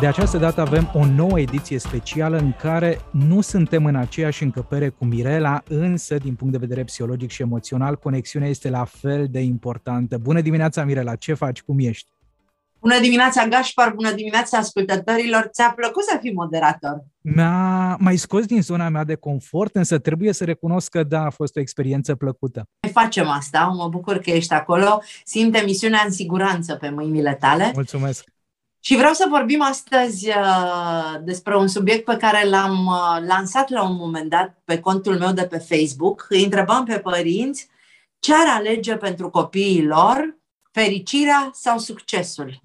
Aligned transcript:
De 0.00 0.06
această 0.06 0.38
dată 0.38 0.60
avem 0.60 0.90
o 0.94 1.04
nouă 1.04 1.40
ediție 1.40 1.78
specială 1.78 2.36
în 2.38 2.52
care 2.52 3.00
nu 3.12 3.40
suntem 3.40 3.84
în 3.84 3.96
aceeași 3.96 4.42
încăpere 4.42 4.88
cu 4.88 5.04
Mirela, 5.04 5.62
însă 5.68 6.16
din 6.16 6.34
punct 6.34 6.52
de 6.52 6.58
vedere 6.58 6.84
psihologic 6.84 7.30
și 7.30 7.42
emoțional, 7.42 7.96
conexiunea 7.96 8.48
este 8.48 8.70
la 8.70 8.84
fel 8.84 9.26
de 9.30 9.40
importantă. 9.40 10.18
Bună 10.18 10.40
dimineața, 10.40 10.84
Mirela! 10.84 11.14
Ce 11.14 11.34
faci? 11.34 11.62
Cum 11.62 11.78
ești? 11.78 12.10
Bună 12.80 13.00
dimineața, 13.00 13.46
Gașpar! 13.46 13.92
Bună 13.94 14.12
dimineața, 14.12 14.58
ascultătorilor! 14.58 15.48
Ți-a 15.52 15.72
plăcut 15.76 16.02
să 16.04 16.18
fii 16.20 16.32
moderator? 16.32 17.04
Mi-a 17.20 17.96
mai 18.00 18.16
scos 18.16 18.46
din 18.46 18.62
zona 18.62 18.88
mea 18.88 19.04
de 19.04 19.14
confort, 19.14 19.74
însă 19.74 19.98
trebuie 19.98 20.32
să 20.32 20.44
recunosc 20.44 20.90
că 20.90 21.02
da, 21.02 21.24
a 21.24 21.30
fost 21.30 21.56
o 21.56 21.60
experiență 21.60 22.14
plăcută. 22.14 22.68
Noi 22.80 22.92
facem 22.92 23.28
asta, 23.28 23.72
mă 23.76 23.88
bucur 23.88 24.18
că 24.18 24.30
ești 24.30 24.52
acolo. 24.52 25.02
Simt 25.24 25.56
emisiunea 25.56 26.02
în 26.04 26.10
siguranță 26.10 26.74
pe 26.74 26.88
mâinile 26.88 27.34
tale. 27.34 27.70
Mulțumesc! 27.74 28.34
Și 28.86 28.96
vreau 28.96 29.12
să 29.12 29.26
vorbim 29.28 29.62
astăzi 29.62 30.28
uh, 30.28 31.14
despre 31.22 31.56
un 31.56 31.68
subiect 31.68 32.04
pe 32.04 32.16
care 32.16 32.48
l-am 32.48 32.86
uh, 32.86 33.26
lansat 33.26 33.68
la 33.68 33.82
un 33.88 33.96
moment 33.96 34.30
dat 34.30 34.58
pe 34.64 34.80
contul 34.80 35.18
meu 35.18 35.32
de 35.32 35.46
pe 35.46 35.58
Facebook. 35.58 36.26
Îi 36.28 36.44
întrebam 36.44 36.84
pe 36.84 36.98
părinți 36.98 37.68
ce 38.18 38.34
ar 38.34 38.56
alege 38.56 38.96
pentru 38.96 39.30
copiii 39.30 39.84
lor, 39.84 40.36
fericirea 40.72 41.50
sau 41.52 41.78
succesul 41.78 42.60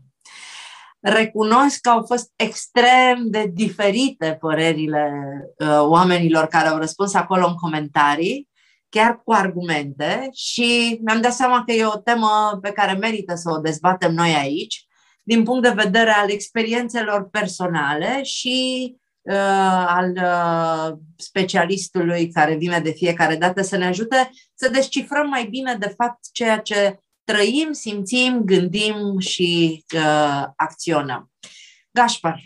recunosc 0.99 1.81
că 1.81 1.89
au 1.89 2.03
fost 2.07 2.31
extrem 2.35 3.23
de 3.25 3.51
diferite 3.53 4.37
părerile 4.39 5.11
uh, 5.57 5.79
oamenilor 5.79 6.45
care 6.45 6.67
au 6.67 6.77
răspuns 6.77 7.13
acolo 7.13 7.47
în 7.47 7.55
comentarii, 7.55 8.49
chiar 8.89 9.21
cu 9.23 9.33
argumente 9.33 10.29
și 10.33 10.99
mi-am 11.05 11.21
dat 11.21 11.33
seama 11.33 11.63
că 11.65 11.71
e 11.71 11.85
o 11.85 11.97
temă 11.97 12.59
pe 12.61 12.71
care 12.71 12.93
merită 12.93 13.35
să 13.35 13.51
o 13.51 13.59
dezbatem 13.59 14.13
noi 14.13 14.33
aici, 14.33 14.85
din 15.31 15.43
punct 15.43 15.61
de 15.61 15.83
vedere 15.83 16.09
al 16.09 16.29
experiențelor 16.29 17.29
personale 17.29 18.23
și 18.23 18.95
uh, 19.21 19.85
al 19.87 20.11
uh, 20.15 20.97
specialistului 21.15 22.31
care 22.31 22.55
vine 22.55 22.79
de 22.79 22.91
fiecare 22.91 23.35
dată 23.35 23.61
să 23.61 23.77
ne 23.77 23.85
ajute 23.85 24.29
să 24.53 24.69
descifrăm 24.69 25.27
mai 25.27 25.45
bine, 25.45 25.75
de 25.75 25.93
fapt, 25.97 26.19
ceea 26.31 26.59
ce 26.59 26.99
trăim, 27.23 27.71
simțim, 27.71 28.41
gândim 28.43 29.19
și 29.19 29.83
uh, 29.95 30.45
acționăm. 30.55 31.31
Gașpar, 31.91 32.41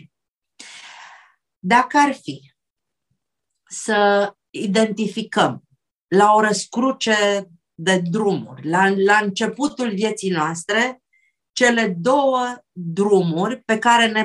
dacă 1.58 1.98
ar 1.98 2.12
fi 2.12 2.52
să 3.68 4.32
identificăm 4.50 5.62
la 6.06 6.32
o 6.32 6.40
răscruce 6.40 7.48
de 7.74 7.98
drumuri, 7.98 8.68
la, 8.68 8.88
la 8.88 9.18
începutul 9.22 9.90
vieții 9.90 10.30
noastre, 10.30 11.00
cele 11.56 11.96
două 11.98 12.56
drumuri 12.72 13.62
pe 13.64 13.78
care 13.78 14.06
ne, 14.06 14.22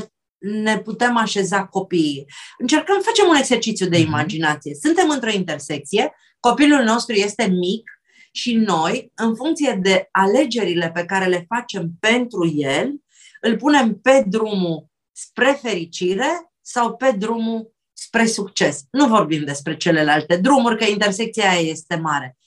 ne 0.64 0.80
putem 0.80 1.18
așeza 1.18 1.66
copiii. 1.66 2.26
Încercăm, 2.58 3.02
facem 3.02 3.28
un 3.28 3.36
exercițiu 3.36 3.88
de 3.88 3.98
mhm. 3.98 4.08
imaginație. 4.08 4.78
Suntem 4.82 5.10
într-o 5.10 5.32
intersecție, 5.32 6.14
copilul 6.40 6.84
nostru 6.84 7.16
este 7.16 7.48
mic, 7.48 7.90
și 8.32 8.56
noi, 8.56 9.12
în 9.16 9.36
funcție 9.36 9.80
de 9.82 10.08
alegerile 10.12 10.92
pe 10.92 11.06
care 11.06 11.26
le 11.26 11.46
facem 11.48 11.90
pentru 12.00 12.52
el, 12.56 12.94
îl 13.42 13.58
punem 13.58 14.00
pe 14.00 14.24
drumul 14.28 14.88
spre 15.12 15.59
fericire 15.62 16.52
sau 16.62 16.96
pe 16.96 17.12
drumul 17.12 17.74
spre 17.94 18.25
succes. 18.25 18.84
Nu 18.92 19.08
vorbim 19.08 19.44
despre 19.44 19.78
celelalte 19.78 20.38
drumuri, 20.38 20.78
că 20.78 20.86
intersecția 20.86 21.50
aia 21.50 21.69
este 21.69 21.96
mare. 21.96 22.38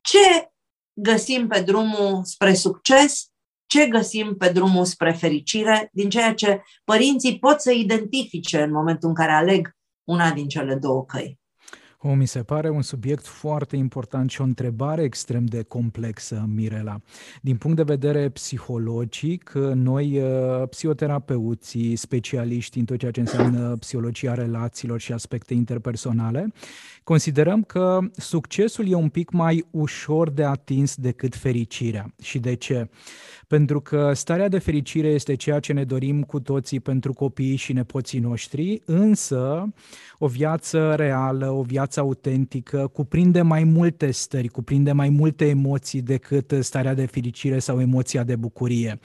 Ce 0.00 0.52
găsim 0.92 1.46
pe 1.48 1.60
drumul 1.60 2.24
spre 2.24 2.54
succes? 2.54 3.28
Ce 3.74 3.86
găsim 3.86 4.36
pe 4.36 4.48
drumul 4.48 4.84
spre 4.84 5.12
fericire? 5.12 5.88
Din 5.92 6.10
ceea 6.10 6.34
ce 6.34 6.62
părinții 6.84 7.38
pot 7.38 7.60
să 7.60 7.72
identifice 7.72 8.62
în 8.62 8.72
momentul 8.72 9.08
în 9.08 9.14
care 9.14 9.32
aleg 9.32 9.76
una 10.04 10.30
din 10.30 10.48
cele 10.48 10.74
două 10.74 11.04
căi. 11.04 11.38
O, 12.06 12.14
mi 12.14 12.26
se 12.26 12.42
pare 12.42 12.70
un 12.70 12.82
subiect 12.82 13.26
foarte 13.26 13.76
important 13.76 14.30
și 14.30 14.40
o 14.40 14.44
întrebare 14.44 15.02
extrem 15.02 15.44
de 15.44 15.62
complexă, 15.62 16.48
Mirela. 16.54 17.00
Din 17.40 17.56
punct 17.56 17.76
de 17.76 17.82
vedere 17.82 18.28
psihologic, 18.28 19.50
noi, 19.74 20.18
uh, 20.18 20.68
psihoterapeuții, 20.68 21.96
specialiști 21.96 22.78
în 22.78 22.84
tot 22.84 22.98
ceea 22.98 23.10
ce 23.10 23.20
înseamnă 23.20 23.76
psihologia 23.76 24.34
relațiilor 24.34 25.00
și 25.00 25.12
aspecte 25.12 25.54
interpersonale, 25.54 26.52
considerăm 27.04 27.62
că 27.62 27.98
succesul 28.16 28.88
e 28.88 28.94
un 28.94 29.08
pic 29.08 29.30
mai 29.30 29.66
ușor 29.70 30.30
de 30.30 30.44
atins 30.44 30.94
decât 30.94 31.36
fericirea. 31.36 32.14
Și 32.22 32.38
de 32.38 32.54
ce? 32.54 32.88
Pentru 33.48 33.80
că 33.80 34.12
starea 34.14 34.48
de 34.48 34.58
fericire 34.58 35.08
este 35.08 35.34
ceea 35.34 35.60
ce 35.60 35.72
ne 35.72 35.84
dorim 35.84 36.22
cu 36.22 36.40
toții 36.40 36.80
pentru 36.80 37.12
copiii 37.12 37.56
și 37.56 37.72
nepoții 37.72 38.18
noștri, 38.18 38.82
însă 38.84 39.68
o 40.18 40.26
viață 40.26 40.94
reală, 40.94 41.50
o 41.50 41.62
viață 41.62 42.00
autentică, 42.00 42.90
cuprinde 42.92 43.42
mai 43.42 43.64
multe 43.64 44.10
stări, 44.10 44.48
cuprinde 44.48 44.92
mai 44.92 45.08
multe 45.08 45.48
emoții 45.48 46.02
decât 46.02 46.54
starea 46.60 46.94
de 46.94 47.06
fericire 47.06 47.58
sau 47.58 47.80
emoția 47.80 48.22
de 48.22 48.36
bucurie. 48.36 48.98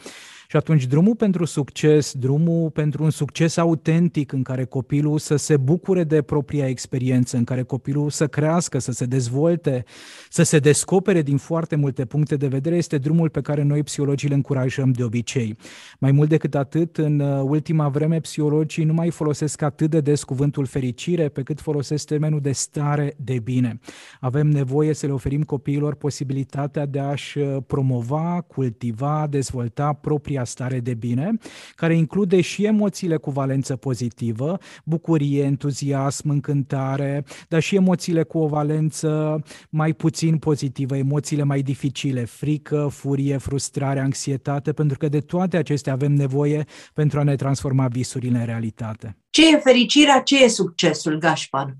Și 0.51 0.55
atunci 0.55 0.85
drumul 0.85 1.15
pentru 1.15 1.45
succes, 1.45 2.13
drumul 2.13 2.69
pentru 2.69 3.03
un 3.03 3.09
succes 3.09 3.57
autentic 3.57 4.31
în 4.31 4.43
care 4.43 4.65
copilul 4.65 5.17
să 5.17 5.35
se 5.35 5.57
bucure 5.57 6.03
de 6.03 6.21
propria 6.21 6.67
experiență, 6.67 7.37
în 7.37 7.43
care 7.43 7.63
copilul 7.63 8.09
să 8.09 8.27
crească, 8.27 8.79
să 8.79 8.91
se 8.91 9.05
dezvolte, 9.05 9.83
să 10.29 10.43
se 10.43 10.59
descopere 10.59 11.21
din 11.21 11.37
foarte 11.37 11.75
multe 11.75 12.05
puncte 12.05 12.35
de 12.35 12.47
vedere, 12.47 12.75
este 12.75 12.97
drumul 12.97 13.29
pe 13.29 13.41
care 13.41 13.63
noi 13.63 13.83
psihologii 13.83 14.27
îl 14.29 14.35
încurajăm 14.35 14.91
de 14.91 15.03
obicei. 15.03 15.57
Mai 15.99 16.11
mult 16.11 16.29
decât 16.29 16.55
atât, 16.55 16.97
în 16.97 17.19
uh, 17.19 17.41
ultima 17.43 17.89
vreme, 17.89 18.19
psihologii 18.19 18.83
nu 18.83 18.93
mai 18.93 19.09
folosesc 19.09 19.61
atât 19.61 19.89
de 19.89 20.01
des 20.01 20.23
cuvântul 20.23 20.65
fericire, 20.65 21.27
pe 21.27 21.43
cât 21.43 21.61
folosesc 21.61 22.05
termenul 22.05 22.41
de 22.41 22.51
stare 22.51 23.13
de 23.17 23.39
bine. 23.39 23.79
Avem 24.19 24.47
nevoie 24.47 24.93
să 24.93 25.05
le 25.05 25.11
oferim 25.11 25.43
copiilor 25.43 25.95
posibilitatea 25.95 26.85
de 26.85 26.99
a-și 26.99 27.37
uh, 27.37 27.57
promova, 27.67 28.45
cultiva, 28.47 29.27
dezvolta 29.29 29.93
propria 29.93 30.37
propria 30.39 30.43
stare 30.43 30.79
de 30.79 30.93
bine, 30.93 31.37
care 31.75 31.95
include 31.95 32.41
și 32.41 32.65
emoțiile 32.65 33.17
cu 33.17 33.31
valență 33.31 33.75
pozitivă, 33.75 34.57
bucurie, 34.85 35.43
entuziasm, 35.43 36.29
încântare, 36.29 37.23
dar 37.47 37.61
și 37.61 37.75
emoțiile 37.75 38.23
cu 38.23 38.37
o 38.37 38.47
valență 38.47 39.41
mai 39.69 39.93
puțin 39.93 40.37
pozitivă, 40.37 40.97
emoțiile 40.97 41.43
mai 41.43 41.61
dificile, 41.61 42.25
frică, 42.25 42.87
furie, 42.91 43.37
frustrare, 43.37 43.99
anxietate, 43.99 44.73
pentru 44.73 44.97
că 44.97 45.09
de 45.09 45.19
toate 45.19 45.57
acestea 45.57 45.93
avem 45.93 46.11
nevoie 46.11 46.65
pentru 46.93 47.19
a 47.19 47.23
ne 47.23 47.35
transforma 47.35 47.87
visurile 47.87 48.39
în 48.39 48.45
realitate. 48.45 49.17
Ce 49.29 49.53
e 49.53 49.57
fericirea, 49.57 50.21
ce 50.21 50.43
e 50.43 50.47
succesul, 50.47 51.17
Gașpar? 51.17 51.77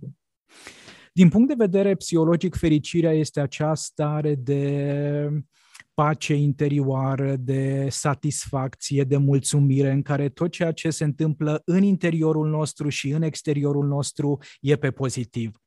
Din 1.13 1.29
punct 1.29 1.47
de 1.47 1.53
vedere 1.57 1.95
psihologic, 1.95 2.55
fericirea 2.55 3.11
este 3.11 3.39
acea 3.39 3.75
stare 3.75 4.35
de 4.35 5.43
pace 5.99 6.33
interioară, 6.33 7.35
de 7.35 7.87
satisfacție, 7.89 9.03
de 9.03 9.17
mulțumire, 9.17 9.91
în 9.91 10.01
care 10.01 10.29
tot 10.29 10.51
ceea 10.51 10.71
ce 10.71 10.89
se 10.89 11.03
întâmplă 11.03 11.61
în 11.65 11.83
interiorul 11.83 12.49
nostru 12.49 12.89
și 12.89 13.09
în 13.09 13.21
exteriorul 13.21 13.87
nostru 13.87 14.37
e 14.61 14.75
pe 14.75 14.91
pozitiv. 14.91 15.61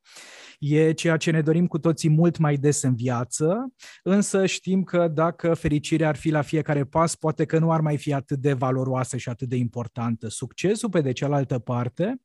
E 0.59 0.93
ceea 0.93 1.17
ce 1.17 1.31
ne 1.31 1.41
dorim 1.41 1.67
cu 1.67 1.79
toții 1.79 2.09
mult 2.09 2.39
mai 2.39 2.57
des 2.57 2.83
în 2.83 2.95
viață, 2.95 3.73
însă 4.03 4.47
știm 4.47 4.83
că 4.83 5.09
dacă 5.09 5.55
fericirea 5.55 6.09
ar 6.09 6.17
fi 6.17 6.31
la 6.31 6.43
fiecare 6.43 6.85
pas, 6.85 7.15
poate 7.15 7.45
că 7.45 7.59
nu 7.59 7.73
ar 7.73 7.81
mai 7.81 7.97
fi 7.97 8.13
atât 8.13 8.39
de 8.39 8.53
valoroasă 8.53 9.17
și 9.17 9.29
atât 9.29 9.49
de 9.49 9.57
importantă. 9.57 10.29
Succesul, 10.29 10.89
pe 10.89 11.01
de 11.01 11.13
cealaltă 11.13 11.59
parte, 11.59 12.21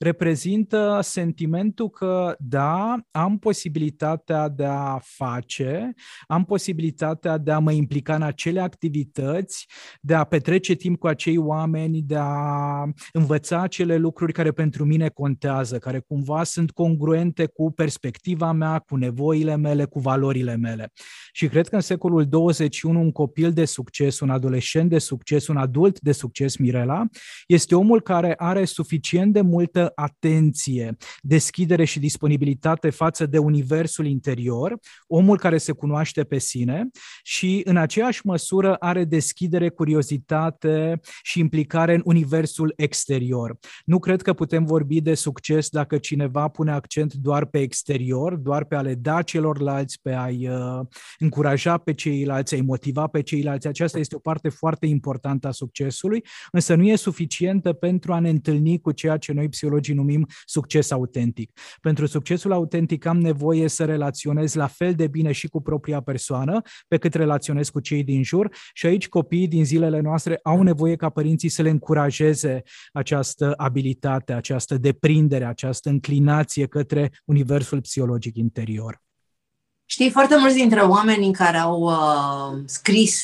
reprezintă 0.00 0.98
sentimentul 1.02 1.90
că, 1.90 2.34
da, 2.38 2.96
am 3.10 3.38
posibilitatea 3.38 4.48
de 4.48 4.64
a 4.64 4.98
face, 5.02 5.94
am 6.26 6.44
posibilitatea 6.44 7.38
de 7.38 7.50
a 7.50 7.58
mă 7.58 7.72
implica 7.72 8.14
în 8.14 8.22
acele 8.22 8.60
activități, 8.60 9.66
de 10.00 10.14
a 10.14 10.24
petrece 10.24 10.74
timp 10.74 10.98
cu 10.98 11.06
acei 11.06 11.36
oameni, 11.36 12.02
de 12.02 12.16
a 12.18 12.84
învăța 13.12 13.60
acele 13.60 13.96
lucruri 13.96 14.32
care 14.32 14.52
pentru 14.52 14.84
mine 14.84 15.08
contează, 15.08 15.78
care 15.78 15.98
cumva 15.98 16.44
sunt 16.44 16.70
congruente 16.70 17.46
cu 17.46 17.72
perspectiva 17.72 18.52
mea, 18.52 18.78
cu 18.78 18.96
nevoile 18.96 19.56
mele, 19.56 19.84
cu 19.84 19.98
valorile 19.98 20.56
mele. 20.56 20.92
Și 21.32 21.48
cred 21.48 21.68
că 21.68 21.74
în 21.74 21.80
secolul 21.80 22.26
21 22.26 23.00
un 23.00 23.12
copil 23.12 23.52
de 23.52 23.64
succes, 23.64 24.20
un 24.20 24.30
adolescent 24.30 24.90
de 24.90 24.98
succes, 24.98 25.46
un 25.46 25.56
adult 25.56 26.00
de 26.00 26.12
succes, 26.12 26.56
Mirela, 26.56 27.04
este 27.46 27.74
omul 27.74 28.00
care 28.00 28.34
are 28.36 28.64
suficient 28.64 29.32
de 29.32 29.40
multă 29.40 29.89
multă 29.90 30.16
atenție, 30.16 30.96
deschidere 31.20 31.84
și 31.84 31.98
disponibilitate 31.98 32.90
față 32.90 33.26
de 33.26 33.38
universul 33.38 34.06
interior, 34.06 34.78
omul 35.06 35.38
care 35.38 35.58
se 35.58 35.72
cunoaște 35.72 36.24
pe 36.24 36.38
sine 36.38 36.88
și 37.22 37.60
în 37.64 37.76
aceeași 37.76 38.20
măsură 38.26 38.74
are 38.74 39.04
deschidere, 39.04 39.68
curiozitate 39.68 41.00
și 41.22 41.38
implicare 41.38 41.94
în 41.94 42.02
universul 42.04 42.72
exterior. 42.76 43.58
Nu 43.84 43.98
cred 43.98 44.22
că 44.22 44.32
putem 44.32 44.64
vorbi 44.64 45.00
de 45.00 45.14
succes 45.14 45.68
dacă 45.68 45.98
cineva 45.98 46.48
pune 46.48 46.72
accent 46.72 47.14
doar 47.14 47.44
pe 47.44 47.58
exterior, 47.58 48.36
doar 48.36 48.64
pe 48.64 48.74
a 48.74 48.80
le 48.80 48.94
da 48.94 49.22
celorlalți, 49.22 49.98
pe 50.02 50.12
a-i 50.12 50.48
uh, 50.48 50.86
încuraja 51.18 51.78
pe 51.78 51.94
ceilalți, 51.94 52.54
a-i 52.54 52.60
motiva 52.60 53.06
pe 53.06 53.22
ceilalți. 53.22 53.66
Aceasta 53.66 53.98
este 53.98 54.16
o 54.16 54.18
parte 54.18 54.48
foarte 54.48 54.86
importantă 54.86 55.46
a 55.46 55.50
succesului, 55.50 56.24
însă 56.52 56.74
nu 56.74 56.86
e 56.86 56.96
suficientă 56.96 57.72
pentru 57.72 58.12
a 58.12 58.18
ne 58.18 58.28
întâlni 58.28 58.80
cu 58.80 58.92
ceea 58.92 59.16
ce 59.16 59.32
noi 59.32 59.48
psihologii 59.80 59.94
numim 59.94 60.26
succes 60.44 60.90
autentic. 60.90 61.60
Pentru 61.80 62.06
succesul 62.06 62.52
autentic 62.52 63.06
am 63.06 63.18
nevoie 63.20 63.68
să 63.68 63.84
relaționez 63.84 64.54
la 64.54 64.66
fel 64.66 64.94
de 64.94 65.06
bine 65.06 65.32
și 65.32 65.48
cu 65.48 65.62
propria 65.62 66.00
persoană, 66.00 66.60
pe 66.88 66.96
cât 66.96 67.14
relaționez 67.14 67.68
cu 67.68 67.80
cei 67.80 68.04
din 68.04 68.22
jur 68.22 68.54
și 68.72 68.86
aici 68.86 69.08
copiii 69.08 69.48
din 69.48 69.64
zilele 69.64 70.00
noastre 70.00 70.38
au 70.42 70.62
nevoie 70.62 70.96
ca 70.96 71.08
părinții 71.08 71.48
să 71.48 71.62
le 71.62 71.70
încurajeze 71.70 72.62
această 72.92 73.52
abilitate, 73.56 74.32
această 74.32 74.78
deprindere, 74.78 75.44
această 75.44 75.88
înclinație 75.88 76.66
către 76.66 77.10
universul 77.24 77.80
psihologic 77.80 78.36
interior. 78.36 79.09
Știi, 79.92 80.10
foarte 80.10 80.36
mulți 80.36 80.54
dintre 80.54 80.80
oamenii 80.80 81.32
care 81.32 81.56
au 81.56 81.80
uh, 81.80 82.62
scris 82.66 83.22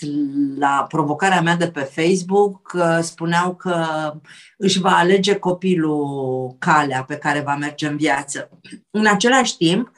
la 0.58 0.86
provocarea 0.88 1.40
mea 1.40 1.56
de 1.56 1.68
pe 1.68 1.80
Facebook 1.80 2.72
uh, 2.74 2.98
spuneau 3.00 3.54
că 3.54 3.86
își 4.56 4.80
va 4.80 4.96
alege 4.96 5.36
copilul 5.36 6.56
calea 6.58 7.04
pe 7.04 7.16
care 7.16 7.40
va 7.40 7.54
merge 7.54 7.86
în 7.86 7.96
viață. 7.96 8.50
În 8.90 9.06
același 9.06 9.56
timp, 9.56 9.92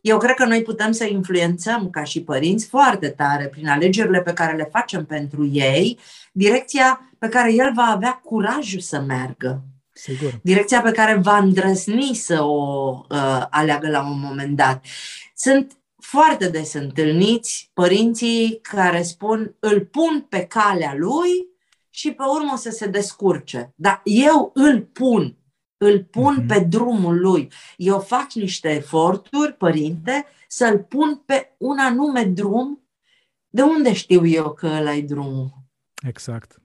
eu 0.00 0.18
cred 0.18 0.34
că 0.34 0.44
noi 0.44 0.62
putem 0.62 0.92
să 0.92 1.04
influențăm 1.04 1.90
ca 1.90 2.04
și 2.04 2.22
părinți 2.22 2.66
foarte 2.66 3.08
tare 3.08 3.46
prin 3.46 3.68
alegerile 3.68 4.20
pe 4.20 4.32
care 4.32 4.56
le 4.56 4.68
facem 4.72 5.04
pentru 5.04 5.48
ei, 5.52 5.98
direcția 6.32 7.10
pe 7.18 7.28
care 7.28 7.52
el 7.52 7.72
va 7.74 7.90
avea 7.94 8.20
curajul 8.24 8.80
să 8.80 9.00
meargă. 9.00 9.62
Sigur. 9.92 10.40
Direcția 10.42 10.80
pe 10.80 10.90
care 10.90 11.14
va 11.14 11.36
îndrăzni 11.36 12.14
să 12.14 12.42
o 12.42 13.04
uh, 13.08 13.46
aleagă 13.50 13.88
la 13.88 14.00
un 14.02 14.20
moment 14.20 14.56
dat. 14.56 14.84
Sunt 15.34 15.72
foarte 16.04 16.48
des 16.48 16.72
întâlniți 16.72 17.70
părinții 17.72 18.58
care 18.62 19.02
spun 19.02 19.56
îl 19.58 19.80
pun 19.80 20.26
pe 20.28 20.46
calea 20.46 20.94
lui 20.94 21.46
și 21.90 22.12
pe 22.12 22.22
urmă 22.22 22.56
să 22.56 22.70
se 22.70 22.86
descurce. 22.86 23.72
Dar 23.76 24.00
eu 24.04 24.50
îl 24.54 24.82
pun, 24.82 25.36
îl 25.76 26.04
pun 26.04 26.42
mm-hmm. 26.42 26.46
pe 26.46 26.58
drumul 26.60 27.20
lui. 27.20 27.52
Eu 27.76 28.00
fac 28.00 28.32
niște 28.32 28.70
eforturi, 28.70 29.52
părinte, 29.52 30.24
să-l 30.48 30.78
pun 30.78 31.22
pe 31.26 31.54
un 31.58 31.78
anume 31.78 32.24
drum. 32.24 32.82
De 33.48 33.62
unde 33.62 33.92
știu 33.92 34.26
eu 34.26 34.52
că 34.52 34.66
ăla 34.66 34.94
e 34.94 35.02
drumul? 35.02 35.52
Exact. 36.06 36.62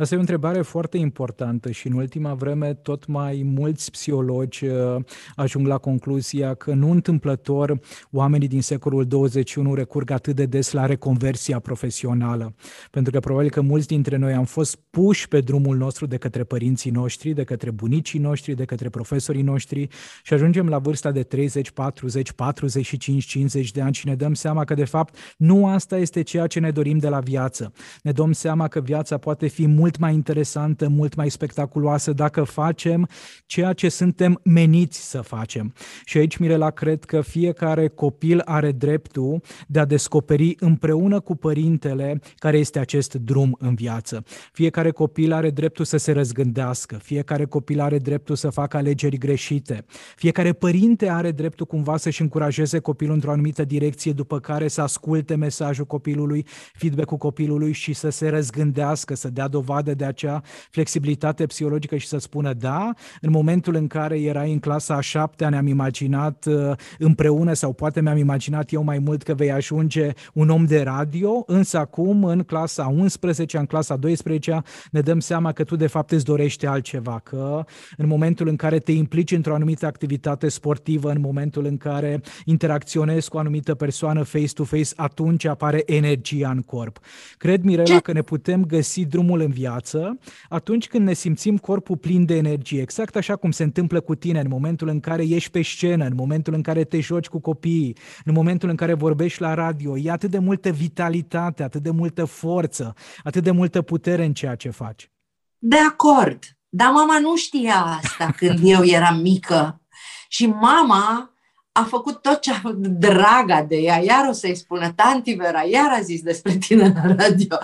Asta 0.00 0.14
e 0.14 0.18
o 0.18 0.20
întrebare 0.20 0.62
foarte 0.62 0.96
importantă 0.96 1.70
și 1.70 1.86
în 1.86 1.92
ultima 1.92 2.34
vreme 2.34 2.74
tot 2.74 3.06
mai 3.06 3.42
mulți 3.54 3.90
psihologi 3.90 4.66
uh, 4.66 4.96
ajung 5.36 5.66
la 5.66 5.78
concluzia 5.78 6.54
că 6.54 6.74
nu 6.74 6.90
întâmplător 6.90 7.80
oamenii 8.10 8.48
din 8.48 8.62
secolul 8.62 9.06
21 9.06 9.74
recurg 9.74 10.10
atât 10.10 10.36
de 10.36 10.46
des 10.46 10.72
la 10.72 10.86
reconversia 10.86 11.58
profesională. 11.58 12.54
Pentru 12.90 13.12
că 13.12 13.20
probabil 13.20 13.50
că 13.50 13.60
mulți 13.60 13.86
dintre 13.86 14.16
noi 14.16 14.32
am 14.32 14.44
fost 14.44 14.78
puși 14.90 15.28
pe 15.28 15.40
drumul 15.40 15.76
nostru 15.76 16.06
de 16.06 16.16
către 16.16 16.44
părinții 16.44 16.90
noștri, 16.90 17.32
de 17.32 17.44
către 17.44 17.70
bunicii 17.70 18.18
noștri, 18.18 18.54
de 18.54 18.64
către 18.64 18.88
profesorii 18.88 19.42
noștri 19.42 19.88
și 20.22 20.34
ajungem 20.34 20.68
la 20.68 20.78
vârsta 20.78 21.10
de 21.10 21.22
30, 21.22 21.70
40, 21.70 22.32
45, 22.32 23.24
50 23.24 23.70
de 23.70 23.80
ani 23.80 23.94
și 23.94 24.06
ne 24.06 24.14
dăm 24.14 24.34
seama 24.34 24.64
că 24.64 24.74
de 24.74 24.84
fapt 24.84 25.16
nu 25.36 25.66
asta 25.66 25.96
este 25.96 26.22
ceea 26.22 26.46
ce 26.46 26.60
ne 26.60 26.70
dorim 26.70 26.98
de 26.98 27.08
la 27.08 27.20
viață. 27.20 27.72
Ne 28.02 28.12
dăm 28.12 28.32
seama 28.32 28.68
că 28.68 28.80
viața 28.80 29.18
poate 29.18 29.46
fi 29.46 29.66
mult 29.66 29.88
mult 29.90 30.02
mai 30.02 30.14
interesantă, 30.14 30.88
mult 30.88 31.14
mai 31.14 31.30
spectaculoasă 31.30 32.12
dacă 32.12 32.42
facem 32.42 33.08
ceea 33.46 33.72
ce 33.72 33.88
suntem 33.88 34.40
meniți 34.44 35.10
să 35.10 35.20
facem. 35.20 35.74
Și 36.04 36.18
aici, 36.18 36.36
Mirela, 36.36 36.70
cred 36.70 37.04
că 37.04 37.20
fiecare 37.20 37.88
copil 37.88 38.42
are 38.44 38.72
dreptul 38.72 39.42
de 39.66 39.78
a 39.78 39.84
descoperi 39.84 40.56
împreună 40.58 41.20
cu 41.20 41.36
părintele 41.36 42.20
care 42.36 42.58
este 42.58 42.78
acest 42.78 43.14
drum 43.14 43.56
în 43.58 43.74
viață. 43.74 44.24
Fiecare 44.52 44.90
copil 44.90 45.32
are 45.32 45.50
dreptul 45.50 45.84
să 45.84 45.96
se 45.96 46.12
răzgândească, 46.12 46.96
fiecare 46.96 47.44
copil 47.44 47.80
are 47.80 47.98
dreptul 47.98 48.36
să 48.36 48.50
facă 48.50 48.76
alegeri 48.76 49.18
greșite, 49.18 49.84
fiecare 50.16 50.52
părinte 50.52 51.08
are 51.08 51.30
dreptul 51.30 51.66
cumva 51.66 51.96
să-și 51.96 52.22
încurajeze 52.22 52.78
copilul 52.78 53.14
într-o 53.14 53.30
anumită 53.30 53.64
direcție, 53.64 54.12
după 54.12 54.38
care 54.40 54.68
să 54.68 54.80
asculte 54.80 55.34
mesajul 55.34 55.84
copilului, 55.84 56.46
feedback-ul 56.72 57.16
copilului 57.16 57.72
și 57.72 57.92
să 57.92 58.08
se 58.08 58.28
răzgândească, 58.28 59.14
să 59.14 59.28
dea 59.30 59.48
dovadă 59.48 59.78
dovadă 59.80 59.94
de 59.94 60.04
acea 60.04 60.42
flexibilitate 60.70 61.46
psihologică 61.46 61.96
și 61.96 62.06
să 62.06 62.18
spună 62.18 62.52
da, 62.52 62.92
în 63.20 63.30
momentul 63.30 63.74
în 63.74 63.86
care 63.86 64.20
erai 64.20 64.52
în 64.52 64.58
clasa 64.58 64.94
a 64.94 65.00
șaptea 65.00 65.48
ne-am 65.48 65.66
imaginat 65.66 66.46
uh, 66.46 66.72
împreună 66.98 67.52
sau 67.52 67.72
poate 67.72 68.00
mi-am 68.00 68.16
imaginat 68.16 68.72
eu 68.72 68.82
mai 68.82 68.98
mult 68.98 69.22
că 69.22 69.34
vei 69.34 69.52
ajunge 69.52 70.10
un 70.32 70.48
om 70.48 70.64
de 70.64 70.82
radio, 70.82 71.42
însă 71.46 71.78
acum 71.78 72.24
în 72.24 72.42
clasa 72.42 72.86
11, 72.86 73.58
în 73.58 73.66
clasa 73.66 73.96
12 73.96 74.62
ne 74.90 75.00
dăm 75.00 75.20
seama 75.20 75.52
că 75.52 75.64
tu 75.64 75.76
de 75.76 75.86
fapt 75.86 76.10
îți 76.10 76.24
dorești 76.24 76.66
altceva, 76.66 77.20
că 77.22 77.64
în 77.96 78.06
momentul 78.06 78.48
în 78.48 78.56
care 78.56 78.78
te 78.78 78.92
implici 78.92 79.32
într-o 79.32 79.54
anumită 79.54 79.86
activitate 79.86 80.48
sportivă, 80.48 81.10
în 81.10 81.20
momentul 81.20 81.64
în 81.64 81.76
care 81.76 82.20
interacționezi 82.44 83.28
cu 83.28 83.36
o 83.36 83.40
anumită 83.40 83.74
persoană 83.74 84.22
face-to-face, 84.22 84.92
atunci 84.96 85.44
apare 85.44 85.82
energia 85.86 86.50
în 86.50 86.60
corp. 86.60 86.98
Cred, 87.36 87.62
Mirela, 87.62 88.00
că 88.00 88.12
ne 88.12 88.22
putem 88.22 88.64
găsi 88.64 89.04
drumul 89.04 89.40
în 89.40 89.50
viață 89.50 89.69
viață 89.70 90.18
atunci 90.48 90.88
când 90.88 91.06
ne 91.06 91.12
simțim 91.12 91.56
corpul 91.56 91.96
plin 91.96 92.24
de 92.24 92.36
energie, 92.36 92.80
exact 92.80 93.16
așa 93.16 93.36
cum 93.36 93.50
se 93.50 93.62
întâmplă 93.62 94.00
cu 94.00 94.14
tine 94.14 94.40
în 94.40 94.48
momentul 94.48 94.88
în 94.88 95.00
care 95.00 95.22
ești 95.28 95.50
pe 95.50 95.62
scenă, 95.62 96.04
în 96.04 96.14
momentul 96.14 96.54
în 96.54 96.62
care 96.62 96.84
te 96.84 97.00
joci 97.00 97.28
cu 97.28 97.40
copiii, 97.40 97.96
în 98.24 98.32
momentul 98.32 98.68
în 98.68 98.76
care 98.76 98.94
vorbești 98.94 99.40
la 99.40 99.54
radio. 99.54 99.98
E 99.98 100.10
atât 100.10 100.30
de 100.30 100.38
multă 100.38 100.70
vitalitate, 100.70 101.62
atât 101.62 101.82
de 101.82 101.90
multă 101.90 102.24
forță, 102.24 102.94
atât 103.24 103.42
de 103.42 103.50
multă 103.50 103.82
putere 103.82 104.24
în 104.24 104.32
ceea 104.32 104.54
ce 104.54 104.70
faci. 104.70 105.10
De 105.58 105.76
acord, 105.76 106.38
dar 106.68 106.90
mama 106.90 107.18
nu 107.18 107.36
știa 107.36 107.84
asta 108.02 108.30
când 108.38 108.58
eu 108.62 108.84
eram 108.84 109.20
mică. 109.20 109.80
Și 110.28 110.46
mama 110.46 111.34
a 111.72 111.82
făcut 111.82 112.22
tot 112.22 112.40
ce 112.40 112.52
a 112.52 112.60
draga 112.74 113.62
de 113.62 113.76
ea, 113.76 114.02
iar 114.02 114.28
o 114.28 114.32
să-i 114.32 114.54
spună, 114.54 114.92
tanti 114.92 115.32
Vera, 115.32 115.62
iar 115.62 115.92
a 115.92 116.00
zis 116.00 116.22
despre 116.22 116.56
tine 116.56 116.92
la 116.94 117.14
radio. 117.14 117.58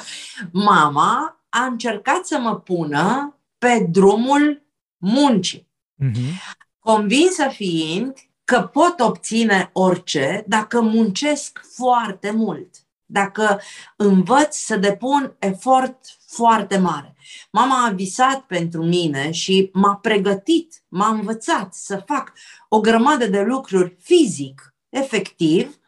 Mama 0.53 1.36
a 1.57 1.65
încercat 1.65 2.27
să 2.27 2.39
mă 2.39 2.57
pună 2.57 3.37
pe 3.59 3.87
drumul 3.91 4.63
muncii. 4.97 5.69
Uh-huh. 6.05 6.57
Convinsă 6.79 7.49
fiind 7.49 8.15
că 8.45 8.61
pot 8.73 9.01
obține 9.01 9.71
orice 9.73 10.45
dacă 10.47 10.81
muncesc 10.81 11.61
foarte 11.75 12.31
mult, 12.31 12.75
dacă 13.05 13.61
învăț 13.97 14.57
să 14.57 14.77
depun 14.77 15.37
efort 15.39 15.99
foarte 16.27 16.79
mare. 16.79 17.17
Mama 17.51 17.87
a 17.87 17.91
visat 17.91 18.41
pentru 18.41 18.85
mine 18.85 19.31
și 19.31 19.71
m-a 19.73 19.97
pregătit, 19.97 20.83
m-a 20.89 21.09
învățat 21.09 21.75
să 21.75 22.03
fac 22.07 22.33
o 22.69 22.81
grămadă 22.81 23.27
de 23.27 23.41
lucruri 23.41 23.97
fizic, 24.01 24.75
efectiv, 24.89 25.79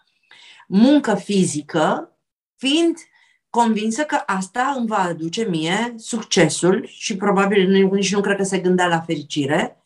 muncă 0.68 1.14
fizică, 1.14 2.16
fiind 2.56 2.96
convinsă 3.50 4.02
că 4.02 4.22
asta 4.26 4.74
îmi 4.76 4.86
va 4.86 4.98
aduce 4.98 5.44
mie 5.44 5.94
succesul 5.96 6.86
și 6.86 7.16
probabil 7.16 7.88
nici 7.90 8.14
nu 8.14 8.20
cred 8.20 8.36
că 8.36 8.42
se 8.42 8.58
gândea 8.58 8.86
la 8.86 9.00
fericire. 9.00 9.82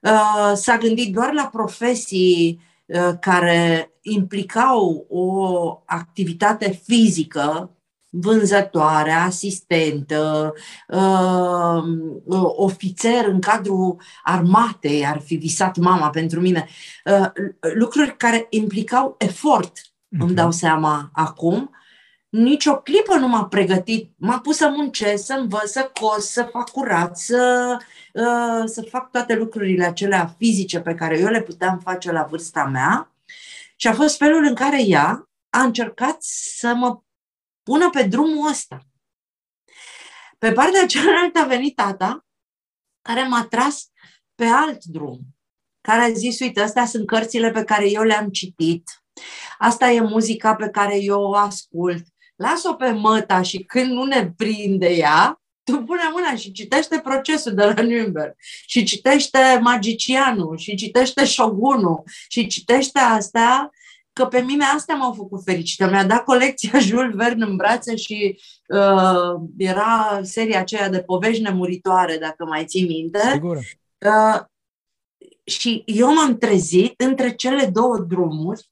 Uh, 0.00 0.52
s-a 0.54 0.76
gândit 0.76 1.14
doar 1.14 1.32
la 1.32 1.46
profesii 1.46 2.60
uh, 2.86 3.10
care 3.20 3.92
implicau 4.02 5.06
o 5.08 5.82
activitate 5.86 6.80
fizică, 6.84 7.70
vânzătoare, 8.10 9.10
asistentă, 9.10 10.54
uh, 10.88 11.82
ofițer 12.56 13.26
în 13.26 13.40
cadrul 13.40 13.96
armatei, 14.22 15.06
ar 15.06 15.20
fi 15.20 15.34
visat 15.34 15.76
mama 15.76 16.10
pentru 16.10 16.40
mine. 16.40 16.68
Lucruri 17.74 18.16
care 18.16 18.46
implicau 18.50 19.14
efort, 19.18 19.72
îmi 20.08 20.24
mhm. 20.24 20.34
dau 20.34 20.50
seama 20.50 21.10
acum, 21.12 21.70
nici 22.34 22.66
o 22.66 22.76
clipă 22.76 23.14
nu 23.16 23.28
m-a 23.28 23.46
pregătit. 23.46 24.10
M-a 24.16 24.40
pus 24.40 24.56
să 24.56 24.68
muncesc, 24.68 25.24
să 25.24 25.32
învăț, 25.32 25.70
să 25.70 25.90
cos, 26.00 26.30
să 26.30 26.42
fac 26.42 26.70
curat, 26.70 27.18
să, 27.18 27.76
uh, 28.12 28.62
să 28.64 28.82
fac 28.82 29.10
toate 29.10 29.34
lucrurile 29.34 29.84
acelea 29.84 30.34
fizice 30.38 30.80
pe 30.80 30.94
care 30.94 31.18
eu 31.18 31.28
le 31.28 31.42
puteam 31.42 31.78
face 31.78 32.12
la 32.12 32.22
vârsta 32.22 32.64
mea. 32.64 33.14
Și 33.76 33.88
a 33.88 33.94
fost 33.94 34.16
felul 34.16 34.44
în 34.44 34.54
care 34.54 34.82
ea 34.86 35.28
a 35.50 35.62
încercat 35.62 36.16
să 36.22 36.74
mă 36.74 37.00
pună 37.62 37.90
pe 37.90 38.02
drumul 38.02 38.48
ăsta. 38.48 38.80
Pe 40.38 40.52
partea 40.52 40.86
cealaltă 40.86 41.38
a 41.38 41.44
venit 41.46 41.76
tata, 41.76 42.26
care 43.02 43.22
m-a 43.22 43.46
tras 43.46 43.90
pe 44.34 44.44
alt 44.44 44.84
drum, 44.84 45.20
care 45.80 46.00
a 46.00 46.12
zis, 46.12 46.40
uite, 46.40 46.60
astea 46.60 46.86
sunt 46.86 47.06
cărțile 47.06 47.50
pe 47.50 47.64
care 47.64 47.90
eu 47.90 48.02
le-am 48.02 48.28
citit, 48.28 49.04
asta 49.58 49.90
e 49.90 50.00
muzica 50.00 50.54
pe 50.54 50.68
care 50.68 51.02
eu 51.02 51.20
o 51.20 51.34
ascult, 51.34 52.04
las-o 52.36 52.74
pe 52.74 52.90
măta 52.90 53.42
și 53.42 53.58
când 53.64 53.90
nu 53.90 54.04
ne 54.04 54.32
prinde 54.36 54.88
ea, 54.88 55.42
tu 55.62 55.82
pune 55.82 56.02
mâna 56.12 56.34
și 56.36 56.52
citește 56.52 56.98
procesul 56.98 57.54
de 57.54 57.64
la 57.64 57.74
Nürnberg 57.74 58.34
și 58.66 58.84
citește 58.84 59.58
Magicianul 59.62 60.56
și 60.56 60.74
citește 60.74 61.24
Shogunul 61.24 62.02
și 62.28 62.46
citește 62.46 62.98
astea 62.98 63.70
că 64.12 64.26
pe 64.26 64.40
mine 64.40 64.64
astea 64.64 64.94
m-au 64.94 65.12
făcut 65.12 65.42
fericită. 65.44 65.90
Mi-a 65.90 66.04
dat 66.04 66.24
colecția 66.24 66.78
Jules 66.88 67.14
Verne 67.14 67.44
în 67.44 67.56
brațe 67.56 67.96
și 67.96 68.40
uh, 68.68 69.40
era 69.56 70.20
seria 70.22 70.60
aceea 70.60 70.88
de 70.88 71.02
povești 71.02 71.42
nemuritoare, 71.42 72.16
dacă 72.16 72.44
mai 72.44 72.64
ții 72.64 72.86
minte. 72.86 73.30
Sigur. 73.32 73.56
Uh, 73.98 74.40
și 75.44 75.82
eu 75.86 76.14
m-am 76.14 76.38
trezit 76.38 77.00
între 77.00 77.34
cele 77.34 77.66
două 77.66 77.98
drumuri, 77.98 78.70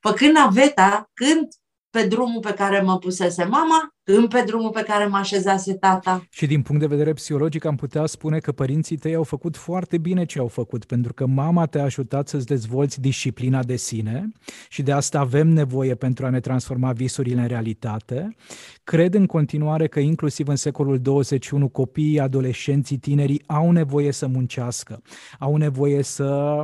făcând 0.00 0.32
naveta, 0.32 1.10
când 1.14 1.48
pe 1.94 2.06
drumul 2.06 2.40
pe 2.40 2.52
care 2.52 2.80
mă 2.80 2.98
pusese 2.98 3.44
mama, 3.44 3.94
când 4.04 4.28
pe 4.28 4.42
drumul 4.46 4.70
pe 4.70 4.82
care 4.82 5.06
mă 5.06 5.16
așezase 5.16 5.74
tata. 5.74 6.26
Și 6.30 6.46
din 6.46 6.62
punct 6.62 6.80
de 6.80 6.86
vedere 6.86 7.12
psihologic 7.12 7.64
am 7.64 7.76
putea 7.76 8.06
spune 8.06 8.38
că 8.38 8.52
părinții 8.52 8.96
tăi 8.96 9.14
au 9.14 9.22
făcut 9.22 9.56
foarte 9.56 9.98
bine 9.98 10.24
ce 10.24 10.38
au 10.38 10.46
făcut, 10.46 10.84
pentru 10.84 11.12
că 11.12 11.26
mama 11.26 11.66
te-a 11.66 11.82
ajutat 11.82 12.28
să-ți 12.28 12.46
dezvolți 12.46 13.00
disciplina 13.00 13.62
de 13.62 13.76
sine 13.76 14.32
și 14.68 14.82
de 14.82 14.92
asta 14.92 15.18
avem 15.18 15.48
nevoie 15.48 15.94
pentru 15.94 16.26
a 16.26 16.30
ne 16.30 16.40
transforma 16.40 16.92
visurile 16.92 17.40
în 17.40 17.46
realitate. 17.46 18.36
Cred 18.84 19.14
în 19.14 19.26
continuare 19.26 19.86
că 19.86 20.00
inclusiv 20.00 20.48
în 20.48 20.56
secolul 20.56 20.98
21 20.98 21.68
copiii, 21.68 22.20
adolescenții, 22.20 22.96
tinerii 22.96 23.42
au 23.46 23.70
nevoie 23.70 24.12
să 24.12 24.26
muncească, 24.26 25.02
au 25.38 25.56
nevoie 25.56 26.02
să 26.02 26.62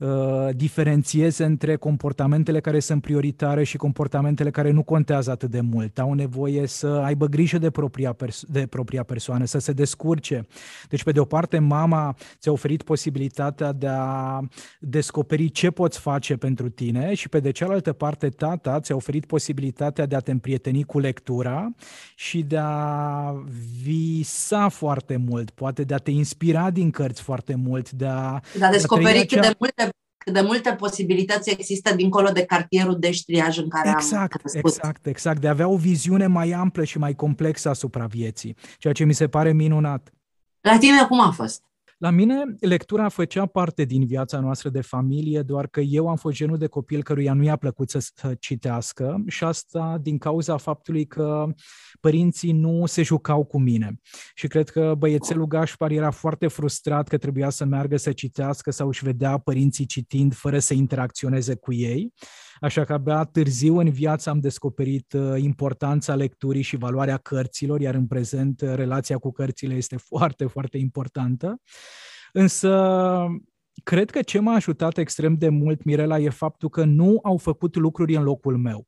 uh, 0.00 0.48
diferențieze 0.54 1.44
între 1.44 1.76
comportamentele 1.76 2.60
care 2.60 2.80
sunt 2.80 3.02
prioritare 3.02 3.64
și 3.64 3.76
comportamentele 3.76 4.50
care 4.50 4.70
nu 4.70 4.82
contează 4.82 5.30
atât 5.30 5.50
de 5.50 5.60
mult, 5.60 5.98
au 5.98 6.12
nevoie 6.12 6.66
să 6.66 6.86
aibă 6.86 7.26
grijă 7.26 7.58
de 7.58 7.70
propria, 7.70 8.12
perso- 8.12 8.46
de 8.48 8.66
propria 8.66 9.02
persoană, 9.02 9.44
să 9.44 9.58
se 9.58 9.72
descurce. 9.72 10.46
Deci, 10.88 11.02
pe 11.02 11.12
de 11.12 11.20
o 11.20 11.24
parte, 11.24 11.58
mama 11.58 12.16
ți-a 12.38 12.52
oferit 12.52 12.82
posibilitatea 12.82 13.72
de 13.72 13.88
a 13.90 14.40
descoperi 14.80 15.50
ce 15.50 15.70
poți 15.70 15.98
face 15.98 16.36
pentru 16.36 16.68
tine 16.68 17.14
și 17.14 17.28
pe 17.28 17.40
de 17.40 17.50
cealaltă 17.50 17.92
parte, 17.92 18.28
tata 18.28 18.80
ți-a 18.80 18.94
oferit 18.94 19.26
posibilitatea 19.26 20.06
de 20.06 20.16
a 20.16 20.20
te 20.20 20.30
împrieteni 20.30 20.84
cu 20.84 20.98
lectura 20.98 21.70
și 22.14 22.42
de 22.42 22.58
a 22.60 23.34
visa 23.82 24.68
foarte 24.68 25.16
mult, 25.16 25.50
poate 25.50 25.82
de 25.84 25.94
a 25.94 25.98
te 25.98 26.10
inspira 26.10 26.70
din 26.70 26.90
cărți 26.90 27.22
foarte 27.22 27.54
mult, 27.54 27.90
de 27.90 28.06
a... 28.06 28.40
De 28.58 28.64
a 28.64 28.70
descoperi 28.70 29.18
cât 29.18 29.38
acea... 29.38 29.48
de 29.48 29.54
multe 29.58 29.89
cât 30.24 30.32
de 30.32 30.40
multe 30.40 30.72
posibilități 30.72 31.50
există 31.50 31.94
dincolo 31.94 32.30
de 32.30 32.44
cartierul 32.44 32.98
de 32.98 33.10
ștriaj 33.10 33.58
în 33.58 33.68
care 33.68 33.88
exact, 33.88 34.32
am 34.32 34.40
crescut. 34.42 34.64
Exact, 34.64 35.06
exact, 35.06 35.40
de 35.40 35.46
a 35.46 35.50
avea 35.50 35.68
o 35.68 35.76
viziune 35.76 36.26
mai 36.26 36.50
amplă 36.50 36.84
și 36.84 36.98
mai 36.98 37.14
complexă 37.14 37.68
asupra 37.68 38.06
vieții, 38.06 38.56
ceea 38.78 38.92
ce 38.92 39.04
mi 39.04 39.14
se 39.14 39.28
pare 39.28 39.52
minunat. 39.52 40.12
La 40.60 40.78
tine 40.78 41.04
cum 41.06 41.20
a 41.20 41.30
fost? 41.30 41.62
La 42.02 42.10
mine, 42.10 42.44
lectura 42.60 43.08
făcea 43.08 43.46
parte 43.46 43.84
din 43.84 44.06
viața 44.06 44.40
noastră 44.40 44.68
de 44.68 44.80
familie, 44.80 45.42
doar 45.42 45.66
că 45.66 45.80
eu 45.80 46.08
am 46.08 46.16
fost 46.16 46.36
genul 46.36 46.58
de 46.58 46.66
copil 46.66 47.02
căruia 47.02 47.32
nu 47.32 47.42
i-a 47.42 47.56
plăcut 47.56 47.90
să, 47.90 47.98
să 47.98 48.34
citească 48.38 49.22
și 49.26 49.44
asta 49.44 49.98
din 50.02 50.18
cauza 50.18 50.56
faptului 50.56 51.06
că 51.06 51.46
părinții 52.00 52.52
nu 52.52 52.86
se 52.86 53.02
jucau 53.02 53.44
cu 53.44 53.58
mine. 53.58 54.00
Și 54.34 54.46
cred 54.46 54.68
că 54.68 54.94
băiețelul 54.98 55.46
Gașpar 55.46 55.90
era 55.90 56.10
foarte 56.10 56.46
frustrat 56.46 57.08
că 57.08 57.18
trebuia 57.18 57.50
să 57.50 57.64
meargă 57.64 57.96
să 57.96 58.12
citească 58.12 58.70
sau 58.70 58.88
își 58.88 59.04
vedea 59.04 59.38
părinții 59.38 59.86
citind 59.86 60.34
fără 60.34 60.58
să 60.58 60.74
interacționeze 60.74 61.54
cu 61.54 61.72
ei. 61.72 62.12
Așa 62.60 62.84
că 62.84 62.92
abia 62.92 63.24
târziu 63.24 63.78
în 63.78 63.90
viață 63.90 64.30
am 64.30 64.40
descoperit 64.40 65.12
uh, 65.12 65.34
importanța 65.36 66.14
lecturii 66.14 66.62
și 66.62 66.76
valoarea 66.76 67.16
cărților, 67.16 67.80
iar 67.80 67.94
în 67.94 68.06
prezent 68.06 68.60
uh, 68.60 68.74
relația 68.74 69.18
cu 69.18 69.30
cărțile 69.32 69.74
este 69.74 69.96
foarte, 70.10 70.46
foarte 70.46 70.78
importantă. 70.78 71.60
Însă 72.32 72.98
cred 73.84 74.10
că 74.10 74.22
ce 74.22 74.38
m-a 74.38 74.54
ajutat 74.54 74.98
extrem 74.98 75.34
de 75.34 75.48
mult, 75.48 75.84
Mirela, 75.84 76.18
e 76.18 76.28
faptul 76.28 76.68
că 76.68 76.84
nu 76.84 77.18
au 77.22 77.36
făcut 77.36 77.76
lucruri 77.76 78.16
în 78.16 78.22
locul 78.22 78.56
meu. 78.56 78.86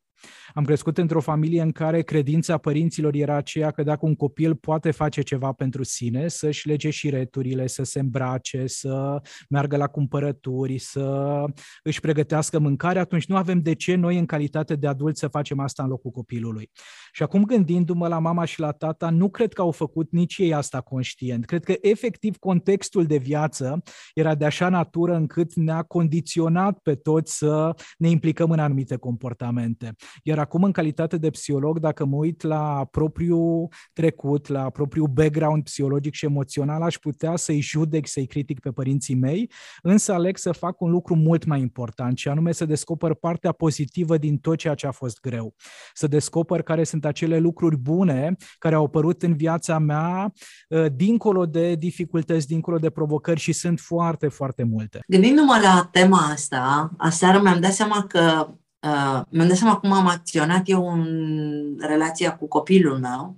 Am 0.54 0.64
crescut 0.64 0.99
într-o 0.99 1.21
familie 1.21 1.62
în 1.62 1.73
care 1.73 2.02
credința 2.02 2.59
părinților 2.59 3.14
era 3.14 3.37
aceea 3.37 3.71
că 3.71 3.82
dacă 3.82 4.06
un 4.06 4.14
copil 4.14 4.54
poate 4.54 4.90
face 4.90 5.23
ceva 5.23 5.52
pentru 5.52 5.82
sine, 5.82 6.28
să-și 6.28 6.68
lege 6.68 6.90
și 6.90 7.11
returile, 7.11 7.66
să 7.66 7.82
se 7.82 8.00
îmbrace, 8.00 8.66
să 8.66 9.23
meargă 9.49 9.76
la 9.76 9.87
cumpărături, 9.87 10.78
să 10.78 11.44
își 11.82 12.00
pregătească 12.00 12.59
mâncare, 12.59 12.99
atunci 12.99 13.26
nu 13.26 13.37
avem 13.37 13.61
de 13.61 13.75
ce 13.75 13.94
noi 13.94 14.18
în 14.18 14.26
calitate 14.26 14.75
de 14.76 14.87
adulți 14.87 15.21
să 15.21 15.28
facem 15.28 15.59
asta 15.59 15.82
în 15.82 15.88
locul 15.88 16.11
copilului. 16.11 16.71
Și 17.12 17.23
acum 17.23 17.44
gândindu-mă 17.44 18.09
la 18.09 18.18
mama 18.18 18.44
și 18.44 18.61
la 18.61 18.73
tata, 18.73 19.11
nu 19.11 19.30
cred 19.30 19.52
că 19.52 19.61
au 19.61 19.71
făcut 19.71 20.11
nici 20.11 20.38
ei 20.38 20.54
asta 20.54 20.80
conștient. 20.80 21.44
Cred 21.44 21.64
că 21.64 21.75
efectiv 21.80 22.37
contextul 22.37 23.06
de 23.06 23.16
viață 23.16 23.82
era 24.14 24.35
de 24.35 24.44
așa 24.44 24.68
natură 24.68 25.14
încât 25.14 25.54
ne-a 25.54 25.82
condiționat 25.82 26.78
pe 26.78 26.94
toți 26.94 27.37
să 27.37 27.75
ne 27.99 28.09
implicăm 28.09 28.50
în 28.50 28.59
anumite 28.59 28.97
comportamente. 28.97 29.94
Iar 30.23 30.38
acum, 30.42 30.62
în 30.62 30.72
calitate 30.72 31.16
de 31.16 31.30
psiholog, 31.30 31.78
dacă 31.78 32.04
mă 32.04 32.16
uit 32.16 32.42
la 32.42 32.88
propriul 32.90 33.68
trecut, 33.92 34.49
la 34.49 34.70
propriul 34.70 35.06
background 35.06 35.62
psihologic 35.62 36.14
și 36.14 36.25
emoțional, 36.25 36.82
aș 36.82 36.96
putea 36.96 37.37
să-i 37.37 37.61
judec, 37.61 38.06
să-i 38.06 38.26
critic 38.26 38.61
pe 38.61 38.70
părinții 38.70 39.14
mei, 39.14 39.50
însă 39.82 40.12
aleg 40.12 40.37
să 40.37 40.52
fac 40.52 40.80
un 40.80 40.90
lucru 40.90 41.14
mult 41.14 41.44
mai 41.44 41.61
important, 41.61 42.18
și 42.18 42.28
anume 42.28 42.52
să 42.52 42.64
descoper 42.64 43.14
partea 43.14 43.52
pozitivă 43.52 44.16
din 44.18 44.38
tot 44.38 44.56
ceea 44.56 44.75
ce 44.75 44.87
a 44.87 44.90
fost 44.90 45.20
greu. 45.20 45.54
Să 45.94 46.06
descoper 46.06 46.62
care 46.62 46.84
sunt 46.84 47.04
acele 47.04 47.38
lucruri 47.38 47.76
bune 47.76 48.37
care 48.58 48.75
au 48.75 48.84
apărut 48.84 49.22
în 49.22 49.37
viața 49.37 49.78
mea, 49.78 50.32
ă, 50.70 50.88
dincolo 50.88 51.46
de 51.46 51.75
dificultăți, 51.75 52.46
dincolo 52.46 52.78
de 52.78 52.90
provocări 52.90 53.40
și 53.40 53.52
sunt 53.52 53.80
foarte, 53.80 54.28
foarte 54.28 54.62
multe. 54.62 55.00
Gândindu-mă 55.06 55.58
la 55.62 55.88
tema 55.92 56.18
asta, 56.18 56.90
aseară 56.99 57.40
mi-am 57.40 57.61
dat 57.61 57.72
seama 57.72 58.04
că 58.08 58.54
uh, 58.83 59.23
mi-am 59.29 59.49
dat 59.49 59.57
seama 59.57 59.77
cum 59.77 59.93
am 59.93 60.07
acționat 60.07 60.62
eu 60.65 60.93
în 60.93 61.77
relația 61.81 62.37
cu 62.37 62.49
copilul 62.49 62.99
meu 62.99 63.37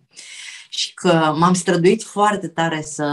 și 0.69 0.95
că 0.95 1.35
m-am 1.39 1.55
străduit 1.55 2.03
foarte 2.03 2.49
tare 2.49 2.83
să 2.83 3.07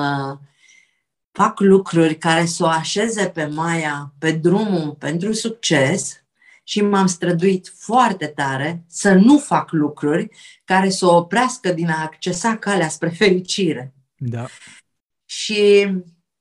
fac 1.31 1.59
lucruri 1.59 2.17
care 2.17 2.45
să 2.45 2.63
o 2.63 2.67
așeze 2.67 3.25
pe 3.25 3.45
Maia 3.45 4.13
pe 4.19 4.31
drumul 4.31 4.95
pentru 4.99 5.33
succes 5.33 6.23
și 6.63 6.81
m-am 6.81 7.05
străduit 7.07 7.73
foarte 7.77 8.27
tare 8.27 8.83
să 8.87 9.13
nu 9.13 9.37
fac 9.37 9.71
lucruri 9.71 10.29
care 10.65 10.89
să 10.89 11.05
o 11.05 11.15
oprească 11.15 11.71
din 11.71 11.89
a 11.89 12.01
accesa 12.01 12.57
calea 12.57 12.89
spre 12.89 13.09
fericire. 13.09 13.93
Da. 14.17 14.45
Și 15.25 15.87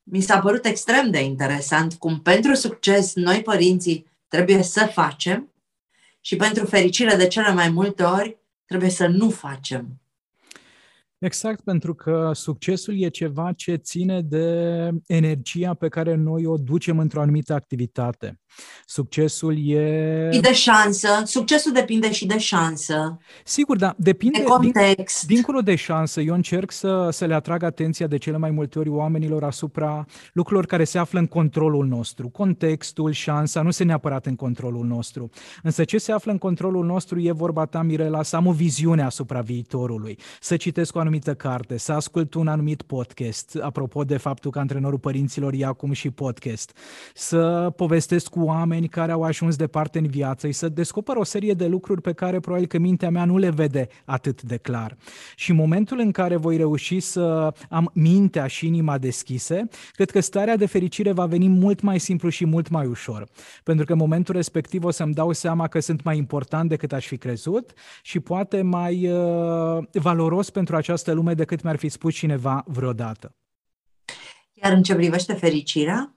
mi 0.03 0.21
s-a 0.21 0.39
părut 0.39 0.65
extrem 0.65 1.11
de 1.11 1.23
interesant 1.23 1.95
cum 1.95 2.21
pentru 2.21 2.55
succes 2.55 3.15
noi 3.15 3.43
părinții 3.43 4.07
trebuie 4.29 4.63
să 4.63 4.91
facem 4.93 5.50
și 6.21 6.37
pentru 6.37 6.67
fericire 6.67 7.17
de 7.17 7.27
cele 7.27 7.53
mai 7.53 7.69
multe 7.69 8.03
ori 8.03 8.39
trebuie 8.65 8.91
să 8.91 9.07
nu 9.07 9.31
facem. 9.31 10.01
Exact, 11.21 11.61
pentru 11.61 11.95
că 11.95 12.31
succesul 12.35 13.01
e 13.01 13.09
ceva 13.09 13.53
ce 13.53 13.75
ține 13.75 14.21
de 14.21 14.91
energia 15.07 15.75
pe 15.75 15.89
care 15.89 16.15
noi 16.15 16.47
o 16.47 16.57
ducem 16.57 16.99
într-o 16.99 17.21
anumită 17.21 17.53
activitate. 17.53 18.41
Succesul 18.87 19.69
e... 19.69 20.29
Și 20.33 20.41
de 20.41 20.53
șansă. 20.53 21.09
Succesul 21.25 21.73
depinde 21.73 22.13
și 22.13 22.27
de 22.27 22.39
șansă. 22.39 23.19
Sigur, 23.45 23.77
da. 23.77 23.95
Depinde. 23.99 24.39
De 24.39 24.45
context. 24.45 25.27
Din, 25.27 25.35
dincolo 25.35 25.61
de 25.61 25.75
șansă, 25.75 26.21
eu 26.21 26.35
încerc 26.35 26.71
să, 26.71 27.09
să 27.11 27.25
le 27.25 27.35
atrag 27.35 27.63
atenția 27.63 28.07
de 28.07 28.17
cele 28.17 28.37
mai 28.37 28.51
multe 28.51 28.79
ori 28.79 28.89
oamenilor 28.89 29.45
asupra 29.45 30.05
lucrurilor 30.33 30.67
care 30.67 30.85
se 30.85 30.99
află 30.99 31.19
în 31.19 31.27
controlul 31.27 31.87
nostru. 31.87 32.29
Contextul, 32.29 33.13
șansa, 33.13 33.63
nu 33.63 33.71
se 33.71 33.85
neapărat 33.85 34.27
în 34.27 34.37
controlul 34.37 34.87
nostru. 34.87 35.31
Însă 35.63 35.85
ce 35.85 35.99
se 35.99 36.13
află 36.13 36.33
în 36.33 36.39
controlul 36.39 36.85
nostru 36.85 37.21
e 37.21 37.33
vorba 37.33 37.65
ta, 37.65 37.83
Mirela, 37.83 38.23
să 38.23 38.37
am 38.37 38.47
o 38.47 38.53
viziune 38.53 39.03
asupra 39.03 39.41
viitorului, 39.41 40.19
să 40.41 40.57
citesc 40.57 40.97
o 40.97 40.99
anumită 41.11 41.35
carte, 41.35 41.77
să 41.77 41.93
ascult 41.93 42.35
un 42.35 42.49
anumit 42.49 42.83
podcast, 42.83 43.59
apropo 43.63 44.05
de 44.05 44.17
faptul 44.17 44.51
că 44.51 44.59
antrenorul 44.59 44.99
părinților 44.99 45.53
e 45.57 45.65
acum 45.65 45.93
și 45.93 46.11
podcast, 46.11 46.77
să 47.15 47.73
povestesc 47.77 48.29
cu 48.29 48.41
oameni 48.41 48.89
care 48.89 49.13
au 49.13 49.23
ajuns 49.23 49.57
departe 49.57 49.99
în 49.99 50.07
viață, 50.07 50.49
să 50.51 50.69
descoper 50.69 51.17
o 51.17 51.25
serie 51.25 51.53
de 51.53 51.67
lucruri 51.67 52.01
pe 52.01 52.13
care 52.13 52.41
probabil 52.41 52.67
că 52.67 52.79
mintea 52.79 53.11
mea 53.11 53.25
nu 53.25 53.39
le 53.39 53.51
vede 53.51 53.89
atât 54.05 54.43
de 54.43 54.57
clar. 54.57 54.97
Și 55.37 55.51
în 55.51 55.57
momentul 55.57 55.99
în 55.99 56.11
care 56.11 56.37
voi 56.37 56.57
reuși 56.57 57.01
să 57.01 57.55
am 57.69 57.91
mintea 57.95 58.47
și 58.47 58.67
inima 58.67 58.99
deschise, 58.99 59.69
cred 59.93 60.11
că 60.11 60.21
starea 60.21 60.57
de 60.57 60.67
fericire 60.67 61.13
va 61.13 61.27
veni 61.27 61.49
mult 61.49 61.81
mai 61.81 62.01
simplu 62.01 62.29
și 62.29 62.47
mult 62.47 62.69
mai 62.69 62.87
ușor. 62.87 63.29
Pentru 63.65 63.85
că 63.85 63.93
în 63.93 63.99
momentul 63.99 64.35
respectiv 64.35 64.85
o 64.85 64.91
să-mi 64.91 65.15
dau 65.15 65.33
seama 65.33 65.69
că 65.69 65.81
sunt 65.81 66.03
mai 66.03 66.17
important 66.17 66.69
decât 66.69 66.93
aș 66.93 67.07
fi 67.07 67.17
crezut 67.17 67.73
și 68.03 68.21
poate 68.21 68.63
mai 68.63 69.09
uh, 69.09 69.85
valoros 69.93 70.51
pentru 70.51 70.77
această 70.77 71.00
lume 71.07 71.35
decât 71.35 71.63
mi-ar 71.63 71.77
fi 71.77 71.89
spus 71.89 72.15
cineva 72.15 72.65
vreodată. 72.67 73.35
Iar 74.53 74.73
în 74.73 74.83
ce 74.83 74.95
privește 74.95 75.33
fericirea? 75.33 76.15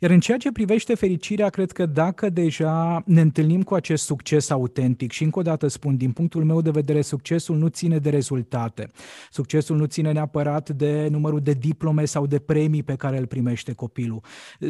Iar 0.00 0.10
în 0.10 0.20
ceea 0.20 0.38
ce 0.38 0.52
privește 0.52 0.94
fericirea, 0.94 1.48
cred 1.48 1.72
că 1.72 1.86
dacă 1.86 2.28
deja 2.28 3.02
ne 3.06 3.20
întâlnim 3.20 3.62
cu 3.62 3.74
acest 3.74 4.04
succes 4.04 4.50
autentic 4.50 5.12
și 5.12 5.22
încă 5.22 5.38
o 5.38 5.42
dată 5.42 5.66
spun, 5.66 5.96
din 5.96 6.12
punctul 6.12 6.44
meu 6.44 6.60
de 6.60 6.70
vedere, 6.70 7.02
succesul 7.02 7.56
nu 7.56 7.68
ține 7.68 7.98
de 7.98 8.10
rezultate. 8.10 8.90
Succesul 9.30 9.76
nu 9.76 9.84
ține 9.84 10.12
neapărat 10.12 10.70
de 10.70 11.08
numărul 11.10 11.40
de 11.40 11.52
diplome 11.52 12.04
sau 12.04 12.26
de 12.26 12.38
premii 12.38 12.82
pe 12.82 12.94
care 12.94 13.18
îl 13.18 13.26
primește 13.26 13.72
copilul, 13.72 14.20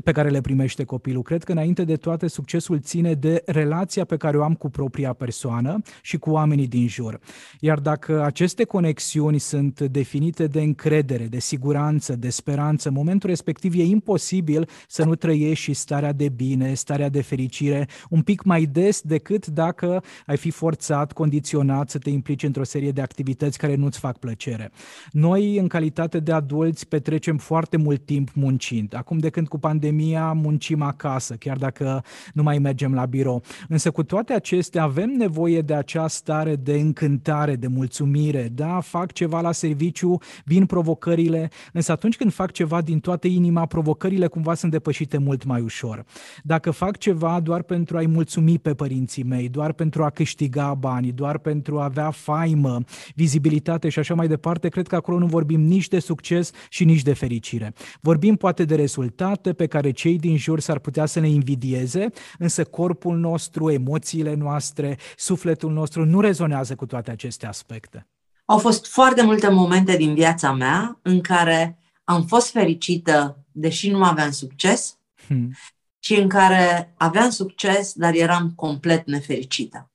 pe 0.04 0.12
care 0.12 0.28
le 0.28 0.40
primește 0.40 0.84
copilul. 0.84 1.22
Cred 1.22 1.44
că 1.44 1.52
înainte 1.52 1.84
de 1.84 1.96
toate 1.96 2.28
succesul 2.28 2.80
ține 2.80 3.14
de 3.14 3.42
relația 3.46 4.04
pe 4.04 4.16
care 4.16 4.38
o 4.38 4.42
am 4.42 4.54
cu 4.54 4.70
propria 4.70 5.12
persoană 5.12 5.82
și 6.02 6.18
cu 6.18 6.30
oamenii 6.30 6.66
din 6.66 6.88
jur. 6.88 7.20
Iar 7.60 7.78
dacă 7.78 8.24
aceste 8.24 8.64
conexiuni 8.64 9.38
sunt 9.38 9.80
definite 9.80 10.46
de 10.46 10.60
încredere, 10.60 11.24
de 11.24 11.38
siguranță, 11.38 12.16
de 12.16 12.28
speranță, 12.28 12.88
în 12.88 12.94
momentul 12.94 13.28
respectiv 13.28 13.74
e 13.74 13.82
imposibil 13.82 14.68
să 14.88 15.04
nu 15.04 15.14
trăiești 15.14 15.64
și 15.64 15.72
starea 15.72 16.12
de 16.12 16.28
bine, 16.28 16.74
starea 16.74 17.08
de 17.08 17.22
fericire 17.22 17.88
un 18.10 18.22
pic 18.22 18.42
mai 18.42 18.64
des 18.64 19.00
decât 19.00 19.46
dacă 19.46 20.02
ai 20.26 20.36
fi 20.36 20.50
forțat, 20.50 21.12
condiționat 21.12 21.90
să 21.90 21.98
te 21.98 22.10
implici 22.10 22.42
într-o 22.42 22.64
serie 22.64 22.90
de 22.90 23.00
activități 23.00 23.58
care 23.58 23.74
nu-ți 23.74 23.98
fac 23.98 24.18
plăcere. 24.18 24.70
Noi, 25.10 25.58
în 25.58 25.68
calitate 25.68 26.20
de 26.20 26.32
adulți, 26.32 26.88
petrecem 26.88 27.36
foarte 27.36 27.76
mult 27.76 28.04
timp 28.04 28.30
muncind. 28.34 28.94
Acum, 28.96 29.18
de 29.18 29.30
când 29.30 29.48
cu 29.48 29.58
pandemia, 29.58 30.32
muncim 30.32 30.82
acasă, 30.82 31.34
chiar 31.34 31.56
dacă 31.56 32.04
nu 32.32 32.42
mai 32.42 32.58
mergem 32.58 32.94
la 32.94 33.04
birou. 33.04 33.42
Însă, 33.68 33.90
cu 33.90 34.02
toate 34.02 34.32
acestea, 34.32 34.82
avem 34.82 35.10
nevoie 35.10 35.60
de 35.60 35.74
acea 35.74 36.08
stare 36.08 36.56
de 36.56 36.74
încântare, 36.74 37.56
de 37.56 37.66
mulțumire. 37.66 38.48
Da, 38.54 38.80
fac 38.80 39.12
ceva 39.12 39.40
la 39.40 39.52
serviciu, 39.52 40.18
vin 40.44 40.66
provocările, 40.66 41.50
însă 41.72 41.92
atunci 41.92 42.16
când 42.16 42.32
fac 42.32 42.52
ceva 42.52 42.80
din 42.80 43.00
toată 43.00 43.26
inima, 43.26 43.66
provocările 43.66 44.26
cumva 44.26 44.54
sunt 44.54 44.70
depășite 44.76 45.18
mult 45.18 45.44
mai 45.44 45.60
ușor. 45.60 46.04
Dacă 46.42 46.70
fac 46.70 46.96
ceva 46.96 47.40
doar 47.40 47.62
pentru 47.62 47.96
a-i 47.96 48.06
mulțumi 48.06 48.58
pe 48.58 48.74
părinții 48.74 49.22
mei, 49.22 49.48
doar 49.48 49.72
pentru 49.72 50.04
a 50.04 50.10
câștiga 50.10 50.74
bani, 50.74 51.12
doar 51.12 51.38
pentru 51.38 51.78
a 51.78 51.84
avea 51.84 52.10
faimă, 52.10 52.80
vizibilitate 53.14 53.88
și 53.88 53.98
așa 53.98 54.14
mai 54.14 54.28
departe, 54.28 54.68
cred 54.68 54.86
că 54.86 54.94
acolo 54.94 55.18
nu 55.18 55.26
vorbim 55.26 55.60
nici 55.60 55.88
de 55.88 55.98
succes 55.98 56.50
și 56.68 56.84
nici 56.84 57.02
de 57.02 57.12
fericire. 57.12 57.72
Vorbim 58.00 58.36
poate 58.36 58.64
de 58.64 58.74
rezultate 58.74 59.52
pe 59.52 59.66
care 59.66 59.90
cei 59.90 60.18
din 60.18 60.36
jur 60.36 60.60
s-ar 60.60 60.78
putea 60.78 61.06
să 61.06 61.20
ne 61.20 61.28
invidieze, 61.28 62.06
însă 62.38 62.64
corpul 62.64 63.16
nostru, 63.16 63.70
emoțiile 63.70 64.34
noastre, 64.34 64.98
sufletul 65.16 65.72
nostru 65.72 66.04
nu 66.04 66.20
rezonează 66.20 66.74
cu 66.74 66.86
toate 66.86 67.10
aceste 67.10 67.46
aspecte. 67.46 68.06
Au 68.44 68.58
fost 68.58 68.86
foarte 68.86 69.22
multe 69.22 69.48
momente 69.48 69.96
din 69.96 70.14
viața 70.14 70.52
mea 70.52 70.98
în 71.02 71.20
care 71.20 71.78
am 72.04 72.22
fost 72.22 72.50
fericită 72.50 73.45
deși 73.56 73.90
nu 73.90 74.04
aveam 74.04 74.30
succes 74.30 74.98
hmm. 75.26 75.52
și 75.98 76.14
în 76.14 76.28
care 76.28 76.94
aveam 76.96 77.30
succes, 77.30 77.92
dar 77.92 78.14
eram 78.14 78.52
complet 78.56 79.06
nefericită. 79.06 79.90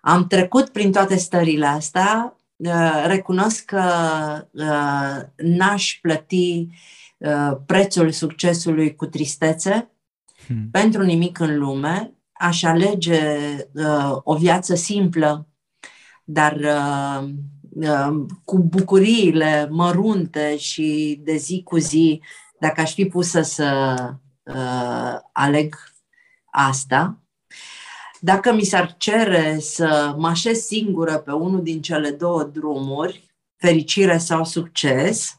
Am 0.00 0.26
trecut 0.26 0.68
prin 0.68 0.92
toate 0.92 1.16
stările 1.16 1.66
astea, 1.66 2.36
uh, 2.56 3.04
recunosc 3.06 3.64
că 3.64 3.82
uh, 4.50 5.22
n-aș 5.36 5.98
plăti 6.02 6.68
uh, 7.16 7.52
prețul 7.66 8.10
succesului 8.10 8.94
cu 8.94 9.06
tristețe 9.06 9.90
hmm. 10.46 10.68
pentru 10.70 11.02
nimic 11.02 11.38
în 11.38 11.58
lume, 11.58 12.12
aș 12.32 12.62
alege 12.62 13.38
o 14.22 14.36
viață 14.36 14.74
simplă, 14.74 15.48
dar 16.24 16.60
cu 18.44 18.58
bucuriile 18.58 19.68
mărunte 19.70 20.56
și 20.56 21.20
de 21.22 21.36
zi 21.36 21.62
cu 21.64 21.78
zi 21.78 22.20
dacă 22.58 22.80
aș 22.80 22.92
fi 22.92 23.04
pusă 23.04 23.42
să 23.42 23.96
uh, 24.42 25.18
aleg 25.32 25.74
asta, 26.50 27.22
dacă 28.20 28.52
mi 28.52 28.64
s-ar 28.64 28.94
cere 28.96 29.58
să 29.60 30.14
mă 30.16 30.28
așez 30.28 30.58
singură 30.58 31.18
pe 31.18 31.32
unul 31.32 31.62
din 31.62 31.82
cele 31.82 32.10
două 32.10 32.42
drumuri, 32.42 33.34
fericire 33.56 34.18
sau 34.18 34.44
succes, 34.44 35.38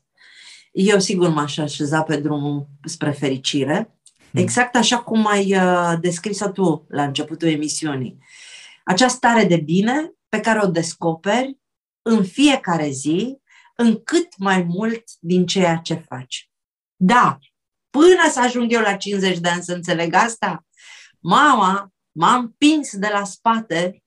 eu 0.71 0.99
sigur 0.99 1.29
m-aș 1.29 1.57
așeza 1.57 2.03
pe 2.03 2.17
drumul 2.17 2.67
spre 2.83 3.11
fericire, 3.11 3.99
hmm. 4.31 4.41
exact 4.41 4.75
așa 4.75 4.99
cum 4.99 5.27
ai 5.27 5.55
uh, 5.55 5.93
descris-o 6.01 6.49
tu 6.49 6.85
la 6.89 7.03
începutul 7.03 7.47
emisiunii. 7.47 8.17
Acea 8.83 9.07
stare 9.07 9.43
de 9.43 9.57
bine 9.57 10.13
pe 10.29 10.39
care 10.39 10.59
o 10.63 10.67
descoperi 10.67 11.57
în 12.01 12.23
fiecare 12.23 12.89
zi, 12.89 13.37
în 13.75 14.03
cât 14.03 14.37
mai 14.37 14.63
mult 14.63 15.03
din 15.19 15.45
ceea 15.45 15.75
ce 15.75 15.93
faci. 15.93 16.48
Da, 17.01 17.37
până 17.89 18.29
să 18.31 18.39
ajung 18.39 18.71
eu 18.71 18.81
la 18.81 18.95
50 18.95 19.37
de 19.37 19.49
ani 19.49 19.63
să 19.63 19.73
înțeleg 19.73 20.13
asta, 20.13 20.65
mama 21.19 21.91
m-a 22.11 22.35
împins 22.35 22.97
de 22.97 23.09
la 23.11 23.23
spate 23.23 24.03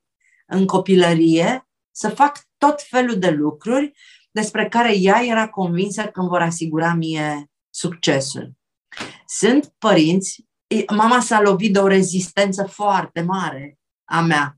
în 0.46 0.66
copilărie 0.66 1.68
să 1.90 2.09
fac 2.09 2.46
tot 2.59 2.83
felul 2.83 3.18
de 3.18 3.31
lucruri 3.31 3.92
despre 4.31 4.68
care 4.68 4.96
ea 4.96 5.24
era 5.24 5.48
convinsă 5.48 6.07
că 6.07 6.20
îmi 6.20 6.28
vor 6.28 6.40
asigura 6.40 6.94
mie 6.94 7.50
succesul. 7.70 8.52
Sunt 9.26 9.74
părinți, 9.78 10.46
mama 10.96 11.20
s-a 11.20 11.40
lovit 11.40 11.72
de 11.72 11.78
o 11.78 11.87
rezistență 11.87 12.64
foarte 12.64 13.20
mare 13.20 13.78
a 14.05 14.20
mea. 14.20 14.57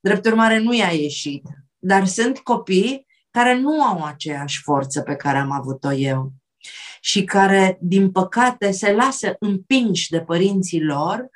Drept 0.00 0.26
urmare, 0.26 0.58
nu 0.58 0.74
i-a 0.74 0.92
ieșit. 0.92 1.42
Dar 1.78 2.06
sunt 2.06 2.38
copii 2.38 3.06
care 3.30 3.54
nu 3.54 3.82
au 3.82 4.04
aceeași 4.04 4.62
forță 4.62 5.00
pe 5.00 5.16
care 5.16 5.38
am 5.38 5.50
avut-o 5.50 5.92
eu 5.92 6.32
și 7.00 7.24
care, 7.24 7.78
din 7.80 8.10
păcate, 8.10 8.70
se 8.70 8.92
lasă 8.92 9.36
împinși 9.38 10.10
de 10.10 10.20
părinții 10.20 10.82
lor 10.82 11.28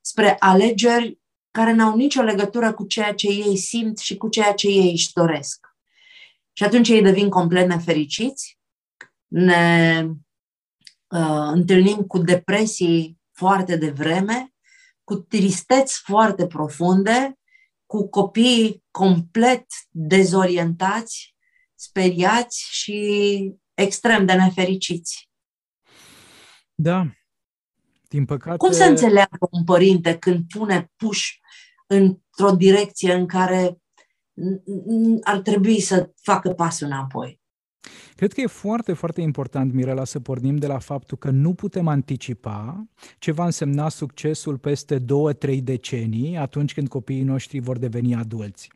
spre 0.00 0.36
alegeri 0.38 1.18
care 1.50 1.72
n-au 1.72 1.96
nicio 1.96 2.22
legătură 2.22 2.72
cu 2.72 2.86
ceea 2.86 3.14
ce 3.14 3.26
ei 3.26 3.56
simt 3.56 3.98
și 3.98 4.16
cu 4.16 4.28
ceea 4.28 4.52
ce 4.52 4.68
ei 4.68 4.90
își 4.90 5.12
doresc. 5.12 5.66
Și 6.52 6.64
atunci 6.64 6.88
ei 6.88 7.02
devin 7.02 7.28
complet 7.28 7.68
nefericiți, 7.68 8.58
ne 9.26 10.02
uh, 11.08 11.50
întâlnim 11.52 11.96
cu 11.96 12.18
depresii 12.18 13.18
foarte 13.32 13.76
devreme, 13.76 14.54
cu 15.04 15.14
tristeți 15.14 16.00
foarte 16.04 16.46
profunde, 16.46 17.38
cu 17.86 18.08
copii 18.08 18.84
complet 18.90 19.66
dezorientați, 19.90 21.34
speriați 21.74 22.68
și 22.70 23.52
extrem 23.74 24.26
de 24.26 24.32
nefericiți. 24.32 25.28
Da, 26.74 27.06
din 28.08 28.24
păcate... 28.24 28.56
Cum 28.56 28.72
să 28.72 28.84
înțeleagă 28.84 29.48
un 29.50 29.64
părinte 29.64 30.18
când 30.18 30.44
pune 30.48 30.92
puș 30.96 31.38
într-o 31.86 32.50
direcție 32.56 33.12
în 33.12 33.26
care 33.26 33.78
ar 35.22 35.38
trebui 35.38 35.80
să 35.80 36.10
facă 36.20 36.50
pasul 36.50 36.86
înapoi? 36.86 37.42
Cred 38.16 38.32
că 38.32 38.40
e 38.40 38.46
foarte, 38.46 38.92
foarte 38.92 39.20
important, 39.20 39.72
Mirela, 39.72 40.04
să 40.04 40.20
pornim 40.20 40.56
de 40.56 40.66
la 40.66 40.78
faptul 40.78 41.18
că 41.18 41.30
nu 41.30 41.54
putem 41.54 41.88
anticipa 41.88 42.86
ce 43.18 43.32
va 43.32 43.44
însemna 43.44 43.88
succesul 43.88 44.58
peste 44.58 44.98
două, 44.98 45.32
trei 45.32 45.60
decenii, 45.60 46.36
atunci 46.36 46.74
când 46.74 46.88
copiii 46.88 47.22
noștri 47.22 47.58
vor 47.58 47.78
deveni 47.78 48.14
adulți. 48.14 48.68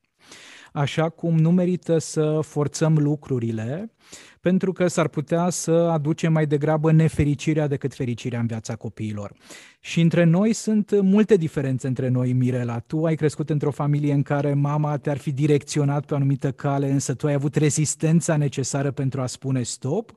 Așa 0.73 1.09
cum 1.09 1.39
nu 1.39 1.51
merită 1.51 1.99
să 1.99 2.41
forțăm 2.41 2.97
lucrurile, 2.97 3.93
pentru 4.41 4.73
că 4.73 4.87
s-ar 4.87 5.09
putea 5.09 5.51
să 5.51 5.73
aducem 5.73 6.33
mai 6.33 6.47
degrabă 6.47 6.93
nefericirea 6.93 7.67
decât 7.67 7.95
fericirea 7.95 8.41
în 8.41 8.47
viața 8.47 8.77
copiilor. 8.77 9.33
Și 9.81 10.01
între 10.01 10.25
noi 10.25 10.53
sunt 10.53 11.01
multe 11.01 11.37
diferențe 11.37 11.87
între 11.87 12.09
noi, 12.09 12.33
Mirela. 12.33 12.79
Tu 12.79 13.05
ai 13.05 13.15
crescut 13.15 13.51
într-o 13.51 13.71
familie 13.71 14.13
în 14.13 14.23
care 14.23 14.55
mama 14.55 14.97
te-ar 14.97 15.17
fi 15.17 15.33
direcționat 15.33 16.05
pe 16.05 16.13
o 16.13 16.17
anumită 16.17 16.53
cale, 16.53 16.91
însă 16.91 17.15
tu 17.15 17.27
ai 17.27 17.33
avut 17.33 17.55
rezistența 17.55 18.37
necesară 18.37 18.91
pentru 18.91 19.21
a 19.21 19.27
spune 19.27 19.63
stop. 19.63 20.11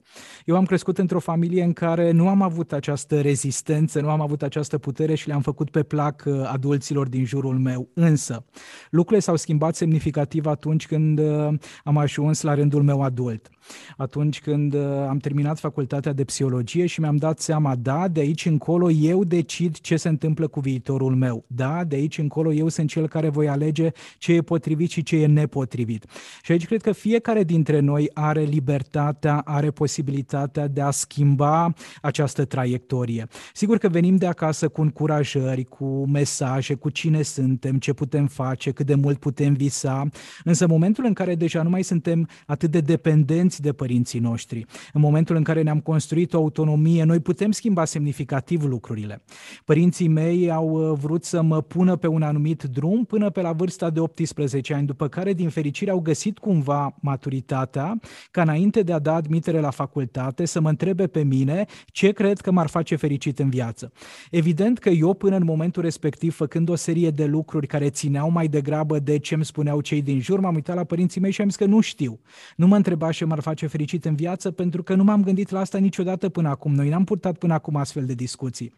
Eu 0.46 0.56
am 0.56 0.66
crescut 0.66 0.98
într-o 0.98 1.20
familie 1.20 1.64
în 1.64 1.74
care 1.74 2.12
nu 2.12 2.28
am 2.28 2.42
avut 2.42 2.74
această 2.74 3.22
rezistență, 3.22 4.02
nu 4.02 4.10
am 4.10 4.22
avut 4.22 4.42
această 4.42 4.78
putere 4.78 5.16
și 5.16 5.28
le-am 5.28 5.42
făcut 5.42 5.70
pe 5.70 5.84
plac 5.84 6.24
uh, 6.26 6.42
adulților 6.46 7.08
din 7.08 7.26
jurul 7.26 7.58
meu. 7.58 7.90
Însă, 7.94 8.46
lucrurile 8.90 9.22
s-au 9.22 9.36
schimbat 9.36 9.76
semnificativ 9.76 10.46
atunci 10.46 10.88
când 10.88 11.20
uh, 11.20 11.54
am 11.84 11.98
ajuns 11.98 12.42
la 12.42 12.54
rândul 12.54 12.84
meu 12.84 13.02
adult 13.02 13.50
atunci 13.98 14.42
când 14.42 14.74
uh, 14.74 14.82
am 15.10 15.18
terminat 15.18 15.60
facultatea 15.60 16.14
de 16.14 16.24
psihologie 16.24 16.86
și 16.86 17.00
mi-am 17.00 17.16
dat 17.16 17.40
seama, 17.40 17.76
da, 17.76 18.08
de 18.08 18.20
aici 18.20 18.46
încolo 18.46 18.92
eu 18.92 19.24
decid 19.24 19.80
ce 19.80 19.96
se 19.98 20.10
întâmplă 20.10 20.48
cu 20.48 20.60
viitorul 20.60 21.16
meu. 21.16 21.44
Da, 21.48 21.84
de 21.84 21.96
aici 21.96 22.18
încolo 22.18 22.54
eu 22.54 22.68
sunt 22.68 22.90
cel 22.90 23.08
care 23.08 23.30
voi 23.30 23.50
alege 23.50 23.92
ce 24.18 24.34
e 24.34 24.42
potrivit 24.42 24.90
și 24.90 25.04
ce 25.04 25.16
e 25.16 25.26
nepotrivit. 25.26 26.06
Și 26.44 26.52
aici 26.52 26.66
cred 26.66 26.82
că 26.82 26.92
fiecare 26.92 27.44
dintre 27.44 27.80
noi 27.80 28.10
are 28.14 28.42
libertatea, 28.42 29.42
are 29.46 29.72
posibilitatea 29.72 30.68
de 30.68 30.82
a 30.82 30.92
schimba 30.92 31.74
această 32.02 32.46
traiectorie. 32.46 33.28
Sigur 33.54 33.78
că 33.78 33.90
venim 33.90 34.16
de 34.16 34.28
acasă 34.28 34.68
cu 34.68 34.82
încurajări, 34.82 35.64
cu 35.64 36.06
mesaje, 36.06 36.74
cu 36.74 36.90
cine 36.90 37.22
suntem, 37.22 37.78
ce 37.78 37.94
putem 37.94 38.28
face, 38.28 38.72
cât 38.72 38.86
de 38.86 38.96
mult 38.96 39.18
putem 39.18 39.54
visa, 39.54 40.10
însă 40.44 40.64
în 40.64 40.70
momentul 40.70 41.06
în 41.06 41.14
care 41.14 41.36
deja 41.36 41.64
nu 41.64 41.70
mai 41.70 41.84
suntem 41.84 42.28
atât 42.46 42.72
de 42.72 42.80
dependenți 42.80 43.62
de 43.62 43.71
de 43.72 43.78
părinții 43.78 44.20
noștri. 44.20 44.66
În 44.94 45.02
momentul 45.02 45.36
în 45.36 45.44
care 45.44 45.62
ne-am 45.62 45.80
construit 45.80 46.34
o 46.34 46.38
autonomie, 46.38 47.04
noi 47.04 47.20
putem 47.20 47.52
schimba 47.52 47.86
semnificativ 47.86 48.64
lucrurile. 48.64 49.24
Părinții 49.66 50.08
mei 50.08 50.52
au 50.52 50.70
uh, 50.70 50.98
vrut 51.00 51.24
să 51.24 51.42
mă 51.42 51.62
pună 51.62 51.96
pe 51.96 52.08
un 52.08 52.22
anumit 52.22 52.64
drum 52.64 53.06
până 53.06 53.30
pe 53.30 53.42
la 53.42 53.52
vârsta 53.52 53.90
de 53.90 54.00
18 54.00 54.74
ani, 54.74 54.86
după 54.86 55.08
care, 55.08 55.34
din 55.34 55.50
fericire, 55.50 55.92
au 55.92 56.00
găsit 56.00 56.38
cumva 56.38 56.96
maturitatea 57.02 58.00
ca 58.32 58.42
înainte 58.42 58.82
de 58.82 58.94
a 58.94 59.00
da 59.00 59.14
admitere 59.14 59.60
la 59.60 59.70
facultate 59.70 60.46
să 60.46 60.60
mă 60.60 60.70
întrebe 60.70 61.08
pe 61.08 61.24
mine 61.24 61.66
ce 61.86 62.12
cred 62.12 62.40
că 62.40 62.52
m-ar 62.52 62.68
face 62.68 62.96
fericit 62.96 63.40
în 63.40 63.50
viață. 63.50 63.92
Evident 64.32 64.80
că 64.80 64.90
eu 64.90 65.14
până 65.14 65.36
în 65.36 65.44
momentul 65.44 65.82
respectiv, 65.82 66.36
făcând 66.36 66.70
o 66.70 66.76
serie 66.76 67.10
de 67.10 67.26
lucruri 67.26 67.68
care 67.68 67.90
țineau 67.90 68.30
mai 68.30 68.48
degrabă 68.48 69.00
de 69.00 69.18
ce 69.18 69.34
îmi 69.34 69.46
spuneau 69.46 69.82
cei 69.82 70.02
din 70.02 70.20
jur, 70.20 70.40
m-am 70.40 70.56
uitat 70.56 70.76
la 70.76 70.84
părinții 70.84 71.22
mei 71.22 71.32
și 71.32 71.42
am 71.42 71.48
zis 71.48 71.58
că 71.58 71.66
nu 71.66 71.80
știu. 71.80 72.20
Nu 72.56 72.68
mă 72.68 72.76
întreba 72.76 73.12
ce 73.12 73.26
m-ar 73.26 73.40
face 73.40 73.61
fericit 73.68 74.06
în 74.06 74.16
viață 74.16 74.52
pentru 74.52 74.84
că 74.84 74.96
nu 74.96 75.04
m-am 75.04 75.24
gândit 75.24 75.50
la 75.50 75.60
asta 75.60 75.78
niciodată 75.78 76.30
până 76.30 76.50
acum. 76.50 76.74
Noi 76.74 76.90
n-am 76.90 77.04
purtat 77.04 77.38
până 77.38 77.54
acum 77.54 77.76
astfel 77.76 78.06
de 78.06 78.14
discuții. 78.14 78.74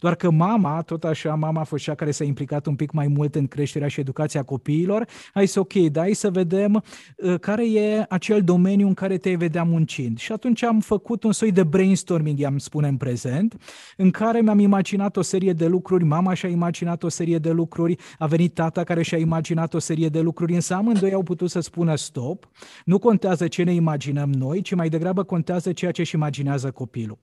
Doar 0.00 0.14
că 0.14 0.30
mama, 0.30 0.82
tot 0.82 1.04
așa, 1.04 1.34
mama 1.34 1.60
a 1.60 1.64
fost 1.64 1.84
cea 1.84 1.94
care 1.94 2.10
s-a 2.10 2.24
implicat 2.24 2.66
un 2.66 2.74
pic 2.74 2.90
mai 2.90 3.06
mult 3.06 3.34
în 3.34 3.46
creșterea 3.46 3.88
și 3.88 4.00
educația 4.00 4.42
copiilor. 4.42 5.06
Hai 5.34 5.46
să 5.46 5.60
ok, 5.60 5.72
dai 5.72 6.12
să 6.12 6.30
vedem 6.30 6.82
uh, 7.16 7.38
care 7.40 7.72
e 7.72 8.04
acel 8.08 8.42
domeniu 8.42 8.86
în 8.86 8.94
care 8.94 9.16
te 9.16 9.34
vedea 9.34 9.62
muncind. 9.62 10.18
Și 10.18 10.32
atunci 10.32 10.62
am 10.62 10.80
făcut 10.80 11.22
un 11.22 11.32
soi 11.32 11.52
de 11.52 11.62
brainstorming, 11.62 12.38
i-am 12.38 12.58
spune 12.58 12.88
în 12.88 12.96
prezent, 12.96 13.56
în 13.96 14.10
care 14.10 14.40
mi-am 14.40 14.58
imaginat 14.58 15.16
o 15.16 15.22
serie 15.22 15.52
de 15.52 15.66
lucruri, 15.66 16.04
mama 16.04 16.34
și-a 16.34 16.48
imaginat 16.48 17.02
o 17.02 17.08
serie 17.08 17.38
de 17.38 17.50
lucruri, 17.50 17.96
a 18.18 18.26
venit 18.26 18.54
tata 18.54 18.84
care 18.84 19.02
și-a 19.02 19.18
imaginat 19.18 19.74
o 19.74 19.78
serie 19.78 20.08
de 20.08 20.20
lucruri, 20.20 20.54
însă 20.54 20.74
amândoi 20.74 21.12
au 21.12 21.22
putut 21.22 21.50
să 21.50 21.60
spună 21.60 21.94
stop, 21.94 22.48
nu 22.84 22.98
contează 22.98 23.48
ce 23.48 23.62
ne 23.62 23.72
imaginăm 23.72 24.17
noi, 24.24 24.60
ci 24.60 24.74
mai 24.74 24.88
degrabă 24.88 25.22
contează 25.22 25.72
ceea 25.72 25.90
ce 25.90 26.00
își 26.00 26.14
imaginează 26.14 26.70
copilul. 26.70 27.18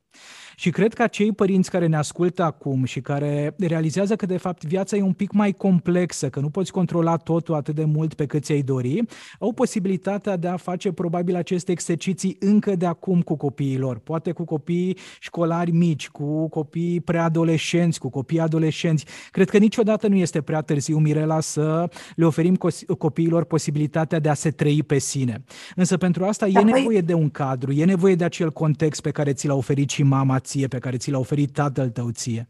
Și 0.56 0.70
cred 0.70 0.94
că 0.94 1.04
acei 1.04 1.32
părinți 1.32 1.70
care 1.70 1.88
ne 1.88 1.98
ascultă 1.98 2.44
acum 2.44 2.84
și 2.84 3.02
care 3.02 3.56
realizează 3.58 4.16
că 4.16 4.26
de 4.26 4.38
fapt 4.38 4.64
viața 4.64 4.98
e 4.98 5.02
un 5.02 5.14
pic 5.14 5.32
mai 5.32 5.52
complexă, 5.52 6.30
că 6.30 6.40
nu 6.40 6.50
poți 6.50 6.72
controla 6.72 7.18
totul 7.18 7.54
atât 7.54 7.76
de 7.76 7.84
mult 7.84 8.14
pe 8.14 8.26
cât 8.26 8.44
ți-ai 8.44 8.62
dori, 8.62 9.04
au 9.40 9.52
posibilitatea 9.52 10.38
de 10.38 10.48
a 10.48 10.58
face 10.58 10.92
probabil 10.92 11.36
aceste 11.36 11.72
exerciții 11.72 12.38
încă 12.40 12.76
de 12.76 12.86
acum 12.86 13.22
cu 13.22 13.36
copiilor, 13.36 13.98
poate 13.98 14.32
cu 14.32 14.44
copii 14.44 14.98
școlari 15.20 15.72
mici, 15.72 16.10
cu 16.10 16.50
copii 16.50 17.00
preadolescenți, 17.00 18.00
cu 18.00 18.10
copii 18.10 18.40
adolescenți. 18.40 19.06
Cred 19.32 19.50
că 19.50 19.58
niciodată 19.58 20.08
nu 20.08 20.16
este 20.16 20.42
prea 20.42 20.62
târziu, 20.62 20.98
Mirela, 20.98 21.40
să 21.40 21.90
le 22.16 22.26
oferim 22.26 22.58
copiilor 22.98 23.44
posibilitatea 23.44 24.20
de 24.20 24.30
a 24.30 24.34
se 24.34 24.52
trăi 24.52 24.84
pe 24.84 24.98
sine. 24.98 25.44
Însă 25.76 25.98
pentru 25.98 26.26
asta 26.26 26.48
e 26.48 26.60
nevoie 26.62 27.02
de 27.02 27.14
un 27.14 27.30
cadru, 27.30 27.72
e 27.72 27.86
nevoie 27.86 28.16
de 28.16 28.24
acel 28.24 28.52
context 28.52 29.02
pe 29.02 29.12
care 29.12 29.34
ți 29.34 29.48
l-a 29.48 29.56
oferit 29.56 29.90
și 29.90 30.04
mama 30.04 30.40
ție, 30.46 30.68
pe 30.68 30.80
care 30.80 30.98
ți 30.98 31.12
l-a 31.12 31.20
oferit 31.20 31.54
tatăl 31.54 31.90
tău 31.90 32.10
ție. 32.10 32.50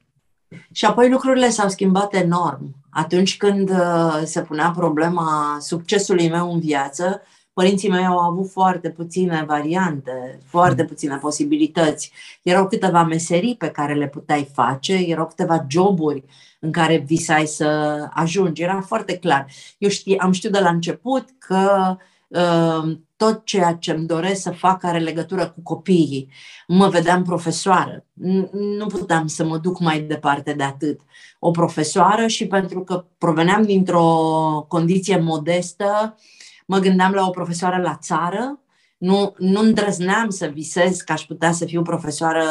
Și 0.72 0.86
apoi 0.86 1.10
lucrurile 1.10 1.50
s-au 1.50 1.70
schimbat 1.70 2.14
enorm. 2.14 2.76
Atunci 2.90 3.38
când 3.38 3.70
uh, 3.70 4.22
se 4.24 4.42
punea 4.42 4.74
problema 4.76 5.58
succesului 5.60 6.30
meu 6.30 6.54
în 6.54 6.60
viață, 6.60 7.22
părinții 7.54 7.90
mei 7.90 8.06
au 8.06 8.18
avut 8.18 8.50
foarte 8.52 8.90
puține 8.90 9.44
variante, 9.48 10.40
foarte 10.46 10.82
mm. 10.82 10.88
puține 10.88 11.16
posibilități. 11.16 12.12
Erau 12.42 12.68
câteva 12.68 13.04
meserii 13.04 13.56
pe 13.56 13.68
care 13.70 13.94
le 13.94 14.08
puteai 14.08 14.50
face, 14.54 14.94
erau 14.94 15.28
câteva 15.28 15.66
joburi 15.70 16.24
în 16.60 16.72
care 16.72 16.98
visai 16.98 17.46
să 17.46 18.00
ajungi. 18.14 18.62
Era 18.62 18.82
foarte 18.82 19.18
clar. 19.18 19.46
Eu 19.78 19.90
știi, 19.90 20.18
am 20.18 20.32
știut 20.32 20.54
de 20.54 20.60
la 20.60 20.70
început 20.70 21.26
că 21.38 21.90
uh, 21.90 21.96
tot 23.16 23.46
ceea 23.46 23.74
ce 23.74 23.92
îmi 23.92 24.08
doresc 24.08 24.42
să 24.42 24.52
fac 24.52 24.84
are 24.84 25.00
legătură 25.00 25.50
cu 25.50 25.62
copiii. 25.64 26.30
Mă 26.68 26.88
vedeam 26.88 27.24
profesoară. 27.24 28.06
Nu 28.52 28.86
puteam 28.88 29.28
să 29.28 29.46
mă 29.46 29.58
duc 29.58 29.80
mai 29.80 30.02
departe 30.02 30.54
de 30.54 30.64
atât. 30.64 31.00
O 31.40 31.52
profesoară 31.52 32.28
și 32.28 32.48
pentru 32.48 32.84
că 32.84 33.06
proveneam 33.18 33.64
dintr-o 33.64 34.66
condiție 34.68 35.18
modestă, 35.18 36.16
mă 36.66 36.78
gândeam 36.78 37.12
la 37.12 37.28
o 37.28 37.30
profesoară 37.30 37.82
la 37.82 37.98
țară, 38.02 38.60
nu, 39.06 39.34
nu 39.38 39.60
îndrăzneam 39.60 40.30
să 40.30 40.46
visez 40.46 41.02
că 41.02 41.12
aș 41.12 41.22
putea 41.22 41.52
să 41.52 41.66
fiu 41.66 41.82
profesoară 41.82 42.44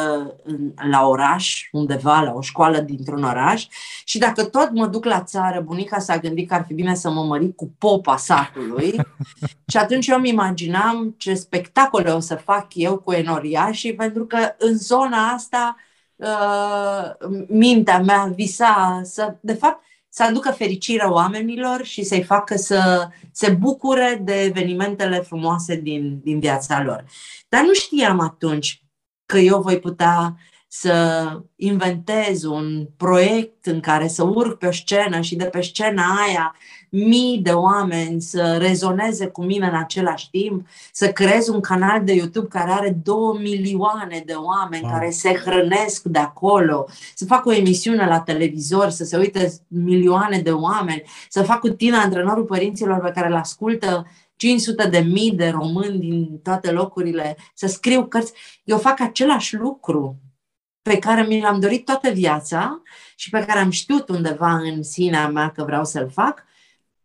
în, 0.42 0.72
la 0.90 1.06
oraș, 1.06 1.68
undeva, 1.72 2.20
la 2.20 2.32
o 2.32 2.40
școală 2.40 2.80
dintr-un 2.80 3.22
oraș. 3.22 3.66
Și 4.04 4.18
dacă 4.18 4.44
tot 4.44 4.70
mă 4.70 4.86
duc 4.86 5.04
la 5.04 5.22
țară, 5.22 5.60
bunica 5.60 5.98
s-a 5.98 6.18
gândit 6.18 6.48
că 6.48 6.54
ar 6.54 6.64
fi 6.66 6.74
bine 6.74 6.94
să 6.94 7.10
mă 7.10 7.22
mări 7.22 7.54
cu 7.54 7.74
popa 7.78 8.16
satului. 8.16 8.94
și 9.70 9.76
atunci 9.76 10.06
eu 10.06 10.16
îmi 10.16 10.28
imaginam 10.28 11.14
ce 11.16 11.34
spectacole 11.34 12.10
o 12.10 12.20
să 12.20 12.34
fac 12.34 12.66
eu 12.74 12.98
cu 12.98 13.12
enoriașii, 13.12 13.94
pentru 13.94 14.26
că 14.26 14.54
în 14.58 14.78
zona 14.78 15.28
asta 15.28 15.76
uh, 16.16 17.28
mintea 17.48 17.98
mea 17.98 18.32
visa 18.34 19.00
să, 19.04 19.36
de 19.40 19.54
fapt, 19.54 19.84
să 20.14 20.22
aducă 20.22 20.50
fericirea 20.50 21.12
oamenilor 21.12 21.84
și 21.84 22.02
să-i 22.02 22.22
facă 22.22 22.56
să 22.56 23.08
se 23.32 23.50
bucure 23.50 24.20
de 24.24 24.42
evenimentele 24.42 25.18
frumoase 25.18 25.76
din, 25.76 26.20
din 26.22 26.40
viața 26.40 26.82
lor. 26.82 27.04
Dar 27.48 27.62
nu 27.62 27.72
știam 27.72 28.20
atunci 28.20 28.82
că 29.26 29.38
eu 29.38 29.60
voi 29.60 29.78
putea 29.78 30.36
să 30.68 31.26
inventez 31.56 32.42
un 32.42 32.86
proiect 32.96 33.66
în 33.66 33.80
care 33.80 34.08
să 34.08 34.22
urc 34.22 34.58
pe 34.58 34.66
o 34.66 34.72
scenă 34.72 35.20
și 35.20 35.36
de 35.36 35.44
pe 35.44 35.60
scena 35.60 36.04
aia 36.26 36.56
mii 36.96 37.38
de 37.38 37.50
oameni 37.50 38.20
să 38.20 38.56
rezoneze 38.60 39.26
cu 39.26 39.44
mine 39.44 39.66
în 39.66 39.76
același 39.76 40.30
timp, 40.30 40.66
să 40.92 41.12
creez 41.12 41.48
un 41.48 41.60
canal 41.60 42.04
de 42.04 42.12
YouTube 42.12 42.48
care 42.48 42.70
are 42.70 42.90
două 43.02 43.38
milioane 43.38 44.22
de 44.26 44.32
oameni 44.32 44.82
wow. 44.82 44.92
care 44.92 45.10
se 45.10 45.34
hrănesc 45.34 46.02
de 46.02 46.18
acolo, 46.18 46.86
să 47.14 47.24
fac 47.24 47.46
o 47.46 47.52
emisiune 47.52 48.06
la 48.06 48.20
televizor, 48.20 48.88
să 48.88 49.04
se 49.04 49.16
uite 49.16 49.52
milioane 49.68 50.38
de 50.38 50.50
oameni, 50.50 51.02
să 51.28 51.42
fac 51.42 51.60
cu 51.60 51.68
tine 51.68 51.96
antrenorul 51.96 52.44
părinților 52.44 53.00
pe 53.00 53.10
care 53.10 53.26
îl 53.26 53.34
ascultă 53.34 54.06
500 54.36 54.88
de 54.88 54.98
mii 54.98 55.32
de 55.32 55.48
români 55.48 55.98
din 55.98 56.40
toate 56.42 56.70
locurile, 56.70 57.36
să 57.54 57.66
scriu 57.66 58.06
cărți. 58.06 58.32
Eu 58.64 58.78
fac 58.78 59.00
același 59.00 59.56
lucru 59.56 60.16
pe 60.82 60.98
care 60.98 61.22
mi 61.22 61.40
l-am 61.40 61.60
dorit 61.60 61.84
toată 61.84 62.10
viața 62.10 62.82
și 63.16 63.30
pe 63.30 63.44
care 63.46 63.58
am 63.58 63.70
știut 63.70 64.08
undeva 64.08 64.52
în 64.52 64.82
sinea 64.82 65.28
mea 65.28 65.50
că 65.50 65.64
vreau 65.64 65.84
să-l 65.84 66.10
fac, 66.10 66.44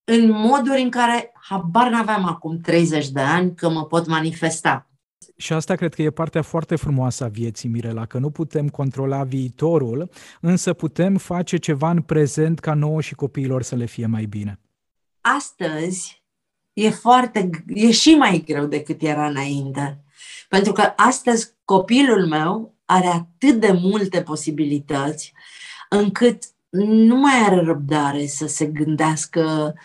în 0.09 0.31
moduri 0.31 0.81
în 0.81 0.89
care 0.89 1.31
habar 1.33 1.89
n-aveam 1.89 2.25
acum 2.25 2.59
30 2.61 3.09
de 3.09 3.19
ani 3.19 3.55
că 3.55 3.69
mă 3.69 3.85
pot 3.85 4.07
manifesta. 4.07 4.89
Și 5.37 5.53
asta 5.53 5.75
cred 5.75 5.93
că 5.93 6.01
e 6.01 6.09
partea 6.09 6.41
foarte 6.41 6.75
frumoasă 6.75 7.23
a 7.23 7.27
vieții, 7.27 7.69
Mirela, 7.69 8.05
că 8.05 8.17
nu 8.17 8.29
putem 8.29 8.69
controla 8.69 9.23
viitorul, 9.23 10.09
însă 10.41 10.73
putem 10.73 11.17
face 11.17 11.57
ceva 11.57 11.89
în 11.89 12.01
prezent 12.01 12.59
ca 12.59 12.73
nouă 12.73 13.01
și 13.01 13.15
copiilor 13.15 13.61
să 13.61 13.75
le 13.75 13.85
fie 13.85 14.05
mai 14.05 14.25
bine. 14.25 14.59
Astăzi 15.21 16.23
e 16.73 16.89
foarte, 16.89 17.49
e 17.67 17.91
și 17.91 18.09
mai 18.15 18.43
greu 18.45 18.65
decât 18.65 19.01
era 19.01 19.27
înainte. 19.27 20.03
Pentru 20.49 20.71
că 20.71 20.93
astăzi 20.95 21.53
copilul 21.65 22.27
meu 22.27 22.75
are 22.85 23.07
atât 23.07 23.59
de 23.59 23.71
multe 23.71 24.21
posibilități 24.21 25.33
încât 25.89 26.43
nu 26.69 27.15
mai 27.15 27.43
are 27.45 27.61
răbdare 27.61 28.25
să 28.25 28.47
se 28.47 28.65
gândească 28.65 29.73
uh, 29.75 29.81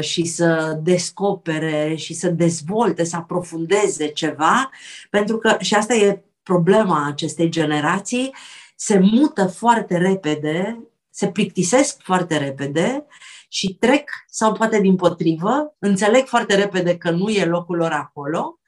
și 0.00 0.24
să 0.24 0.78
descopere 0.82 1.94
și 1.94 2.14
să 2.14 2.28
dezvolte, 2.28 3.04
să 3.04 3.16
aprofundeze 3.16 4.06
ceva, 4.08 4.70
pentru 5.10 5.38
că, 5.38 5.56
și 5.60 5.74
asta 5.74 5.94
e 5.94 6.22
problema 6.42 7.06
acestei 7.06 7.48
generații, 7.48 8.34
se 8.76 8.98
mută 8.98 9.46
foarte 9.46 9.96
repede, 9.96 10.88
se 11.10 11.28
plictisesc 11.28 12.02
foarte 12.02 12.36
repede 12.36 13.06
și 13.48 13.74
trec, 13.74 14.10
sau 14.28 14.52
poate 14.52 14.80
din 14.80 14.96
potrivă, 14.96 15.76
înțeleg 15.78 16.26
foarte 16.26 16.54
repede 16.54 16.96
că 16.96 17.10
nu 17.10 17.28
e 17.28 17.44
locul 17.44 17.76
lor 17.76 17.90
acolo 17.90 18.58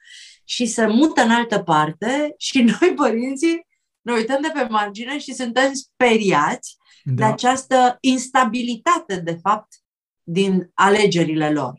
și 0.43 0.65
se 0.65 0.85
mută 0.85 1.21
în 1.21 1.29
altă 1.29 1.59
parte 1.59 2.33
și 2.37 2.61
noi, 2.79 2.93
părinții, 2.95 3.67
ne 4.01 4.13
uităm 4.13 4.41
de 4.41 4.51
pe 4.53 4.67
margine 4.69 5.19
și 5.19 5.33
suntem 5.33 5.73
speriați 5.73 6.77
da. 7.03 7.13
de 7.13 7.23
această 7.31 7.97
instabilitate, 7.99 9.15
de 9.15 9.39
fapt, 9.41 9.80
din 10.23 10.71
alegerile 10.73 11.51
lor. 11.51 11.73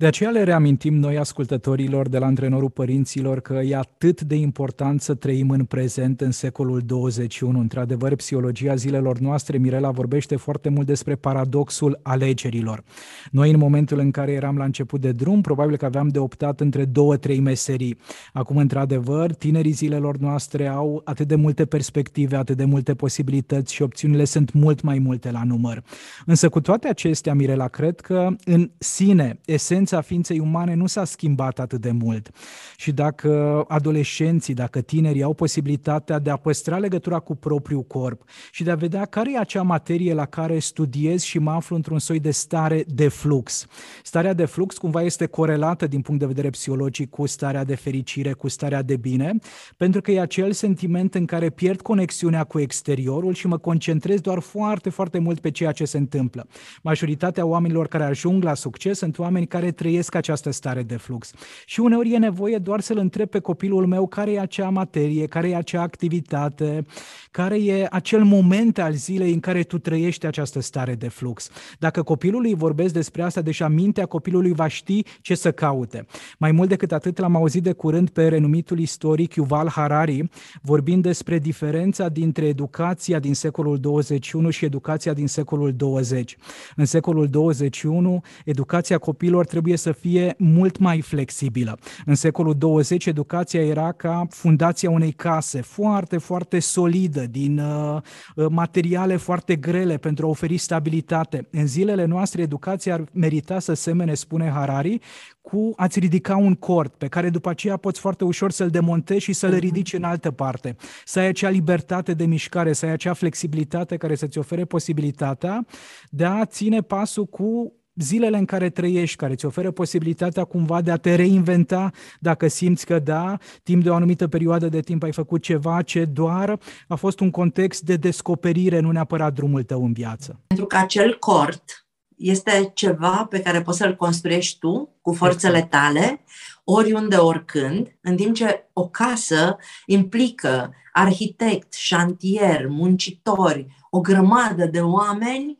De 0.00 0.06
aceea 0.06 0.30
le 0.30 0.42
reamintim 0.42 0.94
noi 0.94 1.18
ascultătorilor 1.18 2.08
de 2.08 2.18
la 2.18 2.26
antrenorul 2.26 2.70
părinților 2.70 3.40
că 3.40 3.52
e 3.52 3.76
atât 3.76 4.20
de 4.20 4.34
important 4.34 5.00
să 5.00 5.14
trăim 5.14 5.50
în 5.50 5.64
prezent 5.64 6.20
în 6.20 6.30
secolul 6.30 6.80
21. 6.80 7.58
Într-adevăr, 7.58 8.14
psihologia 8.14 8.74
zilelor 8.74 9.18
noastre, 9.18 9.58
Mirela 9.58 9.90
vorbește 9.90 10.36
foarte 10.36 10.68
mult 10.68 10.86
despre 10.86 11.14
paradoxul 11.14 12.00
alegerilor. 12.02 12.84
Noi, 13.30 13.50
în 13.50 13.58
momentul 13.58 13.98
în 13.98 14.10
care 14.10 14.32
eram 14.32 14.56
la 14.56 14.64
început 14.64 15.00
de 15.00 15.12
drum, 15.12 15.40
probabil 15.40 15.76
că 15.76 15.84
aveam 15.84 16.08
de 16.08 16.18
optat 16.18 16.60
între 16.60 16.84
două, 16.84 17.16
trei 17.16 17.40
meserii. 17.40 17.98
Acum, 18.32 18.56
într-adevăr, 18.56 19.34
tinerii 19.34 19.72
zilelor 19.72 20.16
noastre 20.16 20.66
au 20.66 21.00
atât 21.04 21.28
de 21.28 21.34
multe 21.34 21.64
perspective, 21.64 22.36
atât 22.36 22.56
de 22.56 22.64
multe 22.64 22.94
posibilități 22.94 23.74
și 23.74 23.82
opțiunile 23.82 24.24
sunt 24.24 24.52
mult 24.52 24.82
mai 24.82 24.98
multe 24.98 25.30
la 25.30 25.42
număr. 25.44 25.82
Însă, 26.26 26.48
cu 26.48 26.60
toate 26.60 26.88
acestea, 26.88 27.34
Mirela, 27.34 27.68
cred 27.68 28.00
că 28.00 28.28
în 28.44 28.70
sine, 28.78 29.40
esența 29.44 29.87
esența 29.88 30.00
ființei 30.08 30.38
umane 30.38 30.74
nu 30.74 30.86
s-a 30.86 31.04
schimbat 31.04 31.58
atât 31.58 31.80
de 31.80 31.90
mult. 31.90 32.30
Și 32.76 32.92
dacă 32.92 33.64
adolescenții, 33.68 34.54
dacă 34.54 34.80
tinerii 34.80 35.22
au 35.22 35.34
posibilitatea 35.34 36.18
de 36.18 36.30
a 36.30 36.36
păstra 36.36 36.78
legătura 36.78 37.18
cu 37.18 37.34
propriul 37.34 37.82
corp 37.82 38.22
și 38.50 38.62
de 38.62 38.70
a 38.70 38.74
vedea 38.74 39.04
care 39.04 39.32
e 39.32 39.38
acea 39.38 39.62
materie 39.62 40.14
la 40.14 40.26
care 40.26 40.58
studiez 40.58 41.22
și 41.22 41.38
mă 41.38 41.50
aflu 41.50 41.76
într-un 41.76 41.98
soi 41.98 42.20
de 42.20 42.30
stare 42.30 42.84
de 42.86 43.08
flux. 43.08 43.66
Starea 44.02 44.32
de 44.32 44.44
flux 44.44 44.78
cumva 44.78 45.02
este 45.02 45.26
corelată 45.26 45.86
din 45.86 46.00
punct 46.00 46.20
de 46.20 46.26
vedere 46.26 46.50
psihologic 46.50 47.10
cu 47.10 47.26
starea 47.26 47.64
de 47.64 47.74
fericire, 47.74 48.32
cu 48.32 48.48
starea 48.48 48.82
de 48.82 48.96
bine, 48.96 49.34
pentru 49.76 50.00
că 50.00 50.10
e 50.10 50.20
acel 50.20 50.52
sentiment 50.52 51.14
în 51.14 51.24
care 51.24 51.50
pierd 51.50 51.80
conexiunea 51.80 52.44
cu 52.44 52.58
exteriorul 52.60 53.34
și 53.34 53.46
mă 53.46 53.58
concentrez 53.58 54.20
doar 54.20 54.38
foarte, 54.38 54.90
foarte 54.90 55.18
mult 55.18 55.40
pe 55.40 55.50
ceea 55.50 55.72
ce 55.72 55.84
se 55.84 55.98
întâmplă. 55.98 56.46
Majoritatea 56.82 57.44
oamenilor 57.44 57.86
care 57.88 58.04
ajung 58.04 58.42
la 58.42 58.54
succes 58.54 58.98
sunt 58.98 59.18
oameni 59.18 59.46
care 59.46 59.70
trăiesc 59.78 60.14
această 60.14 60.50
stare 60.50 60.82
de 60.82 60.96
flux. 60.96 61.32
Și 61.66 61.80
uneori 61.80 62.12
e 62.12 62.18
nevoie 62.18 62.58
doar 62.58 62.80
să-l 62.80 62.98
întreb 62.98 63.28
pe 63.28 63.38
copilul 63.38 63.86
meu 63.86 64.06
care 64.06 64.32
e 64.32 64.40
acea 64.40 64.68
materie, 64.68 65.26
care 65.26 65.48
e 65.48 65.56
acea 65.56 65.82
activitate, 65.82 66.86
care 67.30 67.64
e 67.64 67.86
acel 67.90 68.24
moment 68.24 68.78
al 68.78 68.92
zilei 68.92 69.32
în 69.32 69.40
care 69.40 69.62
tu 69.62 69.78
trăiești 69.78 70.26
această 70.26 70.60
stare 70.60 70.94
de 70.94 71.08
flux. 71.08 71.50
Dacă 71.78 72.02
copilului 72.02 72.54
vorbesc 72.54 72.92
despre 72.92 73.22
asta, 73.22 73.40
deja 73.40 73.68
mintea 73.68 74.06
copilului 74.06 74.52
va 74.52 74.66
ști 74.66 75.02
ce 75.20 75.34
să 75.34 75.52
caute. 75.52 76.06
Mai 76.38 76.52
mult 76.52 76.68
decât 76.68 76.92
atât, 76.92 77.18
l-am 77.18 77.36
auzit 77.36 77.62
de 77.62 77.72
curând 77.72 78.08
pe 78.10 78.28
renumitul 78.28 78.78
istoric 78.78 79.34
Yuval 79.34 79.68
Harari 79.68 80.28
vorbind 80.62 81.02
despre 81.02 81.38
diferența 81.38 82.08
dintre 82.08 82.46
educația 82.46 83.18
din 83.18 83.34
secolul 83.34 83.78
21 83.78 84.50
și 84.50 84.64
educația 84.64 85.12
din 85.12 85.26
secolul 85.26 85.72
20. 85.72 86.36
În 86.76 86.84
secolul 86.84 87.26
21, 87.26 88.20
educația 88.44 88.98
copiilor 88.98 89.46
trebuie 89.46 89.67
să 89.76 89.92
fie 89.92 90.34
mult 90.38 90.78
mai 90.78 91.00
flexibilă. 91.00 91.78
În 92.06 92.14
secolul 92.14 92.54
20, 92.54 93.06
educația 93.06 93.64
era 93.64 93.92
ca 93.92 94.26
fundația 94.30 94.90
unei 94.90 95.12
case 95.12 95.60
foarte, 95.60 96.18
foarte 96.18 96.58
solidă, 96.58 97.26
din 97.26 97.58
uh, 97.58 98.00
uh, 98.34 98.46
materiale 98.50 99.16
foarte 99.16 99.56
grele 99.56 99.96
pentru 99.96 100.26
a 100.26 100.28
oferi 100.28 100.56
stabilitate. 100.56 101.48
În 101.50 101.66
zilele 101.66 102.04
noastre, 102.04 102.42
educația 102.42 102.94
ar 102.94 103.04
merita 103.12 103.58
să 103.58 103.74
semene, 103.74 104.14
spune 104.14 104.50
Harari, 104.50 105.00
cu 105.40 105.72
a-ți 105.76 105.98
ridica 105.98 106.36
un 106.36 106.54
cord 106.54 106.90
pe 106.90 107.08
care 107.08 107.30
după 107.30 107.48
aceea 107.48 107.76
poți 107.76 108.00
foarte 108.00 108.24
ușor 108.24 108.50
să-l 108.50 108.68
demontezi 108.68 109.24
și 109.24 109.32
să-l 109.32 109.50
mhm. 109.50 109.58
ridici 109.58 109.92
în 109.92 110.02
altă 110.02 110.30
parte. 110.30 110.76
Să 111.04 111.18
ai 111.18 111.26
acea 111.26 111.48
libertate 111.48 112.14
de 112.14 112.26
mișcare, 112.26 112.72
să 112.72 112.86
ai 112.86 112.92
acea 112.92 113.12
flexibilitate 113.12 113.96
care 113.96 114.14
să-ți 114.14 114.38
ofere 114.38 114.64
posibilitatea 114.64 115.66
de 116.10 116.24
a 116.24 116.44
ține 116.44 116.80
pasul 116.80 117.24
cu 117.24 117.72
zilele 118.00 118.38
în 118.38 118.44
care 118.44 118.70
trăiești, 118.70 119.16
care 119.16 119.32
îți 119.32 119.46
oferă 119.46 119.70
posibilitatea 119.70 120.44
cumva 120.44 120.80
de 120.80 120.90
a 120.90 120.96
te 120.96 121.14
reinventa 121.14 121.90
dacă 122.20 122.48
simți 122.48 122.86
că 122.86 122.98
da, 122.98 123.36
timp 123.62 123.82
de 123.82 123.90
o 123.90 123.94
anumită 123.94 124.28
perioadă 124.28 124.68
de 124.68 124.80
timp 124.80 125.02
ai 125.02 125.12
făcut 125.12 125.42
ceva 125.42 125.82
ce 125.82 126.04
doar 126.04 126.58
a 126.88 126.94
fost 126.94 127.20
un 127.20 127.30
context 127.30 127.82
de 127.82 127.96
descoperire, 127.96 128.80
nu 128.80 128.90
neapărat 128.90 129.34
drumul 129.34 129.62
tău 129.62 129.84
în 129.84 129.92
viață. 129.92 130.40
Pentru 130.46 130.66
că 130.66 130.76
acel 130.76 131.16
cort 131.18 131.86
este 132.16 132.70
ceva 132.74 133.26
pe 133.30 133.40
care 133.40 133.62
poți 133.62 133.78
să-l 133.78 133.96
construiești 133.96 134.58
tu 134.58 134.98
cu 135.00 135.12
forțele 135.12 135.62
tale, 135.62 136.24
oriunde, 136.64 137.16
oricând, 137.16 137.98
în 138.00 138.16
timp 138.16 138.34
ce 138.34 138.68
o 138.72 138.88
casă 138.88 139.56
implică 139.86 140.74
arhitect, 140.92 141.72
șantier, 141.72 142.66
muncitori, 142.68 143.66
o 143.90 144.00
grămadă 144.00 144.66
de 144.66 144.80
oameni 144.80 145.56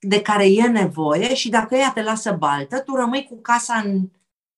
de 0.00 0.22
care 0.22 0.46
e 0.46 0.66
nevoie 0.66 1.34
și 1.34 1.48
dacă 1.48 1.74
ea 1.74 1.90
te 1.94 2.02
lasă 2.02 2.32
baltă, 2.32 2.78
tu 2.78 2.94
rămâi 2.94 3.26
cu 3.28 3.40
casa 3.40 3.82
în 3.84 4.10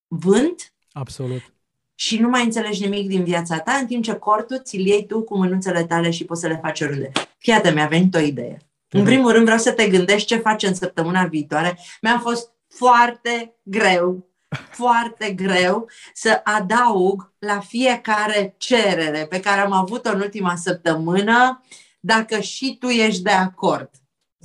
vânt 0.07 0.73
Absolut. 0.91 1.53
și 1.95 2.19
nu 2.19 2.29
mai 2.29 2.43
înțelegi 2.43 2.81
nimic 2.81 3.07
din 3.07 3.23
viața 3.23 3.59
ta, 3.59 3.71
în 3.71 3.85
timp 3.85 4.03
ce 4.03 4.13
cortul 4.13 4.61
ți-l 4.63 4.85
iei 4.85 5.05
tu 5.05 5.21
cu 5.21 5.37
mânuțele 5.37 5.83
tale 5.83 6.09
și 6.09 6.25
poți 6.25 6.41
să 6.41 6.47
le 6.47 6.59
faci 6.61 6.81
oriunde. 6.81 7.11
Fiată, 7.37 7.71
mi-a 7.71 7.87
venit 7.87 8.15
o 8.15 8.19
idee. 8.19 8.57
În 8.89 8.99
mhm. 8.99 9.09
primul 9.09 9.31
rând 9.31 9.43
vreau 9.43 9.59
să 9.59 9.71
te 9.71 9.89
gândești 9.89 10.27
ce 10.27 10.37
faci 10.37 10.63
în 10.63 10.75
săptămâna 10.75 11.25
viitoare. 11.25 11.79
Mi-a 12.01 12.19
fost 12.19 12.51
foarte 12.67 13.55
greu, 13.63 14.27
foarte 14.71 15.31
greu 15.31 15.89
să 16.13 16.41
adaug 16.43 17.33
la 17.39 17.59
fiecare 17.59 18.55
cerere 18.57 19.25
pe 19.29 19.39
care 19.39 19.59
am 19.59 19.71
avut-o 19.71 20.09
în 20.09 20.21
ultima 20.21 20.55
săptămână, 20.55 21.63
dacă 21.99 22.39
și 22.39 22.77
tu 22.79 22.87
ești 22.87 23.21
de 23.21 23.31
acord. 23.31 23.89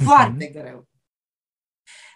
Foarte 0.04 0.48
uh-huh. 0.48 0.52
greu. 0.52 0.87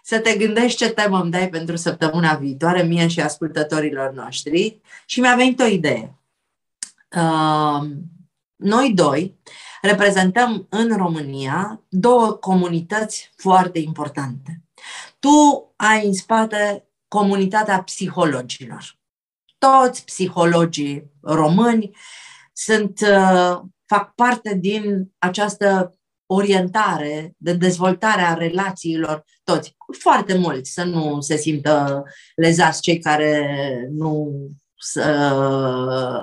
Să 0.05 0.19
te 0.19 0.37
gândești 0.37 0.77
ce 0.77 0.89
temă 0.89 1.21
îmi 1.21 1.31
dai 1.31 1.49
pentru 1.49 1.75
săptămâna 1.75 2.35
viitoare, 2.35 2.83
mie 2.83 3.07
și 3.07 3.21
ascultătorilor 3.21 4.11
noștri. 4.11 4.81
Și 5.05 5.19
mi-a 5.19 5.35
venit 5.35 5.59
o 5.59 5.65
idee. 5.65 6.17
Uh, 7.15 7.89
noi 8.55 8.93
doi 8.93 9.39
reprezentăm 9.81 10.67
în 10.69 10.97
România 10.97 11.81
două 11.89 12.31
comunități 12.31 13.31
foarte 13.35 13.79
importante. 13.79 14.61
Tu 15.19 15.29
ai 15.75 16.05
în 16.05 16.13
spate 16.13 16.87
comunitatea 17.07 17.83
psihologilor. 17.83 18.97
Toți 19.57 20.05
psihologii 20.05 21.11
români 21.21 21.95
sunt, 22.53 22.99
uh, 23.01 23.61
fac 23.85 24.13
parte 24.15 24.53
din 24.53 25.11
această 25.17 25.97
orientare 26.33 27.33
de 27.37 27.53
dezvoltare 27.53 28.21
a 28.21 28.33
relațiilor 28.33 29.23
toți. 29.43 29.75
Foarte 29.99 30.37
mulți, 30.37 30.71
să 30.71 30.83
nu 30.83 31.21
se 31.21 31.35
simtă 31.35 32.03
lezați 32.35 32.81
cei 32.81 32.99
care 32.99 33.47
nu 33.91 34.31
să 34.77 35.01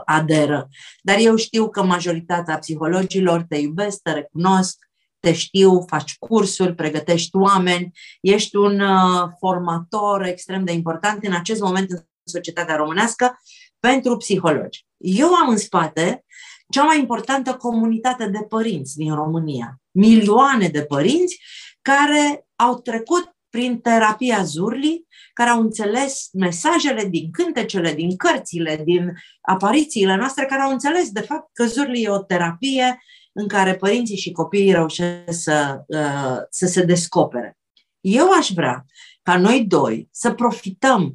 aderă. 0.04 0.68
Dar 1.02 1.16
eu 1.18 1.36
știu 1.36 1.68
că 1.68 1.82
majoritatea 1.82 2.58
psihologilor 2.58 3.42
te 3.48 3.56
iubesc, 3.56 4.02
te 4.02 4.12
recunosc, 4.12 4.78
te 5.20 5.32
știu, 5.32 5.84
faci 5.86 6.16
cursuri, 6.18 6.74
pregătești 6.74 7.36
oameni, 7.36 7.90
ești 8.20 8.56
un 8.56 8.80
uh, 8.80 9.28
formator 9.38 10.24
extrem 10.24 10.64
de 10.64 10.72
important 10.72 11.24
în 11.24 11.32
acest 11.32 11.60
moment 11.60 11.90
în 11.90 11.98
societatea 12.24 12.76
românească 12.76 13.40
pentru 13.78 14.16
psihologi. 14.16 14.86
Eu 14.96 15.34
am 15.34 15.48
în 15.48 15.56
spate 15.56 16.24
cea 16.70 16.82
mai 16.82 16.98
importantă 16.98 17.54
comunitate 17.54 18.26
de 18.26 18.38
părinți 18.48 18.96
din 18.96 19.14
România. 19.14 19.79
Milioane 19.90 20.68
de 20.68 20.84
părinți 20.84 21.40
care 21.82 22.46
au 22.56 22.80
trecut 22.80 23.34
prin 23.50 23.80
terapia 23.80 24.44
Zurli, 24.44 25.06
care 25.32 25.50
au 25.50 25.60
înțeles 25.60 26.28
mesajele 26.32 27.04
din 27.04 27.30
cântecele, 27.30 27.94
din 27.94 28.16
cărțile, 28.16 28.80
din 28.84 29.12
aparițiile 29.40 30.16
noastre, 30.16 30.46
care 30.46 30.62
au 30.62 30.70
înțeles, 30.70 31.10
de 31.10 31.20
fapt, 31.20 31.50
că 31.52 31.64
Zurli 31.66 32.02
e 32.02 32.08
o 32.08 32.22
terapie 32.22 33.02
în 33.32 33.48
care 33.48 33.76
părinții 33.76 34.16
și 34.16 34.32
copiii 34.32 34.72
reușesc 34.72 35.42
să, 35.42 35.84
uh, 35.86 36.38
să 36.50 36.66
se 36.66 36.82
descopere. 36.82 37.58
Eu 38.00 38.30
aș 38.32 38.50
vrea 38.50 38.84
ca 39.22 39.38
noi 39.38 39.64
doi 39.64 40.08
să 40.12 40.32
profităm 40.32 41.14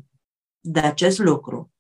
de 0.60 0.80
acest 0.80 1.20
lucru 1.20 1.74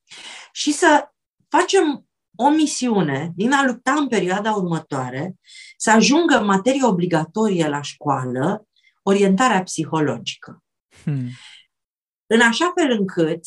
și 0.51 0.71
să 0.71 1.09
facem 1.49 2.07
o 2.35 2.49
misiune 2.49 3.31
din 3.35 3.51
a 3.51 3.65
lupta 3.65 3.91
în 3.91 4.07
perioada 4.07 4.53
următoare 4.53 5.35
să 5.77 5.91
ajungă 5.91 6.39
materie 6.39 6.85
obligatorie 6.85 7.67
la 7.67 7.81
școală 7.81 8.67
orientarea 9.03 9.63
psihologică. 9.63 10.63
Hmm. 11.03 11.29
În 12.25 12.41
așa 12.41 12.73
fel 12.75 12.91
încât 12.91 13.39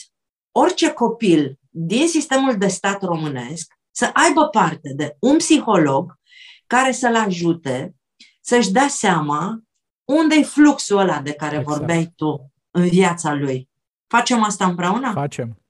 orice 0.52 0.92
copil 0.92 1.58
din 1.70 2.08
sistemul 2.08 2.56
de 2.56 2.66
stat 2.66 3.02
românesc 3.02 3.72
să 3.90 4.10
aibă 4.12 4.46
parte 4.46 4.92
de 4.96 5.16
un 5.20 5.36
psiholog 5.36 6.18
care 6.66 6.92
să-l 6.92 7.16
ajute 7.16 7.94
să-și 8.40 8.70
dea 8.70 8.88
seama 8.88 9.62
unde 10.04 10.34
e 10.34 10.42
fluxul 10.42 10.98
ăla 10.98 11.20
de 11.20 11.32
care 11.32 11.56
exact. 11.56 11.76
vorbeai 11.76 12.12
tu 12.16 12.52
în 12.70 12.88
viața 12.88 13.34
lui. 13.34 13.68
Facem 14.06 14.42
asta 14.42 14.66
împreună? 14.66 15.12
Facem. 15.12 15.62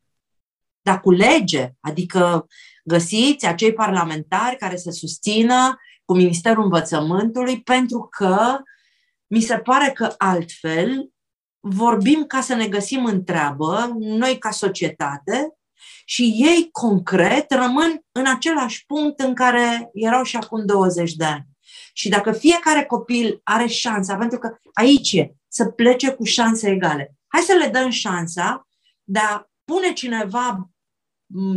Dar 0.88 1.00
cu 1.00 1.10
lege, 1.10 1.70
adică 1.80 2.46
găsiți 2.84 3.46
acei 3.46 3.72
parlamentari 3.72 4.56
care 4.56 4.76
să 4.76 4.90
susțină 4.90 5.76
cu 6.04 6.14
Ministerul 6.14 6.62
Învățământului, 6.62 7.62
pentru 7.62 8.08
că 8.10 8.58
mi 9.26 9.40
se 9.40 9.58
pare 9.58 9.90
că 9.90 10.14
altfel 10.18 11.10
vorbim 11.60 12.24
ca 12.26 12.40
să 12.40 12.54
ne 12.54 12.68
găsim 12.68 13.04
în 13.04 13.24
treabă, 13.24 13.96
noi 13.98 14.38
ca 14.38 14.50
societate, 14.50 15.52
și 16.04 16.22
ei 16.22 16.68
concret 16.72 17.50
rămân 17.52 18.00
în 18.12 18.26
același 18.26 18.86
punct 18.86 19.20
în 19.20 19.34
care 19.34 19.90
erau 19.92 20.22
și 20.22 20.36
acum 20.36 20.66
20 20.66 21.14
de 21.14 21.24
ani. 21.24 21.46
Și 21.92 22.08
dacă 22.08 22.32
fiecare 22.32 22.84
copil 22.84 23.40
are 23.44 23.66
șansa, 23.66 24.16
pentru 24.16 24.38
că 24.38 24.56
aici 24.72 25.12
e, 25.12 25.34
să 25.48 25.64
plece 25.64 26.10
cu 26.10 26.24
șanse 26.24 26.70
egale, 26.70 27.14
hai 27.26 27.40
să 27.40 27.52
le 27.52 27.68
dăm 27.68 27.90
șansa 27.90 28.68
de 29.04 29.18
a 29.18 29.48
pune 29.64 29.92
cineva 29.92 30.70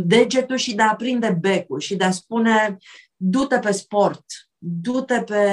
degetul 0.04 0.56
și 0.56 0.74
de 0.74 0.82
a 0.82 0.94
prinde 0.94 1.38
becul 1.40 1.80
și 1.80 1.96
de 1.96 2.04
a 2.04 2.10
spune 2.10 2.76
du-te 3.16 3.58
pe 3.58 3.72
sport, 3.72 4.24
du-te 4.58 5.22
pe 5.22 5.44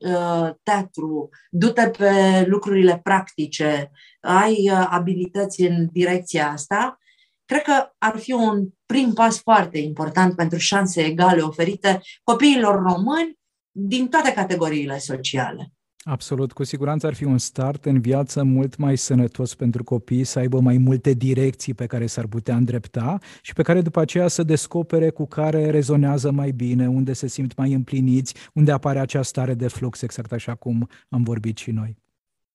uh, 0.00 0.50
teatru, 0.62 1.28
du-te 1.50 1.88
pe 1.88 2.44
lucrurile 2.46 3.00
practice, 3.02 3.90
ai 4.20 4.70
uh, 4.70 4.86
abilități 4.90 5.62
în 5.62 5.88
direcția 5.92 6.50
asta, 6.50 6.98
cred 7.44 7.62
că 7.62 7.90
ar 7.98 8.18
fi 8.18 8.32
un 8.32 8.68
prim 8.86 9.12
pas 9.12 9.40
foarte 9.40 9.78
important 9.78 10.36
pentru 10.36 10.58
șanse 10.58 11.04
egale 11.04 11.40
oferite 11.40 12.00
copiilor 12.22 12.82
români 12.82 13.38
din 13.70 14.08
toate 14.08 14.32
categoriile 14.32 14.98
sociale. 14.98 15.72
Absolut, 16.08 16.52
cu 16.52 16.64
siguranță 16.64 17.06
ar 17.06 17.14
fi 17.14 17.24
un 17.24 17.38
start 17.38 17.84
în 17.84 18.00
viață 18.00 18.42
mult 18.42 18.76
mai 18.76 18.96
sănătos 18.96 19.54
pentru 19.54 19.84
copii, 19.84 20.24
să 20.24 20.38
aibă 20.38 20.60
mai 20.60 20.76
multe 20.76 21.12
direcții 21.12 21.74
pe 21.74 21.86
care 21.86 22.06
s-ar 22.06 22.26
putea 22.26 22.56
îndrepta 22.56 23.18
și 23.42 23.52
pe 23.52 23.62
care 23.62 23.80
după 23.80 24.00
aceea 24.00 24.28
să 24.28 24.42
descopere 24.42 25.10
cu 25.10 25.26
care 25.26 25.70
rezonează 25.70 26.30
mai 26.30 26.50
bine, 26.50 26.88
unde 26.88 27.12
se 27.12 27.26
simt 27.26 27.56
mai 27.56 27.72
împliniți, 27.72 28.34
unde 28.54 28.72
apare 28.72 28.98
acea 28.98 29.22
stare 29.22 29.54
de 29.54 29.68
flux, 29.68 30.02
exact 30.02 30.32
așa 30.32 30.54
cum 30.54 30.88
am 31.08 31.22
vorbit 31.22 31.56
și 31.58 31.70
noi. 31.70 31.96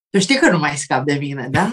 Tu 0.10 0.20
știi 0.20 0.38
că 0.38 0.50
nu 0.50 0.60
mai 0.60 0.78
scap 0.78 1.06
de 1.06 1.14
mine, 1.14 1.48
da? 1.52 1.70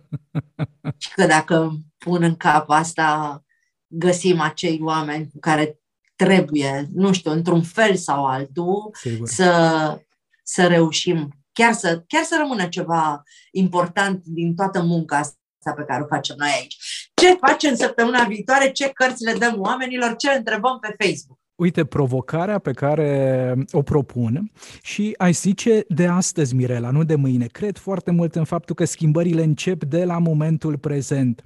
și 1.02 1.12
că 1.14 1.26
dacă 1.26 1.78
pun 1.98 2.22
în 2.22 2.36
cap 2.36 2.70
asta, 2.70 3.42
găsim 3.86 4.40
acei 4.40 4.80
oameni 4.82 5.28
cu 5.32 5.38
care 5.38 5.80
trebuie, 6.16 6.88
nu 6.94 7.12
știu, 7.12 7.30
într-un 7.30 7.62
fel 7.62 7.96
sau 7.96 8.26
altul, 8.26 8.90
Sigur. 8.92 9.28
să 9.28 9.52
să 10.50 10.66
reușim, 10.66 11.28
chiar 11.52 11.72
să, 11.72 12.04
chiar 12.06 12.22
să 12.22 12.36
rămână 12.40 12.66
ceva 12.66 13.22
important 13.50 14.24
din 14.24 14.54
toată 14.54 14.82
munca 14.82 15.16
asta 15.16 15.72
pe 15.76 15.84
care 15.86 16.02
o 16.02 16.06
facem 16.06 16.36
noi 16.38 16.48
aici. 16.60 16.76
Ce 17.14 17.38
facem 17.46 17.74
săptămâna 17.74 18.24
viitoare, 18.24 18.70
ce 18.70 18.90
cărți 18.94 19.24
le 19.24 19.32
dăm 19.32 19.60
oamenilor, 19.60 20.16
ce 20.16 20.30
le 20.30 20.36
întrebăm 20.36 20.78
pe 20.80 21.04
Facebook. 21.04 21.38
Uite, 21.54 21.84
provocarea 21.84 22.58
pe 22.58 22.72
care 22.72 23.54
o 23.70 23.82
propun 23.82 24.50
și 24.82 25.14
ai 25.16 25.32
zice 25.32 25.84
de 25.88 26.06
astăzi, 26.06 26.54
Mirela, 26.54 26.90
nu 26.90 27.04
de 27.04 27.14
mâine. 27.14 27.46
Cred 27.46 27.78
foarte 27.78 28.10
mult 28.10 28.34
în 28.34 28.44
faptul 28.44 28.74
că 28.74 28.84
schimbările 28.84 29.42
încep 29.42 29.84
de 29.84 30.04
la 30.04 30.18
momentul 30.18 30.78
prezent. 30.78 31.44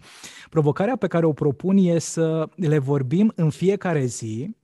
Provocarea 0.51 0.97
pe 0.97 1.07
care 1.07 1.27
o 1.27 1.33
propun 1.33 1.77
e 1.77 1.99
să 1.99 2.49
le 2.57 2.79
vorbim 2.79 3.33
în 3.37 3.51
fiecare 3.51 4.05
zi 4.05 4.57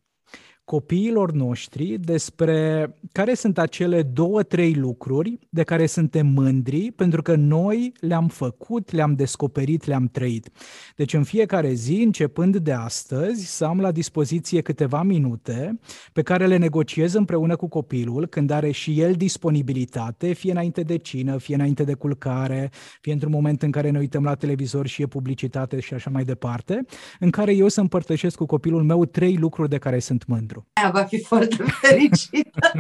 copiilor 0.69 1.33
noștri 1.33 1.99
despre 1.99 2.91
care 3.13 3.35
sunt 3.35 3.59
acele 3.59 4.03
două, 4.03 4.43
trei 4.43 4.75
lucruri 4.75 5.39
de 5.49 5.63
care 5.63 5.87
suntem 5.87 6.27
mândri 6.27 6.91
pentru 6.91 7.23
că 7.23 7.35
noi 7.35 7.93
le-am 8.01 8.29
făcut, 8.29 8.91
le-am 8.91 9.15
descoperit, 9.15 9.85
le-am 9.85 10.09
trăit. 10.09 10.49
Deci 10.97 11.15
în 11.15 11.23
fiecare 11.23 11.73
zi, 11.73 12.03
începând 12.03 12.57
de 12.57 12.73
astăzi, 12.73 13.57
să 13.57 13.65
am 13.65 13.81
la 13.81 13.91
dispoziție 13.91 14.61
câteva 14.61 15.03
minute 15.03 15.79
pe 16.13 16.23
care 16.23 16.47
le 16.47 16.57
negociez 16.57 17.13
împreună 17.13 17.57
cu 17.57 17.69
copilul 17.69 18.27
când 18.27 18.51
are 18.51 18.71
și 18.71 19.01
el 19.01 19.13
disponibilitate, 19.13 20.33
fie 20.33 20.51
înainte 20.51 20.83
de 20.83 20.97
cină, 20.97 21.37
fie 21.37 21.55
înainte 21.55 21.85
de 21.85 21.95
culcare, 21.95 22.71
fie 23.01 23.13
într-un 23.13 23.33
moment 23.33 23.63
în 23.63 23.71
care 23.71 23.91
ne 23.91 23.99
uităm 23.99 24.25
la 24.25 24.35
televizor 24.35 24.87
și 24.87 25.03
e 25.03 25.07
publicitate 25.07 25.81
și 25.81 25.95
așa 25.95 26.11
mai 26.11 26.25
departe, 26.25 26.85
în 27.21 27.31
care 27.31 27.53
eu 27.53 27.69
să 27.69 27.81
împărtășesc 27.81 28.37
cu 28.37 28.47
copilul 28.47 28.83
meu 28.83 29.05
trei 29.05 29.37
lucruri 29.37 29.69
de 29.69 29.79
care 29.79 29.99
sunt 29.99 30.27
mândru 30.27 30.58
lucru. 30.59 30.71
Aia 30.73 30.91
va 30.91 31.05
fi 31.05 31.23
foarte 31.23 31.57
fericită. 31.83 32.71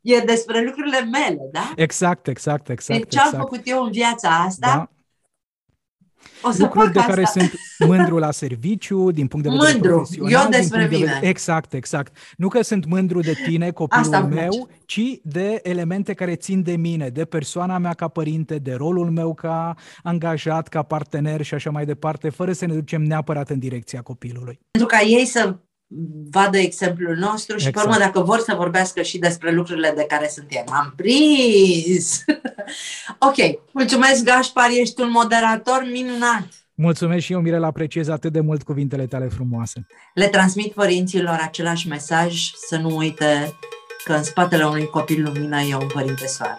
e 0.00 0.20
despre 0.20 0.64
lucrurile 0.64 1.00
mele, 1.00 1.48
da? 1.52 1.72
Exact, 1.76 2.26
exact, 2.26 2.68
exact. 2.68 3.00
Deci 3.00 3.12
ce 3.12 3.18
am 3.18 3.26
exact. 3.26 3.42
făcut 3.42 3.60
eu 3.64 3.82
în 3.82 3.90
viața 3.90 4.28
asta, 4.28 4.66
da. 4.66 4.88
O 6.42 6.50
să 6.50 6.62
lucruri 6.62 6.92
de 6.92 6.98
asta. 6.98 7.10
care 7.10 7.24
sunt 7.24 7.52
mândru 7.78 8.18
la 8.18 8.30
serviciu, 8.30 9.10
din 9.10 9.26
punct 9.26 9.46
de 9.46 9.52
vedere 9.52 9.72
mândru. 9.72 9.94
profesional. 9.94 10.42
Eu 10.42 10.48
despre 10.50 10.78
mine. 10.78 10.88
De 10.88 10.96
vedere... 10.96 11.26
Exact, 11.26 11.72
exact. 11.72 12.16
Nu 12.36 12.48
că 12.48 12.62
sunt 12.62 12.86
mândru 12.86 13.20
de 13.20 13.32
tine, 13.44 13.70
copilul 13.70 14.04
asta 14.04 14.20
meu, 14.20 14.68
ci 14.86 15.00
de 15.22 15.60
elemente 15.62 16.12
care 16.12 16.34
țin 16.34 16.62
de 16.62 16.76
mine, 16.76 17.08
de 17.08 17.24
persoana 17.24 17.78
mea 17.78 17.92
ca 17.92 18.08
părinte, 18.08 18.58
de 18.58 18.74
rolul 18.74 19.10
meu 19.10 19.34
ca 19.34 19.74
angajat, 20.02 20.68
ca 20.68 20.82
partener 20.82 21.42
și 21.42 21.54
așa 21.54 21.70
mai 21.70 21.84
departe, 21.84 22.28
fără 22.28 22.52
să 22.52 22.66
ne 22.66 22.74
ducem 22.74 23.02
neapărat 23.02 23.50
în 23.50 23.58
direcția 23.58 24.02
copilului. 24.02 24.60
Pentru 24.70 24.96
ca 24.96 25.02
ei 25.02 25.24
să 25.24 25.56
vadă 26.30 26.58
exemplul 26.58 27.16
nostru 27.16 27.58
și, 27.58 27.66
exact. 27.66 27.86
pe 27.86 27.92
urmă, 27.92 28.04
dacă 28.04 28.20
vor 28.20 28.38
să 28.38 28.54
vorbească 28.54 29.02
și 29.02 29.18
despre 29.18 29.52
lucrurile 29.52 29.92
de 29.96 30.04
care 30.08 30.28
suntem. 30.28 30.64
Am 30.68 30.92
prins! 30.96 32.24
ok, 33.28 33.60
mulțumesc, 33.72 34.24
Gașpar, 34.24 34.70
ești 34.70 35.00
un 35.00 35.10
moderator 35.10 35.86
minunat. 35.92 36.48
Mulțumesc 36.74 37.24
și 37.24 37.32
eu, 37.32 37.40
Mirela, 37.40 37.66
apreciez 37.66 38.08
atât 38.08 38.32
de 38.32 38.40
mult 38.40 38.62
cuvintele 38.62 39.06
tale 39.06 39.28
frumoase. 39.28 39.86
Le 40.14 40.28
transmit 40.28 40.72
părinților 40.72 41.38
același 41.42 41.88
mesaj, 41.88 42.50
să 42.66 42.76
nu 42.76 42.96
uite 42.96 43.52
că 44.04 44.12
în 44.12 44.22
spatele 44.22 44.64
unui 44.64 44.86
copil 44.86 45.22
lumină 45.22 45.60
e 45.60 45.74
un 45.74 45.88
părinte 45.92 46.26
soare. 46.26 46.58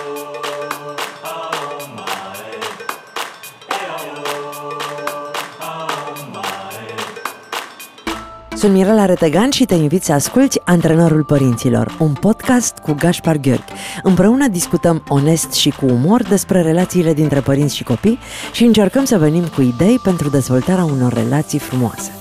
Sunt 8.61 8.73
Mirela 8.73 9.05
Retegan 9.05 9.49
și 9.49 9.65
te 9.65 9.75
invit 9.75 10.03
să 10.03 10.13
asculti 10.13 10.59
Antrenorul 10.65 11.23
Părinților, 11.23 11.95
un 11.99 12.13
podcast 12.13 12.77
cu 12.77 12.93
Gaspar 12.93 13.37
Gheorghe. 13.37 13.73
Împreună 14.03 14.47
discutăm 14.47 15.03
onest 15.07 15.51
și 15.51 15.69
cu 15.69 15.85
umor 15.85 16.23
despre 16.23 16.61
relațiile 16.61 17.13
dintre 17.13 17.39
părinți 17.39 17.75
și 17.75 17.83
copii 17.83 18.17
și 18.53 18.63
încercăm 18.63 19.05
să 19.05 19.17
venim 19.17 19.47
cu 19.47 19.61
idei 19.61 19.99
pentru 20.03 20.29
dezvoltarea 20.29 20.83
unor 20.83 21.13
relații 21.13 21.59
frumoase. 21.59 22.11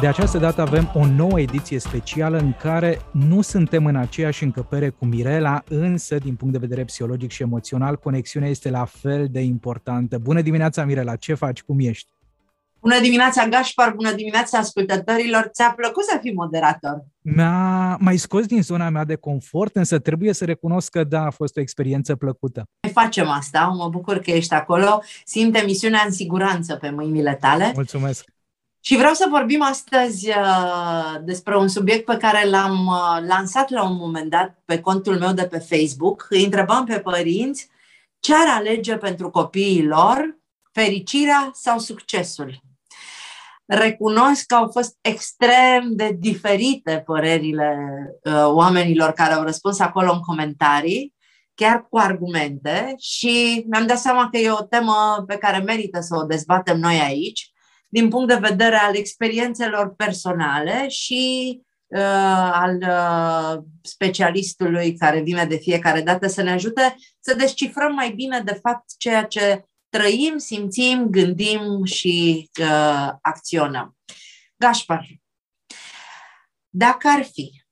De 0.00 0.06
această 0.06 0.38
dată 0.38 0.60
avem 0.60 0.90
o 0.94 1.06
nouă 1.06 1.40
ediție 1.40 1.78
specială 1.78 2.38
în 2.38 2.52
care 2.62 3.00
nu 3.10 3.40
suntem 3.40 3.86
în 3.86 3.96
aceeași 3.96 4.44
încăpere 4.44 4.88
cu 4.88 5.04
Mirela, 5.04 5.62
însă, 5.68 6.16
din 6.18 6.34
punct 6.34 6.52
de 6.52 6.66
vedere 6.66 6.84
psihologic 6.84 7.30
și 7.30 7.42
emoțional, 7.42 7.96
conexiunea 7.96 8.48
este 8.48 8.70
la 8.70 8.84
fel 8.84 9.28
de 9.30 9.40
importantă. 9.40 10.18
Bună 10.18 10.40
dimineața, 10.40 10.84
Mirela! 10.84 11.16
Ce 11.16 11.34
faci? 11.34 11.62
Cum 11.62 11.78
ești? 11.78 12.10
Bună 12.82 13.00
dimineața, 13.00 13.48
Gașpar, 13.48 13.92
bună 13.92 14.12
dimineața 14.12 14.58
ascultătorilor. 14.58 15.50
Ți-a 15.52 15.72
plăcut 15.76 16.04
să 16.04 16.18
fii 16.20 16.32
moderator? 16.32 17.04
Mi-a 17.20 17.96
mai 18.00 18.16
scos 18.16 18.46
din 18.46 18.62
zona 18.62 18.88
mea 18.88 19.04
de 19.04 19.14
confort, 19.14 19.76
însă 19.76 19.98
trebuie 19.98 20.32
să 20.32 20.44
recunosc 20.44 20.90
că 20.90 21.04
da, 21.04 21.24
a 21.24 21.30
fost 21.30 21.56
o 21.56 21.60
experiență 21.60 22.16
plăcută. 22.16 22.64
Noi 22.80 22.92
facem 22.92 23.28
asta, 23.28 23.60
mă 23.66 23.88
bucur 23.88 24.18
că 24.18 24.30
ești 24.30 24.54
acolo. 24.54 25.02
Simt 25.24 25.56
emisiunea 25.56 26.02
în 26.06 26.12
siguranță 26.12 26.76
pe 26.76 26.90
mâinile 26.90 27.34
tale. 27.40 27.72
Mulțumesc! 27.74 28.24
Și 28.80 28.96
vreau 28.96 29.12
să 29.12 29.26
vorbim 29.30 29.62
astăzi 29.62 30.28
uh, 30.28 31.20
despre 31.24 31.56
un 31.56 31.68
subiect 31.68 32.04
pe 32.04 32.16
care 32.16 32.48
l-am 32.48 32.86
uh, 32.86 33.26
lansat 33.26 33.70
la 33.70 33.84
un 33.84 33.96
moment 33.96 34.30
dat 34.30 34.62
pe 34.64 34.80
contul 34.80 35.18
meu 35.18 35.32
de 35.32 35.44
pe 35.44 35.58
Facebook. 35.58 36.26
Îi 36.30 36.44
întrebam 36.44 36.84
pe 36.84 36.98
părinți 36.98 37.68
ce 38.18 38.34
ar 38.34 38.58
alege 38.58 38.96
pentru 38.96 39.30
copiii 39.30 39.86
lor, 39.86 40.38
fericirea 40.72 41.50
sau 41.54 41.78
succesul 41.78 42.60
recunosc 43.66 44.46
că 44.46 44.54
au 44.54 44.70
fost 44.72 44.96
extrem 45.00 45.90
de 45.90 46.16
diferite 46.18 47.02
părerile 47.06 47.76
uh, 48.22 48.44
oamenilor 48.46 49.10
care 49.12 49.32
au 49.32 49.42
răspuns 49.42 49.80
acolo 49.80 50.12
în 50.12 50.20
comentarii, 50.20 51.14
chiar 51.54 51.86
cu 51.88 51.98
argumente 51.98 52.94
și 52.98 53.64
mi-am 53.70 53.86
dat 53.86 53.98
seama 53.98 54.28
că 54.30 54.38
e 54.38 54.50
o 54.50 54.62
temă 54.62 55.24
pe 55.26 55.36
care 55.36 55.58
merită 55.58 56.00
să 56.00 56.16
o 56.16 56.26
dezbatem 56.26 56.78
noi 56.78 57.00
aici, 57.00 57.52
din 57.88 58.08
punct 58.08 58.28
de 58.28 58.48
vedere 58.48 58.76
al 58.76 58.96
experiențelor 58.96 59.94
personale 59.96 60.88
și 60.88 61.60
uh, 61.86 62.50
al 62.52 62.78
uh, 62.80 63.62
specialistului 63.82 64.96
care 64.96 65.20
vine 65.20 65.44
de 65.44 65.56
fiecare 65.56 66.00
dată 66.00 66.26
să 66.26 66.42
ne 66.42 66.50
ajute 66.50 66.94
să 67.20 67.34
descifrăm 67.34 67.94
mai 67.94 68.10
bine, 68.10 68.40
de 68.40 68.58
fapt, 68.62 68.84
ceea 68.98 69.24
ce 69.24 69.64
trăim, 69.92 70.38
simțim, 70.38 71.06
gândim 71.10 71.84
și 71.84 72.48
uh, 72.60 73.08
acționăm. 73.20 73.96
Gașpar, 74.56 75.08
dacă 76.68 77.08
ar 77.08 77.24
fi 77.24 77.62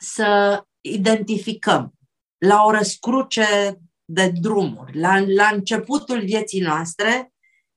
să 0.00 0.62
identificăm 0.80 1.92
la 2.38 2.62
o 2.64 2.70
răscruce 2.70 3.78
de 4.04 4.28
drumuri, 4.28 4.98
la, 4.98 5.18
la 5.18 5.48
începutul 5.52 6.20
vieții 6.20 6.60
noastre, 6.60 7.32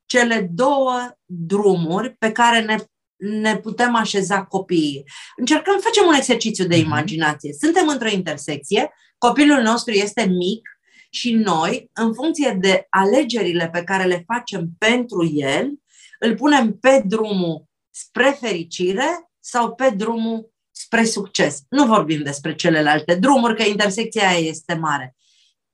cele 0.06 0.50
două 0.52 1.18
drumuri 1.26 2.16
pe 2.16 2.32
care 2.32 2.62
ne, 2.62 2.78
ne 3.16 3.58
putem 3.58 3.96
așeza 3.96 4.46
copiii. 4.46 5.04
Încercăm, 5.36 5.80
facem 5.80 6.08
un 6.08 6.14
exercițiu 6.14 6.68
de 6.68 6.76
mhm. 6.76 6.86
imaginație. 6.86 7.54
Suntem 7.54 7.88
într-o 7.88 8.10
intersecție, 8.10 8.94
copilul 9.18 9.62
nostru 9.62 9.94
este 9.94 10.24
mic, 10.26 10.75
și 11.16 11.34
noi, 11.34 11.90
în 11.94 12.14
funcție 12.14 12.58
de 12.62 12.88
alegerile 12.90 13.70
pe 13.70 13.84
care 13.84 14.04
le 14.04 14.24
facem 14.28 14.70
pentru 14.78 15.30
el, 15.34 15.72
îl 16.20 16.36
punem 16.36 16.78
pe 16.78 17.04
drumul 17.06 17.66
spre 17.90 18.38
fericire 18.40 19.32
sau 19.40 19.76
pe 19.76 19.90
drumul 19.90 20.54
spre 20.72 21.04
succes. 21.04 21.64
Nu 21.70 21.86
vorbim 21.86 22.24
despre 22.24 22.56
celelalte 22.56 23.16
drumuri, 23.16 23.56
că 23.56 23.64
intersecția 23.64 24.28
aia 24.28 24.38
este 24.38 24.74
mare. 24.74 25.16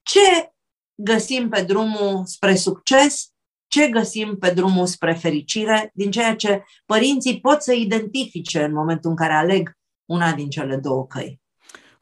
Ce 0.02 0.52
găsim 0.96 1.50
pe 1.50 1.62
drumul 1.62 2.26
spre 2.26 2.56
succes? 2.56 3.30
Ce 3.68 3.88
găsim 3.88 4.38
pe 4.38 4.50
drumul 4.50 4.86
spre 4.86 5.14
fericire? 5.14 5.92
Din 5.94 6.12
ceea 6.12 6.36
ce 6.36 6.64
părinții 6.86 7.40
pot 7.40 7.62
să 7.62 7.74
identifice 7.74 8.64
în 8.64 8.74
momentul 8.74 9.10
în 9.10 9.16
care 9.16 9.34
aleg 9.34 9.78
una 10.06 10.34
din 10.34 10.50
cele 10.50 10.76
două 10.76 11.08
căi. 11.08 11.41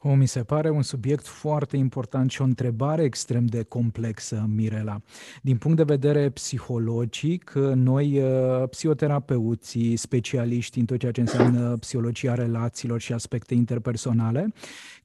O, 0.02 0.14
mi 0.14 0.26
se 0.26 0.42
pare 0.42 0.70
un 0.70 0.82
subiect 0.82 1.26
foarte 1.26 1.76
important 1.76 2.30
și 2.30 2.40
o 2.40 2.44
întrebare 2.44 3.02
extrem 3.02 3.46
de 3.46 3.62
complexă, 3.62 4.48
Mirela. 4.54 5.00
Din 5.42 5.56
punct 5.56 5.76
de 5.76 5.82
vedere 5.82 6.30
psihologic, 6.30 7.52
noi, 7.74 8.22
uh, 8.22 8.68
psihoterapeuții, 8.68 9.96
specialiști 9.96 10.78
în 10.78 10.84
tot 10.84 10.98
ceea 10.98 11.12
ce 11.12 11.20
înseamnă 11.20 11.76
psihologia 11.76 12.34
relațiilor 12.34 13.00
și 13.00 13.12
aspecte 13.12 13.54
interpersonale, 13.54 14.52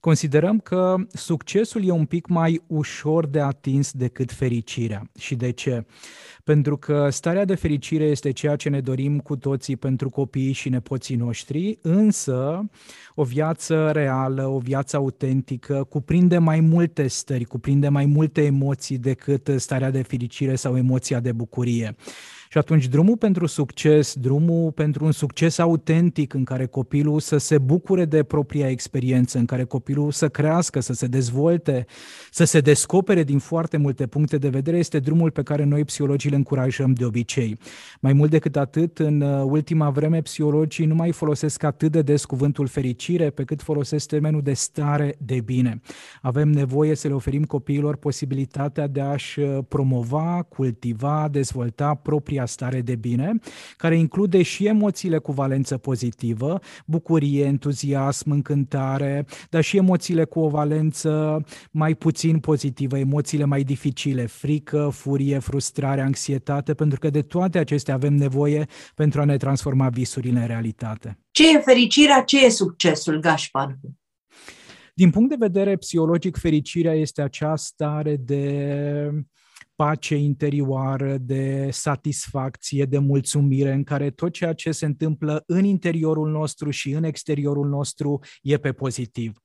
considerăm 0.06 0.58
că 0.58 0.96
succesul 1.12 1.84
e 1.84 1.90
un 1.90 2.04
pic 2.04 2.26
mai 2.26 2.62
ușor 2.66 3.26
de 3.26 3.40
atins 3.40 3.92
decât 3.92 4.32
fericirea. 4.32 5.10
Și 5.18 5.34
de 5.34 5.50
ce? 5.50 5.84
Pentru 6.44 6.76
că 6.76 7.08
starea 7.10 7.44
de 7.44 7.54
fericire 7.54 8.04
este 8.04 8.30
ceea 8.30 8.56
ce 8.56 8.68
ne 8.68 8.80
dorim 8.80 9.18
cu 9.18 9.36
toții 9.36 9.76
pentru 9.76 10.10
copiii 10.10 10.52
și 10.52 10.68
nepoții 10.68 11.16
noștri, 11.16 11.78
însă 11.82 12.68
o 13.14 13.24
viață 13.24 13.90
reală, 13.90 14.46
o 14.46 14.58
viață 14.58 14.96
autentică, 14.96 15.86
cuprinde 15.88 16.38
mai 16.38 16.60
multe 16.60 17.06
stări, 17.06 17.44
cuprinde 17.44 17.88
mai 17.88 18.04
multe 18.04 18.44
emoții 18.44 18.98
decât 18.98 19.50
starea 19.56 19.90
de 19.90 20.02
fericire 20.02 20.54
sau 20.54 20.76
emoția 20.76 21.20
de 21.20 21.32
bucurie. 21.32 21.96
Și 22.56 22.62
atunci 22.62 22.88
drumul 22.88 23.16
pentru 23.16 23.46
succes, 23.46 24.14
drumul 24.14 24.72
pentru 24.72 25.04
un 25.04 25.12
succes 25.12 25.58
autentic 25.58 26.34
în 26.34 26.44
care 26.44 26.66
copilul 26.66 27.20
să 27.20 27.36
se 27.36 27.58
bucure 27.58 28.04
de 28.04 28.22
propria 28.22 28.68
experiență, 28.68 29.38
în 29.38 29.44
care 29.44 29.64
copilul 29.64 30.10
să 30.10 30.28
crească, 30.28 30.80
să 30.80 30.92
se 30.92 31.06
dezvolte, 31.06 31.86
să 32.30 32.44
se 32.44 32.60
descopere 32.60 33.22
din 33.22 33.38
foarte 33.38 33.76
multe 33.76 34.06
puncte 34.06 34.38
de 34.38 34.48
vedere, 34.48 34.78
este 34.78 34.98
drumul 34.98 35.30
pe 35.30 35.42
care 35.42 35.64
noi 35.64 35.84
psihologii 35.84 36.30
îl 36.30 36.36
încurajăm 36.36 36.92
de 36.92 37.04
obicei. 37.04 37.58
Mai 38.00 38.12
mult 38.12 38.30
decât 38.30 38.56
atât, 38.56 38.98
în 38.98 39.20
uh, 39.20 39.42
ultima 39.44 39.90
vreme, 39.90 40.20
psihologii 40.20 40.86
nu 40.86 40.94
mai 40.94 41.12
folosesc 41.12 41.62
atât 41.62 41.92
de 41.92 42.02
des 42.02 42.24
cuvântul 42.24 42.66
fericire, 42.66 43.30
pe 43.30 43.44
cât 43.44 43.62
folosesc 43.62 44.08
termenul 44.08 44.42
de 44.42 44.52
stare 44.52 45.14
de 45.18 45.40
bine. 45.40 45.80
Avem 46.22 46.48
nevoie 46.48 46.94
să 46.94 47.08
le 47.08 47.14
oferim 47.14 47.44
copiilor 47.44 47.96
posibilitatea 47.96 48.86
de 48.86 49.00
a-și 49.00 49.40
uh, 49.40 49.58
promova, 49.68 50.46
cultiva, 50.48 51.28
dezvolta 51.30 51.94
propria 51.94 52.44
stare 52.46 52.80
de 52.80 52.94
bine, 52.94 53.38
care 53.76 53.96
include 53.96 54.42
și 54.42 54.66
emoțiile 54.66 55.18
cu 55.18 55.32
valență 55.32 55.76
pozitivă, 55.76 56.60
bucurie, 56.86 57.44
entuziasm, 57.44 58.30
încântare, 58.30 59.26
dar 59.50 59.62
și 59.62 59.76
emoțiile 59.76 60.24
cu 60.24 60.40
o 60.40 60.48
valență 60.48 61.44
mai 61.70 61.94
puțin 61.94 62.38
pozitivă, 62.38 62.98
emoțiile 62.98 63.44
mai 63.44 63.62
dificile, 63.62 64.26
frică, 64.26 64.88
furie, 64.92 65.38
frustrare, 65.38 66.00
anxietate, 66.00 66.74
pentru 66.74 66.98
că 66.98 67.10
de 67.10 67.22
toate 67.22 67.58
acestea 67.58 67.94
avem 67.94 68.14
nevoie 68.14 68.66
pentru 68.94 69.20
a 69.20 69.24
ne 69.24 69.36
transforma 69.36 69.88
visurile 69.88 70.40
în 70.40 70.46
realitate. 70.46 71.18
Ce 71.30 71.56
e 71.56 71.60
fericirea, 71.60 72.22
ce 72.22 72.44
e 72.44 72.48
succesul, 72.48 73.20
Gașpar? 73.20 73.78
Din 74.94 75.10
punct 75.10 75.28
de 75.28 75.36
vedere 75.38 75.76
psihologic, 75.76 76.36
fericirea 76.36 76.94
este 76.94 77.22
acea 77.22 77.56
stare 77.56 78.16
de 78.16 79.10
pace 79.76 80.14
interioară, 80.14 81.16
de 81.18 81.68
satisfacție, 81.70 82.84
de 82.84 82.98
mulțumire, 82.98 83.72
în 83.72 83.84
care 83.84 84.10
tot 84.10 84.32
ceea 84.32 84.52
ce 84.52 84.72
se 84.72 84.86
întâmplă 84.86 85.42
în 85.46 85.64
interiorul 85.64 86.30
nostru 86.30 86.70
și 86.70 86.90
în 86.90 87.04
exteriorul 87.04 87.68
nostru 87.68 88.20
e 88.42 88.56
pe 88.56 88.72
pozitiv. 88.72 89.40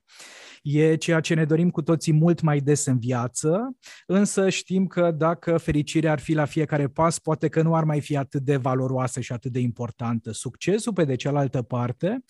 E 0.62 0.96
ceea 0.96 1.20
ce 1.20 1.34
ne 1.34 1.46
dorim 1.46 1.70
cu 1.70 1.82
toții 1.82 2.14
mult 2.14 2.42
mai 2.42 2.60
des 2.60 2.86
în 2.86 3.00
viață, 3.00 3.78
însă 4.06 4.50
știm 4.50 4.88
că 4.88 5.12
dacă 5.12 5.58
fericirea 5.58 6.12
ar 6.12 6.20
fi 6.20 6.34
la 6.34 6.46
fiecare 6.46 6.88
pas, 6.88 7.20
poate 7.20 7.48
că 7.48 7.62
nu 7.62 7.76
ar 7.76 7.84
mai 7.84 8.02
fi 8.02 8.18
atât 8.18 8.42
de 8.42 8.56
valoroasă 8.56 9.20
și 9.20 9.32
atât 9.32 9.52
de 9.52 9.60
importantă. 9.60 10.32
Succesul, 10.32 10.94
pe 10.94 11.04
de 11.04 11.16
cealaltă 11.16 11.62
parte, 11.62 12.24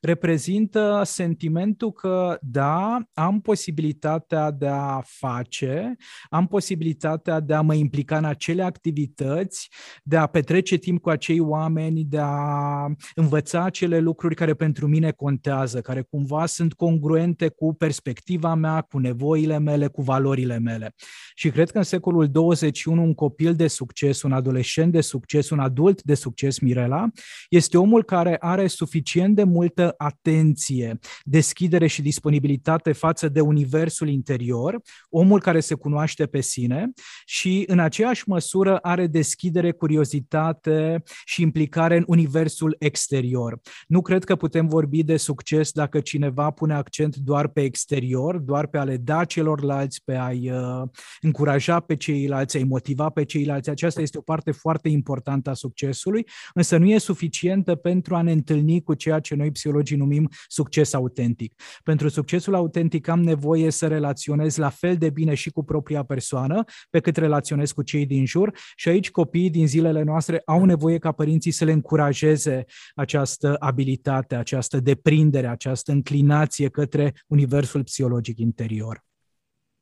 reprezintă 0.00 1.02
sentimentul 1.04 1.92
că, 1.92 2.38
da, 2.40 3.02
am 3.12 3.40
posibilitatea 3.40 4.50
de 4.50 4.66
a 4.66 5.00
face, 5.04 5.96
am 6.30 6.46
posibilitatea 6.46 7.40
de 7.40 7.54
a 7.54 7.60
mă 7.60 7.74
implica 7.74 8.16
în 8.16 8.24
acele 8.24 8.62
activități, 8.62 9.70
de 10.02 10.16
a 10.16 10.26
petrece 10.26 10.76
timp 10.76 11.00
cu 11.00 11.08
acei 11.08 11.40
oameni, 11.40 12.04
de 12.04 12.18
a 12.20 12.86
învăța 13.14 13.64
acele 13.64 13.98
lucruri 13.98 14.34
care 14.34 14.54
pentru 14.54 14.86
mine 14.86 15.10
contează, 15.10 15.80
care 15.80 16.02
cumva 16.02 16.46
sunt 16.46 16.72
congruente 16.72 17.48
cu 17.48 17.74
perspectiva 17.74 18.54
mea, 18.54 18.80
cu 18.80 18.98
nevoile 18.98 19.58
mele, 19.58 19.86
cu 19.86 20.02
valorile 20.02 20.58
mele. 20.58 20.94
Și 21.34 21.50
cred 21.50 21.70
că 21.70 21.78
în 21.78 21.84
secolul 21.84 22.28
21 22.28 23.02
un 23.02 23.14
copil 23.14 23.54
de 23.54 23.66
succes, 23.66 24.22
un 24.22 24.32
adolescent 24.32 24.92
de 24.92 25.00
succes, 25.00 25.50
un 25.50 25.58
adult 25.58 26.02
de 26.02 26.14
succes, 26.14 26.58
Mirela, 26.58 27.08
este 27.48 27.78
omul 27.78 28.04
care 28.04 28.36
are 28.40 28.66
suficient 28.66 29.34
de 29.34 29.44
multă 29.44 29.87
atenție, 29.96 30.98
deschidere 31.22 31.86
și 31.86 32.02
disponibilitate 32.02 32.92
față 32.92 33.28
de 33.28 33.40
universul 33.40 34.08
interior, 34.08 34.80
omul 35.08 35.40
care 35.40 35.60
se 35.60 35.74
cunoaște 35.74 36.26
pe 36.26 36.40
sine 36.40 36.90
și 37.24 37.64
în 37.66 37.78
aceeași 37.78 38.28
măsură 38.28 38.76
are 38.76 39.06
deschidere, 39.06 39.72
curiozitate 39.72 41.02
și 41.24 41.42
implicare 41.42 41.96
în 41.96 42.04
universul 42.06 42.76
exterior. 42.78 43.60
Nu 43.86 44.02
cred 44.02 44.24
că 44.24 44.36
putem 44.36 44.66
vorbi 44.66 45.02
de 45.02 45.16
succes 45.16 45.72
dacă 45.72 46.00
cineva 46.00 46.50
pune 46.50 46.74
accent 46.74 47.16
doar 47.16 47.48
pe 47.48 47.60
exterior, 47.60 48.38
doar 48.38 48.66
pe 48.66 48.78
a 48.78 48.84
le 48.84 48.96
da 48.96 49.24
celorlalți, 49.24 50.02
pe 50.04 50.16
a-i 50.16 50.50
uh, 50.50 50.88
încuraja 51.20 51.80
pe 51.80 51.96
ceilalți, 51.96 52.56
a-i 52.56 52.64
motiva 52.64 53.08
pe 53.08 53.24
ceilalți. 53.24 53.70
Aceasta 53.70 54.00
este 54.00 54.18
o 54.18 54.20
parte 54.20 54.50
foarte 54.50 54.88
importantă 54.88 55.50
a 55.50 55.54
succesului, 55.54 56.26
însă 56.54 56.76
nu 56.76 56.86
e 56.86 56.98
suficientă 56.98 57.74
pentru 57.74 58.14
a 58.14 58.22
ne 58.22 58.32
întâlni 58.32 58.82
cu 58.82 58.94
ceea 58.94 59.20
ce 59.20 59.34
noi 59.34 59.50
psihologi 59.50 59.77
psihologii 59.78 59.96
numim 59.96 60.28
succes 60.46 60.92
autentic. 60.92 61.54
Pentru 61.82 62.08
succesul 62.08 62.54
autentic 62.54 63.08
am 63.08 63.22
nevoie 63.22 63.70
să 63.70 63.86
relaționez 63.86 64.56
la 64.56 64.68
fel 64.68 64.96
de 64.96 65.10
bine 65.10 65.34
și 65.34 65.50
cu 65.50 65.64
propria 65.64 66.02
persoană, 66.02 66.64
pe 66.90 67.00
cât 67.00 67.16
relaționez 67.16 67.72
cu 67.72 67.82
cei 67.82 68.06
din 68.06 68.26
jur 68.26 68.52
și 68.76 68.88
aici 68.88 69.10
copiii 69.10 69.50
din 69.50 69.66
zilele 69.66 70.02
noastre 70.02 70.42
au 70.44 70.64
nevoie 70.64 70.98
ca 70.98 71.12
părinții 71.12 71.50
să 71.50 71.64
le 71.64 71.72
încurajeze 71.72 72.64
această 72.94 73.56
abilitate, 73.58 74.34
această 74.34 74.80
deprindere, 74.80 75.46
această 75.46 75.92
înclinație 75.92 76.68
către 76.68 77.14
universul 77.26 77.82
psihologic 77.82 78.38
interior. 78.38 79.07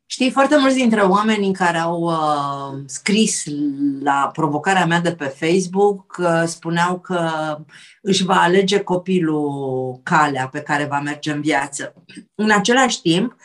Știi, 0.09 0.30
foarte 0.30 0.57
mulți 0.57 0.76
dintre 0.76 1.00
oamenii 1.00 1.52
care 1.52 1.78
au 1.78 2.00
uh, 2.00 2.82
scris 2.86 3.44
la 4.02 4.30
provocarea 4.32 4.86
mea 4.86 5.00
de 5.00 5.12
pe 5.12 5.24
Facebook 5.24 6.16
uh, 6.18 6.42
spuneau 6.46 6.98
că 6.98 7.30
își 8.02 8.24
va 8.24 8.40
alege 8.40 8.80
copilul 8.80 10.00
calea 10.02 10.48
pe 10.48 10.61
care 10.61 10.84
va 10.84 11.00
merge 11.00 11.32
în 11.32 11.40
viață. 11.40 11.94
În 12.34 12.50
același 12.50 13.00
timp, 13.00 13.36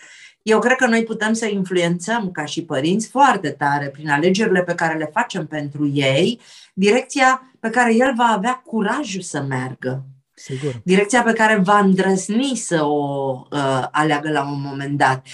eu 0.41 0.59
cred 0.59 0.76
că 0.76 0.88
noi 0.88 1.03
putem 1.03 1.34
să 1.34 1.45
influențăm 1.45 2.32
ca 2.32 2.45
și 2.45 2.64
părinți 2.64 3.07
foarte 3.07 3.49
tare 3.49 3.88
prin 3.88 4.09
alegerile 4.09 4.64
pe 4.64 4.76
care 4.76 4.97
le 4.97 5.09
facem 5.14 5.47
pentru 5.47 5.88
ei, 5.93 6.39
direcția 6.74 7.55
pe 7.59 7.70
care 7.70 7.95
el 7.95 8.14
va 8.16 8.34
avea 8.36 8.53
curajul 8.66 9.22
să 9.22 9.41
meargă. 9.41 10.03
Sigur. 10.34 10.82
Direcția 10.84 11.24
pe 11.24 11.34
care 11.34 11.55
va 11.55 11.80
îndrăzni 11.80 12.55
să 12.55 12.84
o 12.84 13.32
uh, 13.51 13.88
aleagă 13.91 14.32
la 14.32 14.41
un 14.41 14.62
moment 14.62 14.97
dat. 14.97 15.26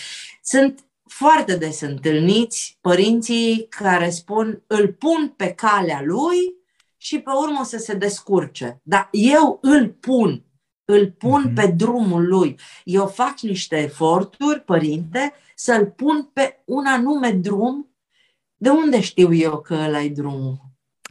Sunt 0.41 0.79
foarte 1.17 1.55
des 1.55 1.81
întâlniți 1.81 2.77
părinții 2.81 3.67
care 3.69 4.09
spun 4.09 4.63
îl 4.67 4.93
pun 4.93 5.33
pe 5.35 5.53
calea 5.53 6.01
lui 6.01 6.55
și 6.97 7.19
pe 7.19 7.29
urmă 7.29 7.63
să 7.63 7.77
se 7.77 7.93
descurce. 7.93 8.79
Dar 8.83 9.07
eu 9.11 9.59
îl 9.61 9.89
pun, 9.89 10.45
îl 10.85 11.11
pun 11.11 11.49
mm-hmm. 11.49 11.53
pe 11.53 11.67
drumul 11.67 12.27
lui. 12.27 12.59
Eu 12.83 13.07
fac 13.07 13.39
niște 13.39 13.77
eforturi, 13.77 14.61
părinte, 14.61 15.33
să-l 15.55 15.85
pun 15.85 16.29
pe 16.33 16.61
un 16.65 16.85
anume 16.85 17.31
drum. 17.31 17.95
De 18.55 18.69
unde 18.69 19.01
știu 19.01 19.33
eu 19.33 19.61
că 19.61 19.73
ăla 19.73 20.01
e 20.01 20.09
drumul? 20.09 20.59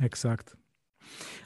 Exact. 0.03 0.59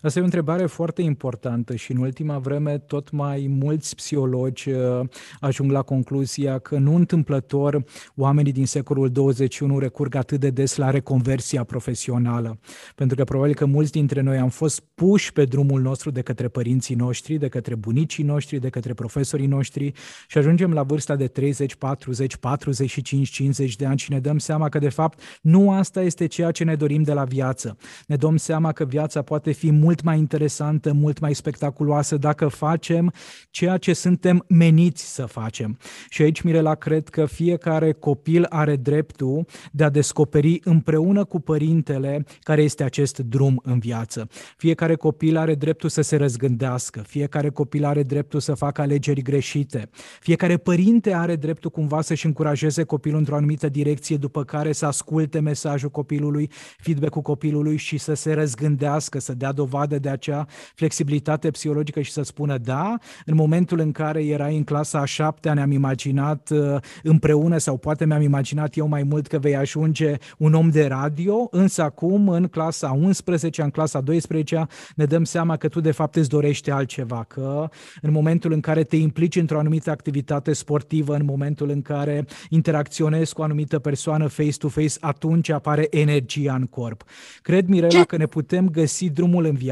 Asta 0.02 0.18
e 0.18 0.22
o 0.22 0.24
întrebare 0.24 0.66
foarte 0.66 1.02
importantă 1.02 1.74
și 1.74 1.92
în 1.92 1.96
ultima 1.96 2.38
vreme 2.38 2.78
tot 2.78 3.10
mai 3.10 3.46
mulți 3.48 3.94
psihologi 3.94 4.70
uh, 4.70 5.00
ajung 5.40 5.70
la 5.70 5.82
concluzia 5.82 6.58
că 6.58 6.78
nu 6.78 6.94
întâmplător 6.94 7.84
oamenii 8.16 8.52
din 8.52 8.66
secolul 8.66 9.10
21 9.10 9.78
recurg 9.78 10.14
atât 10.14 10.40
de 10.40 10.50
des 10.50 10.76
la 10.76 10.90
reconversia 10.90 11.64
profesională. 11.64 12.58
Pentru 12.94 13.16
că 13.16 13.24
probabil 13.24 13.54
că 13.54 13.64
mulți 13.64 13.92
dintre 13.92 14.20
noi 14.20 14.38
am 14.38 14.48
fost 14.48 14.80
puși 14.94 15.32
pe 15.32 15.44
drumul 15.44 15.80
nostru 15.80 16.10
de 16.10 16.22
către 16.22 16.48
părinții 16.48 16.94
noștri, 16.94 17.38
de 17.38 17.48
către 17.48 17.74
bunicii 17.74 18.24
noștri, 18.24 18.58
de 18.58 18.68
către 18.68 18.94
profesorii 18.94 19.46
noștri 19.46 19.92
și 20.28 20.38
ajungem 20.38 20.72
la 20.72 20.82
vârsta 20.82 21.16
de 21.16 21.26
30, 21.26 21.74
40, 21.74 22.36
45, 22.36 23.28
50 23.28 23.76
de 23.76 23.86
ani 23.86 23.98
și 23.98 24.12
ne 24.12 24.20
dăm 24.20 24.38
seama 24.38 24.68
că 24.68 24.78
de 24.78 24.88
fapt 24.88 25.20
nu 25.42 25.72
asta 25.72 26.02
este 26.02 26.26
ceea 26.26 26.50
ce 26.50 26.64
ne 26.64 26.74
dorim 26.74 27.02
de 27.02 27.12
la 27.12 27.24
viață. 27.24 27.76
Ne 28.06 28.16
dăm 28.16 28.36
seama 28.36 28.72
că 28.72 28.84
viața 28.84 29.22
poate 29.22 29.52
fi 29.52 29.70
mult 29.70 29.89
mai 30.02 30.18
interesantă, 30.18 30.92
mult 30.92 31.18
mai 31.18 31.34
spectaculoasă 31.34 32.16
dacă 32.16 32.48
facem 32.48 33.12
ceea 33.50 33.76
ce 33.76 33.92
suntem 33.92 34.44
meniți 34.48 35.14
să 35.14 35.24
facem. 35.24 35.78
Și 36.08 36.22
aici, 36.22 36.40
Mirela, 36.40 36.74
cred 36.74 37.08
că 37.08 37.24
fiecare 37.26 37.92
copil 37.92 38.46
are 38.48 38.76
dreptul 38.76 39.46
de 39.72 39.84
a 39.84 39.88
descoperi 39.90 40.60
împreună 40.64 41.24
cu 41.24 41.40
părintele 41.40 42.24
care 42.40 42.62
este 42.62 42.82
acest 42.82 43.18
drum 43.18 43.60
în 43.64 43.78
viață. 43.78 44.28
Fiecare 44.56 44.94
copil 44.94 45.36
are 45.36 45.54
dreptul 45.54 45.88
să 45.88 46.00
se 46.00 46.16
răzgândească, 46.16 47.02
fiecare 47.06 47.48
copil 47.48 47.84
are 47.84 48.02
dreptul 48.02 48.40
să 48.40 48.54
facă 48.54 48.80
alegeri 48.80 49.22
greșite, 49.22 49.90
fiecare 50.20 50.56
părinte 50.56 51.14
are 51.14 51.36
dreptul 51.36 51.70
cumva 51.70 52.00
să-și 52.00 52.26
încurajeze 52.26 52.82
copilul 52.82 53.18
într-o 53.18 53.36
anumită 53.36 53.68
direcție, 53.68 54.16
după 54.16 54.44
care 54.44 54.72
să 54.72 54.86
asculte 54.86 55.40
mesajul 55.40 55.90
copilului, 55.90 56.50
feedback-ul 56.78 57.22
copilului 57.22 57.76
și 57.76 57.98
să 57.98 58.14
se 58.14 58.32
răzgândească, 58.32 59.18
să 59.18 59.34
dea 59.34 59.52
dovadă 59.52 59.79
de 59.86 60.08
acea 60.08 60.46
flexibilitate 60.74 61.50
psihologică 61.50 62.00
și 62.00 62.12
să 62.12 62.22
spună 62.22 62.58
da, 62.58 62.98
în 63.26 63.34
momentul 63.34 63.78
în 63.78 63.92
care 63.92 64.24
erai 64.24 64.56
în 64.56 64.64
clasa 64.64 64.98
a 65.00 65.04
șaptea 65.04 65.54
ne-am 65.54 65.70
imaginat 65.70 66.50
uh, 66.50 66.76
împreună 67.02 67.58
sau 67.58 67.76
poate 67.76 68.06
mi-am 68.06 68.22
imaginat 68.22 68.76
eu 68.76 68.86
mai 68.86 69.02
mult 69.02 69.26
că 69.26 69.38
vei 69.38 69.56
ajunge 69.56 70.14
un 70.38 70.54
om 70.54 70.70
de 70.70 70.86
radio, 70.86 71.48
însă 71.50 71.82
acum 71.82 72.28
în 72.28 72.46
clasa 72.46 72.90
11, 73.00 73.62
în 73.62 73.70
clasa 73.70 74.00
12 74.00 74.66
ne 74.96 75.04
dăm 75.04 75.24
seama 75.24 75.56
că 75.56 75.68
tu 75.68 75.80
de 75.80 75.90
fapt 75.90 76.16
îți 76.16 76.28
dorești 76.28 76.70
altceva, 76.70 77.24
că 77.28 77.68
în 78.02 78.12
momentul 78.12 78.52
în 78.52 78.60
care 78.60 78.82
te 78.82 78.96
implici 78.96 79.36
într-o 79.36 79.58
anumită 79.58 79.90
activitate 79.90 80.52
sportivă, 80.52 81.14
în 81.14 81.24
momentul 81.24 81.70
în 81.70 81.82
care 81.82 82.26
interacționezi 82.48 83.34
cu 83.34 83.40
o 83.40 83.44
anumită 83.44 83.78
persoană 83.78 84.26
face-to-face, 84.26 84.96
atunci 85.00 85.48
apare 85.48 85.86
energia 85.90 86.54
în 86.54 86.66
corp. 86.66 87.02
Cred, 87.42 87.68
Mirela, 87.68 88.04
că 88.04 88.16
ne 88.16 88.26
putem 88.26 88.68
găsi 88.68 89.10
drumul 89.10 89.44
în 89.44 89.54
viață 89.54 89.69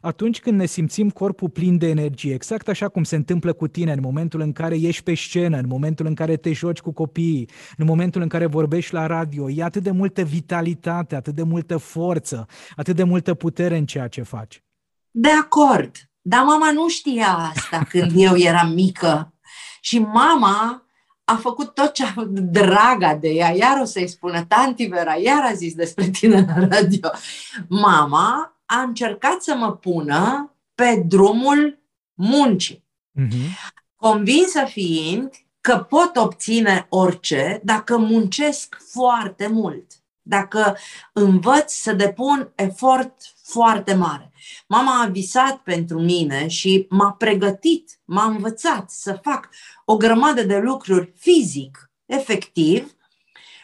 atunci 0.00 0.40
când 0.40 0.58
ne 0.58 0.66
simțim 0.66 1.10
corpul 1.10 1.48
plin 1.48 1.78
de 1.78 1.88
energie, 1.88 2.34
exact 2.34 2.68
așa 2.68 2.88
cum 2.88 3.04
se 3.04 3.16
întâmplă 3.16 3.52
cu 3.52 3.68
tine 3.68 3.92
în 3.92 4.00
momentul 4.02 4.40
în 4.40 4.52
care 4.52 4.76
ești 4.80 5.02
pe 5.02 5.14
scenă, 5.14 5.56
în 5.56 5.66
momentul 5.68 6.06
în 6.06 6.14
care 6.14 6.36
te 6.36 6.52
joci 6.52 6.80
cu 6.80 6.92
copiii, 6.92 7.48
în 7.76 7.86
momentul 7.86 8.22
în 8.22 8.28
care 8.28 8.46
vorbești 8.46 8.94
la 8.94 9.06
radio. 9.06 9.50
E 9.50 9.62
atât 9.62 9.82
de 9.82 9.90
multă 9.90 10.22
vitalitate, 10.22 11.14
atât 11.14 11.34
de 11.34 11.42
multă 11.42 11.76
forță, 11.76 12.46
atât 12.76 12.96
de 12.96 13.02
multă 13.02 13.34
putere 13.34 13.76
în 13.76 13.86
ceea 13.86 14.08
ce 14.08 14.22
faci. 14.22 14.62
De 15.10 15.30
acord, 15.30 15.96
dar 16.20 16.42
mama 16.42 16.72
nu 16.72 16.88
știa 16.88 17.52
asta 17.54 17.84
când 17.90 18.12
eu 18.14 18.36
eram 18.36 18.72
mică. 18.72 19.32
Și 19.80 19.98
mama 19.98 20.82
a 21.24 21.36
făcut 21.36 21.74
tot 21.74 21.92
ce 21.92 22.04
a 22.04 22.24
draga 22.28 23.14
de 23.14 23.28
ea, 23.28 23.56
iar 23.56 23.80
o 23.80 23.84
să-i 23.84 24.08
spună, 24.08 24.44
tanti 24.44 24.86
Vera, 24.86 25.14
iar 25.14 25.44
a 25.44 25.52
zis 25.52 25.74
despre 25.74 26.08
tine 26.08 26.44
la 26.46 26.66
radio. 26.66 27.10
Mama 27.68 28.57
a 28.70 28.80
încercat 28.80 29.42
să 29.42 29.54
mă 29.54 29.72
pună 29.72 30.52
pe 30.74 31.04
drumul 31.06 31.78
muncii. 32.14 32.84
Uh-huh. 33.20 33.74
Convinsă 33.96 34.64
fiind 34.64 35.30
că 35.60 35.78
pot 35.78 36.16
obține 36.16 36.86
orice 36.88 37.60
dacă 37.64 37.96
muncesc 37.96 38.76
foarte 38.90 39.46
mult, 39.46 39.92
dacă 40.22 40.76
învăț 41.12 41.72
să 41.72 41.92
depun 41.92 42.52
efort 42.54 43.14
foarte 43.42 43.94
mare. 43.94 44.32
Mama 44.66 45.02
a 45.02 45.06
visat 45.06 45.56
pentru 45.56 46.00
mine 46.00 46.48
și 46.48 46.86
m-a 46.88 47.12
pregătit, 47.12 48.00
m-a 48.04 48.24
învățat 48.24 48.90
să 48.90 49.18
fac 49.22 49.48
o 49.84 49.96
grămadă 49.96 50.42
de 50.42 50.58
lucruri 50.58 51.12
fizic, 51.16 51.90
efectiv, 52.06 52.96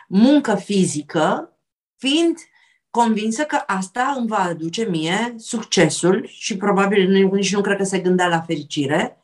muncă 0.08 0.54
fizică, 0.54 1.58
fiind 1.96 2.38
convinsă 3.00 3.42
că 3.42 3.62
asta 3.66 4.14
îmi 4.18 4.26
va 4.26 4.38
aduce 4.38 4.84
mie 4.84 5.34
succesul 5.36 6.26
și 6.28 6.56
probabil 6.56 7.28
nici 7.32 7.54
nu 7.54 7.60
cred 7.60 7.76
că 7.76 7.84
se 7.84 7.98
gândea 7.98 8.28
la 8.28 8.40
fericire. 8.40 9.18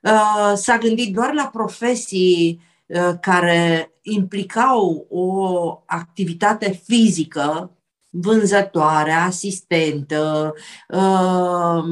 Uh, 0.00 0.52
s-a 0.54 0.78
gândit 0.78 1.14
doar 1.14 1.32
la 1.32 1.50
profesii 1.52 2.60
uh, 2.86 3.10
care 3.20 3.92
implicau 4.02 5.06
o 5.08 5.82
activitate 5.86 6.80
fizică 6.84 7.70
vânzătoare, 8.10 9.12
asistentă, 9.12 10.54
uh, 10.88 11.84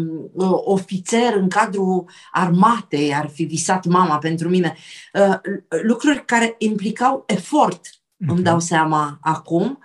ofițer 0.64 1.34
în 1.34 1.48
cadrul 1.48 2.04
armatei, 2.32 3.14
ar 3.14 3.28
fi 3.28 3.44
visat 3.44 3.86
mama 3.86 4.18
pentru 4.18 4.48
mine. 4.48 4.76
Uh, 5.12 5.38
lucruri 5.82 6.24
care 6.24 6.54
implicau 6.58 7.24
efort, 7.26 7.86
uh-huh. 7.86 8.26
îmi 8.26 8.32
mhm. 8.32 8.42
dau 8.42 8.60
seama 8.60 9.18
acum. 9.20 9.78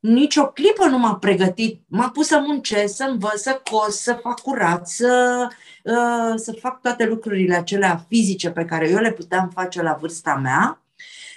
Nici 0.00 0.36
o 0.36 0.46
clipă 0.46 0.86
nu 0.86 0.98
m-a 0.98 1.16
pregătit. 1.16 1.82
M-a 1.86 2.10
pus 2.10 2.26
să 2.26 2.38
muncesc, 2.38 2.96
să 2.96 3.04
învăț, 3.04 3.40
să 3.40 3.62
cos, 3.70 4.00
să 4.00 4.14
fac 4.14 4.40
curat, 4.40 4.88
să, 4.88 5.46
uh, 5.84 6.34
să 6.36 6.52
fac 6.60 6.80
toate 6.80 7.04
lucrurile 7.04 7.54
acelea 7.54 8.06
fizice 8.08 8.50
pe 8.50 8.64
care 8.64 8.88
eu 8.88 8.98
le 8.98 9.12
puteam 9.12 9.50
face 9.50 9.82
la 9.82 9.92
vârsta 9.92 10.34
mea. 10.34 10.82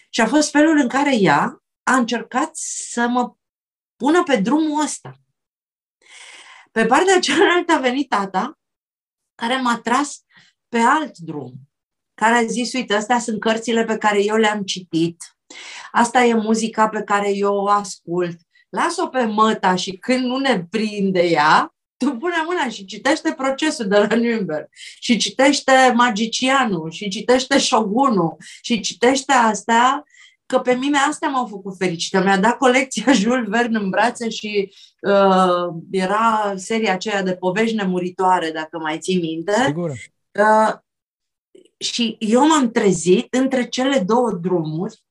Și 0.10 0.22
a 0.22 0.28
fost 0.28 0.52
felul 0.52 0.78
în 0.78 0.88
care 0.88 1.16
ea 1.16 1.64
a 1.84 1.96
încercat 1.96 2.56
să 2.56 3.08
mă 3.08 3.36
pună 3.96 4.24
pe 4.24 4.36
drumul 4.36 4.84
ăsta. 4.84 5.20
Pe 6.72 6.86
partea 6.86 7.20
cealaltă 7.26 7.74
a 7.74 7.80
venit 7.80 8.10
tata, 8.10 8.60
care 9.36 9.62
m-a 9.62 9.80
tras 9.80 10.24
pe 10.70 10.78
alt 10.78 11.18
drum, 11.18 11.54
care 12.14 12.36
a 12.36 12.46
zis, 12.46 12.74
uite, 12.74 12.94
astea 12.94 13.20
sunt 13.20 13.40
cărțile 13.40 13.84
pe 13.84 13.98
care 13.98 14.24
eu 14.24 14.36
le-am 14.36 14.64
citit, 14.64 15.38
asta 15.92 16.24
e 16.24 16.34
muzica 16.34 16.90
pe 16.90 17.04
care 17.04 17.36
eu 17.36 17.56
o 17.56 17.70
ascult, 17.70 18.40
las-o 18.74 19.08
pe 19.08 19.24
măta 19.24 19.76
și 19.76 19.92
când 19.98 20.26
nu 20.26 20.38
ne 20.38 20.66
prinde 20.70 21.22
ea, 21.22 21.76
tu 21.98 22.18
pune 22.18 22.36
mâna 22.46 22.70
și 22.70 22.86
citește 22.86 23.34
procesul 23.38 23.88
de 23.88 23.98
la 23.98 24.08
Nürnberg 24.08 24.70
și 25.00 25.18
citește 25.18 25.72
Magicianul 25.96 26.92
și 26.92 27.10
citește 27.10 27.58
Shogunul 27.58 28.36
și 28.62 28.80
citește 28.80 29.32
astea 29.32 30.04
că 30.46 30.60
pe 30.60 30.74
mine 30.74 30.98
astea 30.98 31.30
m-au 31.30 31.46
făcut 31.46 31.76
fericită. 31.78 32.24
Mi-a 32.24 32.38
dat 32.38 32.58
colecția 32.58 33.14
Jules 33.22 33.48
Verne 33.48 33.78
în 33.78 33.90
brațe 33.90 34.30
și 34.30 34.74
uh, 35.02 35.76
era 35.92 36.54
seria 36.56 36.94
aceea 36.94 37.24
de 37.24 37.36
povești 37.36 37.76
nemuritoare, 37.76 38.52
dacă 38.52 38.78
mai 38.78 38.98
ții 39.00 39.20
minte. 39.20 39.64
Sigur. 39.66 39.90
Uh, 40.32 40.74
și 41.78 42.16
eu 42.20 42.48
m-am 42.48 42.72
trezit 42.72 43.34
între 43.34 43.68
cele 43.68 44.00
două 44.00 44.32
drumuri, 44.32 45.04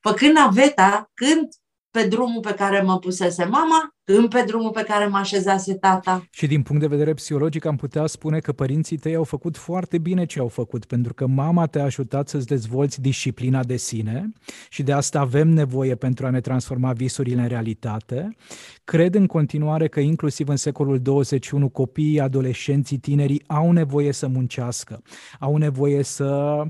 făcând 0.00 0.32
naveta 0.32 1.10
când 1.14 1.48
pe 1.90 2.06
drumul 2.06 2.40
pe 2.40 2.54
care 2.54 2.80
mă 2.82 2.98
pusese 2.98 3.44
mama, 3.44 3.94
când 4.04 4.28
pe 4.28 4.44
drumul 4.46 4.70
pe 4.70 4.82
care 4.82 5.06
mă 5.06 5.16
așezase 5.16 5.74
tata. 5.74 6.24
Și 6.30 6.46
din 6.46 6.62
punct 6.62 6.80
de 6.80 6.88
vedere 6.88 7.12
psihologic 7.12 7.64
am 7.64 7.76
putea 7.76 8.06
spune 8.06 8.38
că 8.38 8.52
părinții 8.52 8.96
tăi 8.96 9.14
au 9.14 9.24
făcut 9.24 9.56
foarte 9.56 9.98
bine 9.98 10.26
ce 10.26 10.38
au 10.38 10.48
făcut, 10.48 10.84
pentru 10.84 11.14
că 11.14 11.26
mama 11.26 11.66
te-a 11.66 11.84
ajutat 11.84 12.28
să-ți 12.28 12.46
dezvolți 12.46 13.00
disciplina 13.00 13.64
de 13.64 13.76
sine 13.76 14.32
și 14.68 14.82
de 14.82 14.92
asta 14.92 15.20
avem 15.20 15.48
nevoie 15.48 15.94
pentru 15.94 16.26
a 16.26 16.30
ne 16.30 16.40
transforma 16.40 16.92
visurile 16.92 17.42
în 17.42 17.48
realitate. 17.48 18.36
Cred 18.84 19.14
în 19.14 19.26
continuare 19.26 19.88
că 19.88 20.00
inclusiv 20.00 20.48
în 20.48 20.56
secolul 20.56 21.00
21 21.00 21.68
copiii, 21.68 22.20
adolescenții, 22.20 22.98
tinerii 22.98 23.42
au 23.46 23.72
nevoie 23.72 24.12
să 24.12 24.26
muncească, 24.26 25.02
au 25.38 25.56
nevoie 25.56 26.02
să 26.02 26.62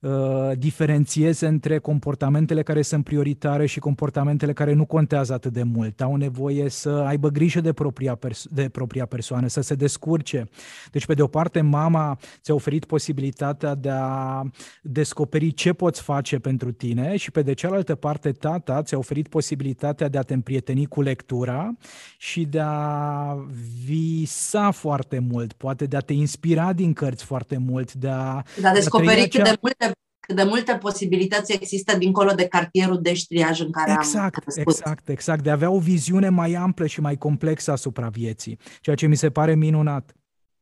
uh, 0.00 0.10
diferențieze 0.56 1.46
între 1.46 1.78
comportamentele 1.78 2.62
care 2.62 2.82
sunt 2.82 3.04
prioritare 3.04 3.66
și 3.66 3.78
comportamentele 3.78 4.52
care 4.52 4.72
nu 4.72 4.86
contează 4.86 5.32
atât 5.32 5.52
de 5.52 5.62
mult, 5.62 6.00
au 6.00 6.16
nevoie 6.16 6.68
să 6.78 6.88
aibă 6.90 7.28
grijă 7.28 7.60
de 7.60 7.72
propria, 7.72 8.14
perso- 8.14 8.48
de 8.50 8.68
propria 8.68 9.06
persoană, 9.06 9.46
să 9.46 9.60
se 9.60 9.74
descurce. 9.74 10.44
Deci, 10.90 11.06
pe 11.06 11.14
de 11.14 11.22
o 11.22 11.26
parte, 11.26 11.60
mama 11.60 12.18
ți-a 12.42 12.54
oferit 12.54 12.84
posibilitatea 12.84 13.74
de 13.74 13.90
a 13.92 14.42
descoperi 14.82 15.52
ce 15.52 15.72
poți 15.72 16.02
face 16.02 16.38
pentru 16.38 16.72
tine 16.72 17.16
și 17.16 17.30
pe 17.30 17.42
de 17.42 17.52
cealaltă 17.52 17.94
parte, 17.94 18.32
tata 18.32 18.82
ți-a 18.82 18.98
oferit 18.98 19.28
posibilitatea 19.28 20.08
de 20.08 20.18
a 20.18 20.22
te 20.22 20.34
împrieteni 20.34 20.86
cu 20.86 21.00
lectura 21.02 21.72
și 22.18 22.44
de 22.44 22.60
a 22.62 23.36
visa 23.84 24.70
foarte 24.70 25.18
mult, 25.18 25.52
poate 25.52 25.86
de 25.86 25.96
a 25.96 26.00
te 26.00 26.12
inspira 26.12 26.72
din 26.72 26.92
cărți 26.92 27.24
foarte 27.24 27.56
mult, 27.58 27.92
de 27.92 28.08
a... 28.08 28.42
De 28.60 28.66
a 28.66 28.72
descoperi 28.72 29.28
cât 29.28 29.40
acea... 29.40 29.50
de 29.50 29.58
multe 29.60 29.92
cât 30.28 30.36
de 30.36 30.44
multe 30.44 30.76
posibilități 30.76 31.52
există 31.52 31.96
dincolo 31.96 32.32
de 32.32 32.46
cartierul 32.46 33.00
de 33.02 33.14
ștriaj 33.14 33.60
în 33.60 33.70
care 33.70 33.92
exact, 33.92 34.34
am 34.34 34.42
crescut. 34.42 34.66
Exact, 34.66 35.08
exact, 35.08 35.42
de 35.42 35.50
a 35.50 35.52
avea 35.52 35.70
o 35.70 35.78
viziune 35.78 36.28
mai 36.28 36.54
amplă 36.54 36.86
și 36.86 37.00
mai 37.00 37.16
complexă 37.16 37.72
asupra 37.72 38.08
vieții, 38.08 38.58
ceea 38.80 38.96
ce 38.96 39.06
mi 39.06 39.16
se 39.16 39.30
pare 39.30 39.54
minunat. 39.54 40.12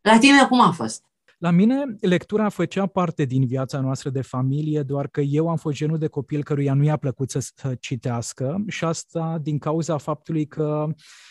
La 0.01 0.19
tine 0.19 0.47
cum 0.47 0.61
a 0.61 0.71
fost? 0.71 1.05
La 1.39 1.51
mine, 1.51 1.85
lectura 2.01 2.49
făcea 2.49 2.87
parte 2.87 3.25
din 3.25 3.47
viața 3.47 3.81
noastră 3.81 4.11
de 4.11 4.21
familie, 4.21 4.83
doar 4.83 5.09
că 5.09 5.21
eu 5.21 5.49
am 5.49 5.57
fost 5.57 5.77
genul 5.77 5.99
de 5.99 6.07
copil 6.07 6.43
căruia 6.43 6.75
nu 6.75 6.85
i-a 6.85 6.97
plăcut 6.97 7.31
să, 7.31 7.39
să 7.55 7.75
citească 7.81 8.65
și 8.69 8.85
asta 8.85 9.39
din 9.43 9.59
cauza 9.59 9.97
faptului 9.97 10.47
că 10.47 10.87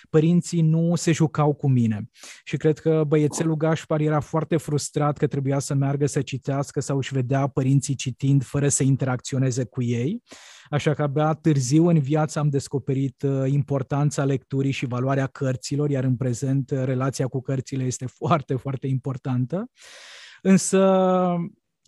părinții 0.09 0.61
nu 0.61 0.95
se 0.95 1.11
jucau 1.11 1.53
cu 1.53 1.69
mine. 1.69 2.09
Și 2.43 2.57
cred 2.57 2.79
că 2.79 3.03
băiețelul 3.07 3.55
Gașpar 3.55 3.99
era 3.99 4.19
foarte 4.19 4.57
frustrat 4.57 5.17
că 5.17 5.27
trebuia 5.27 5.59
să 5.59 5.73
meargă 5.73 6.05
să 6.05 6.21
citească 6.21 6.79
sau 6.79 6.97
își 6.97 7.13
vedea 7.13 7.47
părinții 7.47 7.95
citind 7.95 8.43
fără 8.43 8.67
să 8.67 8.83
interacționeze 8.83 9.63
cu 9.63 9.83
ei. 9.83 10.23
Așa 10.69 10.93
că 10.93 11.01
abia 11.01 11.33
târziu 11.33 11.87
în 11.87 11.99
viață 11.99 12.39
am 12.39 12.49
descoperit 12.49 13.21
uh, 13.21 13.43
importanța 13.51 14.25
lecturii 14.25 14.71
și 14.71 14.85
valoarea 14.85 15.27
cărților, 15.27 15.89
iar 15.89 16.03
în 16.03 16.15
prezent 16.15 16.71
uh, 16.71 16.83
relația 16.83 17.27
cu 17.27 17.41
cărțile 17.41 17.83
este 17.83 18.05
foarte, 18.19 18.55
foarte 18.55 18.87
importantă. 18.87 19.71
Însă 20.41 20.95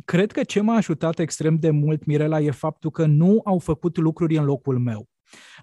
cred 0.06 0.32
că 0.32 0.44
ce 0.44 0.62
m-a 0.62 0.76
ajutat 0.76 1.20
extrem 1.20 1.56
de 1.56 1.70
mult, 1.70 2.06
Mirela, 2.06 2.40
e 2.40 2.52
faptul 2.52 2.92
că 2.92 3.06
nu 3.06 3.42
au 3.44 3.60
făcut 3.60 3.98
lucruri 3.98 4.38
în 4.38 4.44
locul 4.44 4.80
meu. 4.80 5.08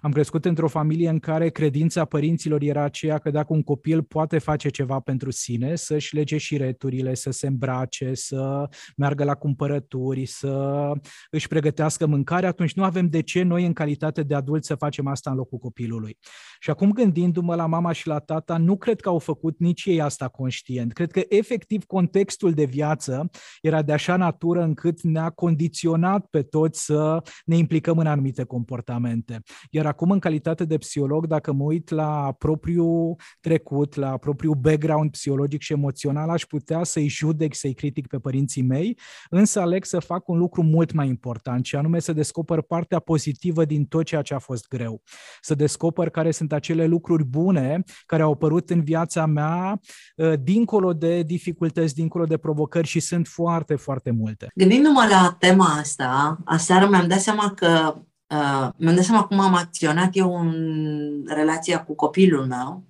Am 0.01 0.11
crescut 0.11 0.45
într-o 0.45 0.67
familie 0.67 1.09
în 1.09 1.19
care 1.19 1.49
credința 1.49 2.05
părinților 2.05 2.61
era 2.61 2.83
aceea 2.83 3.17
că 3.17 3.29
dacă 3.29 3.53
un 3.53 3.63
copil 3.63 4.03
poate 4.03 4.37
face 4.37 4.69
ceva 4.69 4.99
pentru 4.99 5.31
sine, 5.31 5.75
să-și 5.75 6.15
lege 6.15 6.37
și 6.37 6.57
returile, 6.57 7.13
să 7.13 7.31
se 7.31 7.47
îmbrace, 7.47 8.13
să 8.13 8.69
meargă 8.97 9.23
la 9.23 9.35
cumpărături, 9.35 10.25
să 10.25 10.91
își 11.29 11.47
pregătească 11.47 12.05
mâncare, 12.05 12.47
atunci 12.47 12.73
nu 12.73 12.83
avem 12.83 13.07
de 13.07 13.21
ce 13.21 13.43
noi 13.43 13.65
în 13.65 13.73
calitate 13.73 14.23
de 14.23 14.35
adulți 14.35 14.67
să 14.67 14.75
facem 14.75 15.07
asta 15.07 15.29
în 15.29 15.35
locul 15.35 15.57
copilului. 15.57 16.17
Și 16.59 16.69
acum 16.69 16.91
gândindu-mă 16.91 17.55
la 17.55 17.65
mama 17.65 17.91
și 17.91 18.07
la 18.07 18.19
tata, 18.19 18.57
nu 18.57 18.77
cred 18.77 19.01
că 19.01 19.09
au 19.09 19.19
făcut 19.19 19.59
nici 19.59 19.85
ei 19.85 20.01
asta 20.01 20.27
conștient. 20.27 20.93
Cred 20.93 21.11
că 21.11 21.21
efectiv 21.29 21.85
contextul 21.85 22.53
de 22.53 22.63
viață 22.65 23.29
era 23.61 23.81
de 23.81 23.93
așa 23.93 24.15
natură 24.15 24.61
încât 24.63 25.01
ne-a 25.01 25.29
condiționat 25.29 26.25
pe 26.25 26.41
toți 26.41 26.85
să 26.85 27.21
ne 27.45 27.57
implicăm 27.57 27.97
în 27.97 28.07
anumite 28.07 28.43
comportamente. 28.43 29.41
Iar 29.69 29.85
acum, 29.85 30.11
în 30.11 30.19
calitate 30.19 30.65
de 30.65 30.77
psiholog, 30.77 31.27
dacă 31.27 31.53
mă 31.53 31.63
uit 31.63 31.89
la 31.89 32.35
propriul 32.37 33.15
trecut, 33.41 33.95
la 33.95 34.17
propriul 34.17 34.55
background 34.55 35.11
psihologic 35.11 35.61
și 35.61 35.73
emoțional, 35.73 36.29
aș 36.29 36.43
putea 36.43 36.83
să-i 36.83 37.07
judec, 37.07 37.55
să-i 37.55 37.73
critic 37.73 38.07
pe 38.07 38.17
părinții 38.17 38.61
mei, 38.61 38.99
însă 39.29 39.59
aleg 39.59 39.85
să 39.85 39.99
fac 39.99 40.27
un 40.27 40.37
lucru 40.37 40.63
mult 40.63 40.91
mai 40.91 41.07
important, 41.07 41.65
și 41.65 41.75
anume 41.75 41.99
să 41.99 42.13
descoper 42.13 42.61
partea 42.61 42.99
pozitivă 42.99 43.65
din 43.65 43.85
tot 43.85 44.05
ceea 44.05 44.21
ce 44.21 44.33
a 44.33 44.39
fost 44.39 44.67
greu. 44.67 45.01
Să 45.41 45.55
descoper 45.55 46.09
care 46.09 46.31
sunt 46.31 46.53
acele 46.53 46.85
lucruri 46.85 47.23
bune 47.23 47.83
care 48.05 48.21
au 48.21 48.31
apărut 48.31 48.69
în 48.69 48.83
viața 48.83 49.25
mea, 49.25 49.79
uh, 50.15 50.33
dincolo 50.43 50.93
de 50.93 51.21
dificultăți, 51.21 51.93
dincolo 51.93 52.25
de 52.25 52.37
provocări 52.37 52.87
și 52.87 52.99
sunt 52.99 53.27
foarte, 53.27 53.75
foarte 53.75 54.11
multe. 54.11 54.47
Gândindu-mă 54.55 55.07
la 55.09 55.35
tema 55.39 55.65
asta, 55.65 56.37
aseară 56.45 56.87
mi-am 56.87 57.07
dat 57.07 57.19
seama 57.19 57.53
că 57.53 57.95
uh, 58.27 58.69
mi-am 58.75 58.95
dat 58.95 59.03
seama 59.03 59.23
cum 59.23 59.39
am 59.39 59.53
acționat 59.53 60.09
eu 60.15 60.39
în 60.39 61.25
relația 61.27 61.83
cu 61.83 61.95
copilul 61.95 62.45
meu 62.45 62.83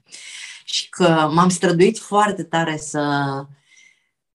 și 0.64 0.90
că 0.90 1.30
m-am 1.34 1.50
străduit 1.50 2.00
foarte 2.00 2.44
tare 2.44 2.78
să 2.78 3.02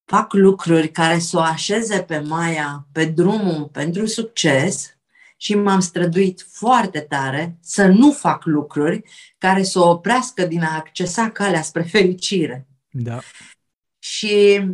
fac 0.05 0.33
lucruri 0.33 0.91
care 0.91 1.19
să 1.19 1.37
o 1.37 1.41
așeze 1.41 2.03
pe 2.03 2.19
Maia 2.19 2.87
pe 2.93 3.05
drumul 3.05 3.69
pentru 3.73 4.07
succes 4.07 4.95
și 5.37 5.55
m-am 5.55 5.81
străduit 5.81 6.47
foarte 6.51 7.01
tare 7.01 7.57
să 7.61 7.87
nu 7.87 8.13
fac 8.13 8.45
lucruri 8.45 9.03
care 9.39 9.63
să 9.63 9.79
o 9.79 9.91
oprească 9.91 10.47
din 10.47 10.63
a 10.63 10.75
accesa 10.77 11.31
calea 11.31 11.63
spre 11.63 11.83
fericire. 11.83 12.67
Da. 12.91 13.19
Și 13.99 14.65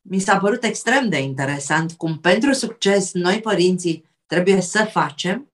mi 0.00 0.18
s-a 0.18 0.38
părut 0.38 0.64
extrem 0.64 1.08
de 1.08 1.18
interesant 1.18 1.92
cum 1.92 2.18
pentru 2.18 2.52
succes 2.52 3.12
noi 3.12 3.40
părinții 3.40 4.04
trebuie 4.26 4.60
să 4.60 4.88
facem 4.90 5.48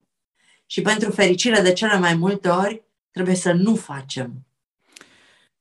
și 0.71 0.81
pentru 0.81 1.11
fericire 1.11 1.61
de 1.61 1.73
cele 1.73 1.99
mai 1.99 2.15
multe 2.15 2.49
ori 2.49 2.83
trebuie 3.11 3.35
să 3.35 3.51
nu 3.51 3.75
facem. 3.75 4.45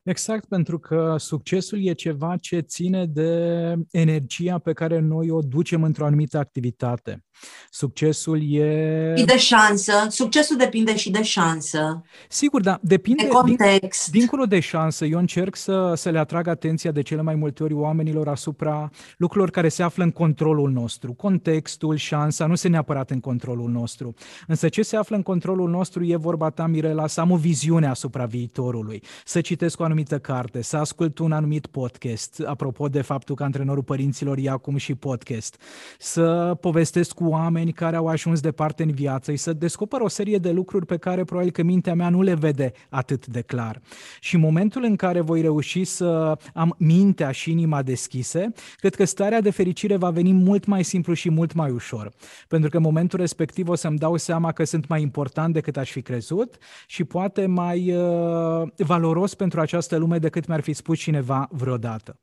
Exact, 0.03 0.45
pentru 0.49 0.79
că 0.79 1.17
succesul 1.19 1.87
e 1.87 1.93
ceva 1.93 2.37
ce 2.37 2.59
ține 2.61 3.07
de 3.07 3.75
energia 3.91 4.59
pe 4.59 4.73
care 4.73 4.99
noi 4.99 5.31
o 5.31 5.41
ducem 5.41 5.83
într-o 5.83 6.05
anumită 6.05 6.39
activitate. 6.39 7.25
Succesul 7.71 8.53
e... 8.53 9.15
Și 9.17 9.25
de 9.25 9.39
șansă. 9.39 9.93
Succesul 10.09 10.57
depinde 10.57 10.97
și 10.97 11.11
de 11.11 11.23
șansă. 11.23 12.05
Sigur, 12.29 12.61
da. 12.61 12.79
Depinde... 12.83 13.23
De 13.23 13.29
context. 13.29 14.11
Din, 14.11 14.19
dincolo 14.19 14.45
de 14.45 14.61
șansă, 14.61 15.05
eu 15.05 15.19
încerc 15.19 15.57
să, 15.57 15.93
să 15.97 16.11
le 16.11 16.19
atrag 16.19 16.47
atenția 16.47 16.91
de 16.91 17.03
cele 17.03 17.23
mai 17.23 17.35
multe 17.35 17.63
ori 17.63 17.75
oamenilor 17.75 18.29
asupra 18.29 18.91
lucrurilor 19.17 19.51
care 19.51 19.69
se 19.69 19.83
află 19.83 20.05
în 20.05 20.11
controlul 20.11 20.71
nostru. 20.71 21.13
Contextul, 21.13 21.97
șansa, 21.97 22.47
nu 22.47 22.55
se 22.55 22.69
neapărat 22.69 23.11
în 23.11 23.21
controlul 23.21 23.71
nostru. 23.71 24.15
Însă 24.47 24.69
ce 24.69 24.83
se 24.83 24.97
află 24.97 25.17
în 25.17 25.23
controlul 25.23 25.71
nostru 25.71 26.05
e 26.05 26.17
vorba 26.17 26.51
ta, 26.51 26.67
Mirela, 26.67 27.07
să 27.07 27.21
am 27.21 27.31
o 27.31 27.37
viziune 27.37 27.87
asupra 27.87 28.25
viitorului, 28.25 29.03
să 29.25 29.41
citesc 29.41 29.81
o 29.81 29.85
anumită 29.85 30.19
carte, 30.19 30.63
să 30.63 30.77
ascult 30.77 31.19
un 31.19 31.33
anumit 31.33 31.67
podcast, 31.67 32.43
apropo 32.47 32.89
de 32.89 33.01
faptul 33.01 33.35
că 33.35 33.43
antrenorul 33.43 33.83
părinților 33.83 34.39
e 34.39 34.49
acum 34.49 34.77
și 34.77 34.95
podcast, 34.95 35.61
să 35.99 36.57
povestesc 36.61 37.15
cu 37.15 37.30
oameni 37.31 37.73
care 37.73 37.97
au 37.97 38.07
ajuns 38.07 38.41
departe 38.41 38.83
în 38.83 38.91
viață, 38.91 39.33
să 39.35 39.53
descoper 39.53 40.01
o 40.01 40.09
serie 40.09 40.39
de 40.39 40.51
lucruri 40.51 40.87
pe 40.87 40.97
care 40.97 41.25
probabil 41.25 41.51
că 41.51 41.63
mintea 41.63 41.95
mea 41.95 42.09
nu 42.09 42.23
le 42.23 42.35
vede 42.35 42.73
atât 42.89 43.27
de 43.27 43.41
clar. 43.41 43.81
Și 44.21 44.35
în 44.35 44.41
momentul 44.41 44.83
în 44.85 44.97
care 44.97 45.21
voi 45.21 45.41
reuși 45.41 45.85
să 45.85 46.39
am 46.55 46.75
mintea 46.79 47.31
și 47.31 47.51
inima 47.51 47.83
deschise, 47.83 48.53
cred 48.77 48.95
că 48.95 49.05
starea 49.05 49.41
de 49.41 49.51
fericire 49.51 49.97
va 49.97 50.11
veni 50.11 50.33
mult 50.33 50.67
mai 50.67 50.85
simplu 50.85 51.13
și 51.13 51.31
mult 51.31 51.53
mai 51.53 51.71
ușor. 51.71 52.13
Pentru 52.49 52.71
că 52.71 52.77
în 52.77 52.83
momentul 52.83 53.19
respectiv 53.19 53.69
o 53.69 53.75
să-mi 53.75 53.99
dau 53.99 54.17
seama 54.17 54.53
că 54.53 54.65
sunt 54.65 54.89
mai 54.89 55.03
important 55.03 55.53
decât 55.53 55.77
aș 55.77 55.91
fi 55.91 56.03
crezut 56.03 56.59
și 56.87 57.05
poate 57.05 57.47
mai 57.47 57.93
uh, 57.93 58.69
valoros 58.77 59.35
pentru 59.35 59.61
această 59.61 59.97
lume 59.97 60.19
decât 60.19 60.47
mi-ar 60.47 60.61
fi 60.61 60.73
spus 60.73 60.99
cineva 60.99 61.49
vreodată. 61.51 62.21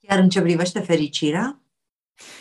Iar 0.00 0.18
în 0.18 0.28
ce 0.28 0.40
privește 0.40 0.80
fericirea? 0.80 1.61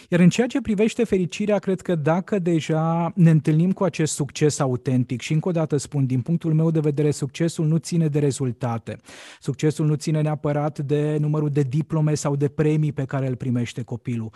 Iar 0.10 0.20
în 0.20 0.30
ceea 0.30 0.48
ce 0.48 0.62
privește 0.62 1.04
fericirea, 1.04 1.60
cred 1.60 1.82
că 1.82 1.96
dacă 1.96 2.40
deja 2.40 3.12
ne 3.16 3.30
întâlnim 3.30 3.72
cu 3.72 3.84
acest 3.84 4.14
succes 4.14 4.60
autentic 4.60 5.22
și 5.22 5.34
încă 5.34 5.48
o 5.48 5.52
dată 5.52 5.78
spun, 5.78 6.06
din 6.06 6.22
punctul 6.22 6.54
meu 6.54 6.72
de 6.72 6.80
vedere, 6.80 7.12
succesul 7.12 7.66
nu 7.66 7.78
ține 7.78 8.08
de 8.08 8.20
rezultate. 8.20 8.98
Succesul 9.40 9.86
nu 9.86 9.96
ține 9.96 10.22
neapărat 10.22 10.80
de 10.80 11.18
numărul 11.20 11.50
de 11.50 11.62
diplome 11.62 12.14
sau 12.14 12.36
de 12.36 12.48
premii 12.48 12.92
pe 12.92 13.06
care 13.06 13.28
îl 13.28 13.36
primește 13.36 13.82
copilul, 13.82 14.32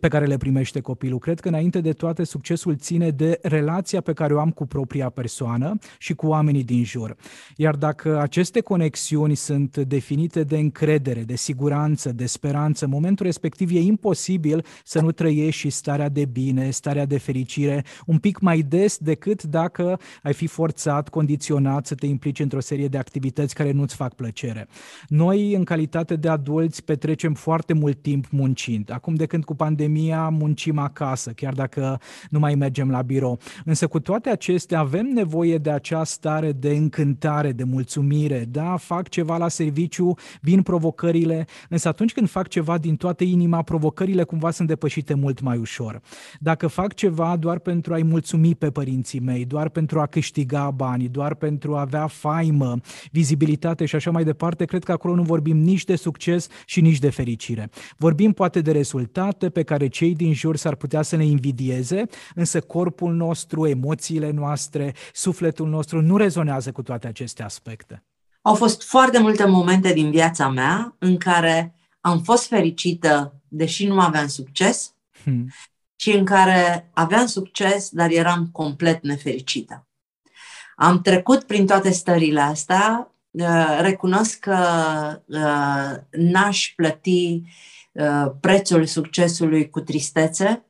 pe 0.00 0.08
care 0.08 0.26
le 0.26 0.36
primește 0.36 0.80
copilul. 0.80 1.18
Cred 1.18 1.40
că 1.40 1.48
înainte 1.48 1.80
de 1.80 1.92
toate 1.92 2.24
succesul 2.24 2.76
ține 2.76 3.10
de 3.10 3.38
relația 3.42 4.00
pe 4.00 4.12
care 4.12 4.34
o 4.34 4.40
am 4.40 4.50
cu 4.50 4.66
propria 4.66 5.08
persoană 5.08 5.78
și 5.98 6.14
cu 6.14 6.26
oamenii 6.26 6.64
din 6.64 6.84
jur. 6.84 7.16
Iar 7.56 7.76
dacă 7.76 8.20
aceste 8.20 8.60
conexiuni 8.60 9.34
sunt 9.34 9.76
definite 9.76 10.42
de 10.42 10.58
încredere, 10.58 11.22
de 11.22 11.36
siguranță, 11.36 12.12
de 12.12 12.26
speranță, 12.26 12.84
în 12.84 12.90
momentul 12.90 13.26
respectiv 13.26 13.70
e 13.70 13.80
imposibil 13.80 14.64
să 14.84 15.00
nu 15.00 15.12
trăiești 15.12 15.60
și 15.60 15.70
starea 15.70 16.08
de 16.08 16.24
bine, 16.24 16.70
starea 16.70 17.06
de 17.06 17.18
fericire 17.18 17.84
un 18.06 18.18
pic 18.18 18.38
mai 18.40 18.60
des 18.60 18.98
decât 18.98 19.42
dacă 19.42 20.00
ai 20.22 20.32
fi 20.32 20.46
forțat, 20.46 21.08
condiționat 21.08 21.86
să 21.86 21.94
te 21.94 22.06
implici 22.06 22.40
într-o 22.40 22.60
serie 22.60 22.88
de 22.88 22.98
activități 22.98 23.54
care 23.54 23.70
nu-ți 23.70 23.94
fac 23.94 24.14
plăcere. 24.14 24.68
Noi, 25.08 25.54
în 25.54 25.64
calitate 25.64 26.16
de 26.16 26.28
adulți, 26.28 26.84
petrecem 26.84 27.34
foarte 27.34 27.72
mult 27.72 28.02
timp 28.02 28.26
muncind. 28.30 28.92
Acum, 28.92 29.14
de 29.14 29.26
când 29.26 29.44
cu 29.44 29.54
pandemia, 29.54 30.28
muncim 30.28 30.78
acasă, 30.78 31.30
chiar 31.30 31.52
dacă 31.52 32.00
nu 32.30 32.38
mai 32.38 32.54
mergem 32.54 32.90
la 32.90 33.02
birou. 33.02 33.38
Însă, 33.64 33.86
cu 33.86 34.00
toate 34.00 34.30
acestea, 34.30 34.78
avem 34.78 35.06
nevoie 35.06 35.58
de 35.58 35.70
acea 35.70 36.04
stare 36.04 36.52
de 36.52 36.70
încântare, 36.70 37.52
de 37.52 37.64
mulțumire. 37.64 38.46
Da, 38.50 38.76
fac 38.76 39.08
ceva 39.08 39.36
la 39.36 39.48
serviciu, 39.48 40.14
vin 40.40 40.62
provocările, 40.62 41.46
însă 41.68 41.88
atunci 41.88 42.12
când 42.12 42.28
fac 42.28 42.48
ceva 42.48 42.78
din 42.78 42.96
toată 42.96 43.24
inima, 43.24 43.62
provocările 43.62 44.22
cumva 44.22 44.50
sunt 44.50 44.67
depășite 44.68 45.14
mult 45.14 45.40
mai 45.40 45.56
ușor. 45.56 46.00
Dacă 46.38 46.66
fac 46.66 46.94
ceva 46.94 47.36
doar 47.36 47.58
pentru 47.58 47.94
a-i 47.94 48.02
mulțumi 48.02 48.54
pe 48.54 48.70
părinții 48.70 49.20
mei, 49.20 49.44
doar 49.44 49.68
pentru 49.68 50.00
a 50.00 50.06
câștiga 50.06 50.70
bani, 50.70 51.08
doar 51.08 51.34
pentru 51.34 51.76
a 51.76 51.80
avea 51.80 52.06
faimă, 52.06 52.76
vizibilitate 53.10 53.84
și 53.86 53.94
așa 53.94 54.10
mai 54.10 54.24
departe, 54.24 54.64
cred 54.64 54.84
că 54.84 54.92
acolo 54.92 55.14
nu 55.14 55.22
vorbim 55.22 55.56
nici 55.56 55.84
de 55.84 55.96
succes 55.96 56.48
și 56.66 56.80
nici 56.80 56.98
de 56.98 57.10
fericire. 57.10 57.70
Vorbim 57.96 58.32
poate 58.32 58.60
de 58.60 58.72
rezultate 58.72 59.50
pe 59.50 59.62
care 59.62 59.86
cei 59.88 60.14
din 60.14 60.32
jur 60.32 60.56
s-ar 60.56 60.74
putea 60.74 61.02
să 61.02 61.16
ne 61.16 61.24
invidieze, 61.24 62.04
însă 62.34 62.60
corpul 62.60 63.14
nostru, 63.14 63.66
emoțiile 63.66 64.30
noastre, 64.30 64.94
sufletul 65.12 65.68
nostru 65.68 66.00
nu 66.00 66.16
rezonează 66.16 66.72
cu 66.72 66.82
toate 66.82 67.06
aceste 67.06 67.42
aspecte. 67.42 68.02
Au 68.42 68.54
fost 68.54 68.82
foarte 68.82 69.18
multe 69.18 69.46
momente 69.46 69.92
din 69.92 70.10
viața 70.10 70.48
mea 70.48 70.96
în 70.98 71.16
care 71.16 71.77
am 72.00 72.22
fost 72.22 72.46
fericită 72.46 73.40
deși 73.48 73.86
nu 73.86 74.00
aveam 74.00 74.26
succes. 74.26 74.92
Hmm. 75.22 75.48
și 76.00 76.10
în 76.10 76.24
care 76.24 76.90
aveam 76.94 77.26
succes, 77.26 77.88
dar 77.90 78.10
eram 78.10 78.48
complet 78.52 79.02
nefericită. 79.02 79.86
Am 80.76 81.00
trecut 81.00 81.42
prin 81.42 81.66
toate 81.66 81.90
stările 81.90 82.40
astea, 82.40 83.14
uh, 83.30 83.78
recunosc 83.80 84.38
că 84.38 84.58
uh, 85.26 85.96
n-aș 86.10 86.72
plăti 86.76 87.42
uh, 87.92 88.26
prețul 88.40 88.84
succesului 88.84 89.70
cu 89.70 89.80
tristețe 89.80 90.64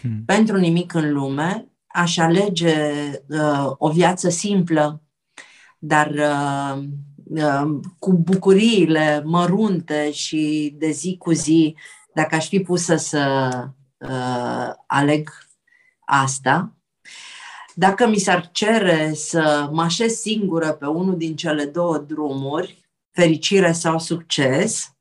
hmm. 0.00 0.22
pentru 0.26 0.56
nimic 0.56 0.94
în 0.94 1.12
lume, 1.12 1.68
aș 1.86 2.16
alege 2.16 2.76
o 3.76 3.90
viață 3.90 4.28
simplă, 4.28 5.02
dar 5.78 6.10
cu 7.98 8.12
bucuriile 8.12 9.22
mărunte 9.24 10.12
și 10.12 10.74
de 10.78 10.90
zi 10.90 11.16
cu 11.18 11.32
zi, 11.32 11.76
dacă 12.14 12.34
aș 12.34 12.48
fi 12.48 12.60
pusă 12.60 12.96
să 12.96 13.50
uh, 13.98 14.72
aleg 14.86 15.30
asta. 16.00 16.72
Dacă 17.74 18.06
mi 18.06 18.18
s-ar 18.18 18.50
cere 18.52 19.12
să 19.14 19.68
mă 19.72 19.82
așez 19.82 20.12
singură 20.12 20.72
pe 20.72 20.86
unul 20.86 21.16
din 21.16 21.36
cele 21.36 21.64
două 21.64 21.98
drumuri, 21.98 22.84
fericire 23.10 23.72
sau 23.72 23.98
succes, 23.98 24.92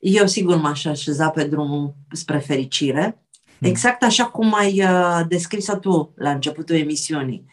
eu 0.00 0.26
sigur 0.26 0.56
m-aș 0.56 0.84
așeza 0.84 1.30
pe 1.30 1.44
drumul 1.44 1.94
spre 2.10 2.38
fericire, 2.38 3.26
hmm. 3.58 3.68
exact 3.68 4.02
așa 4.02 4.24
cum 4.24 4.54
ai 4.54 4.82
uh, 4.82 5.20
descris-o 5.28 5.76
tu 5.76 6.12
la 6.16 6.30
începutul 6.30 6.76
emisiunii. 6.76 7.46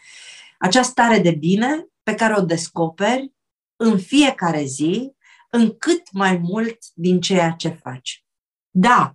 Acea 0.57 0.81
stare 0.81 1.19
de 1.19 1.31
bine 1.31 1.87
pe 2.03 2.15
care 2.15 2.35
o 2.37 2.41
descoperi 2.41 3.33
în 3.81 3.99
fiecare 3.99 4.63
zi, 4.63 5.11
în 5.49 5.77
cât 5.77 6.11
mai 6.11 6.37
mult 6.37 6.77
din 6.93 7.21
ceea 7.21 7.51
ce 7.51 7.69
faci. 7.69 8.23
Da, 8.69 9.13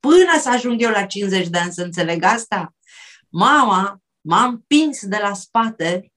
până 0.00 0.38
să 0.40 0.50
ajung 0.50 0.82
eu 0.82 0.90
la 0.90 1.06
50 1.06 1.48
de 1.48 1.58
ani 1.58 1.72
să 1.72 1.82
înțeleg 1.82 2.22
asta, 2.22 2.74
mama 3.28 4.00
m-a 4.20 4.44
împins 4.44 5.06
de 5.06 5.18
la 5.22 5.34
spate 5.34 6.12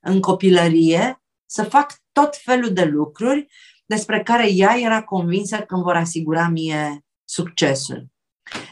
în 0.00 0.20
copilărie 0.20 1.22
să 1.46 1.62
fac 1.62 1.94
tot 2.12 2.36
felul 2.36 2.72
de 2.72 2.84
lucruri 2.84 3.46
despre 3.86 4.22
care 4.22 4.52
ea 4.52 4.78
era 4.78 5.02
convinsă 5.02 5.60
că 5.60 5.74
îmi 5.74 5.82
vor 5.82 5.96
asigura 5.96 6.48
mie 6.48 7.04
succesul. 7.24 8.06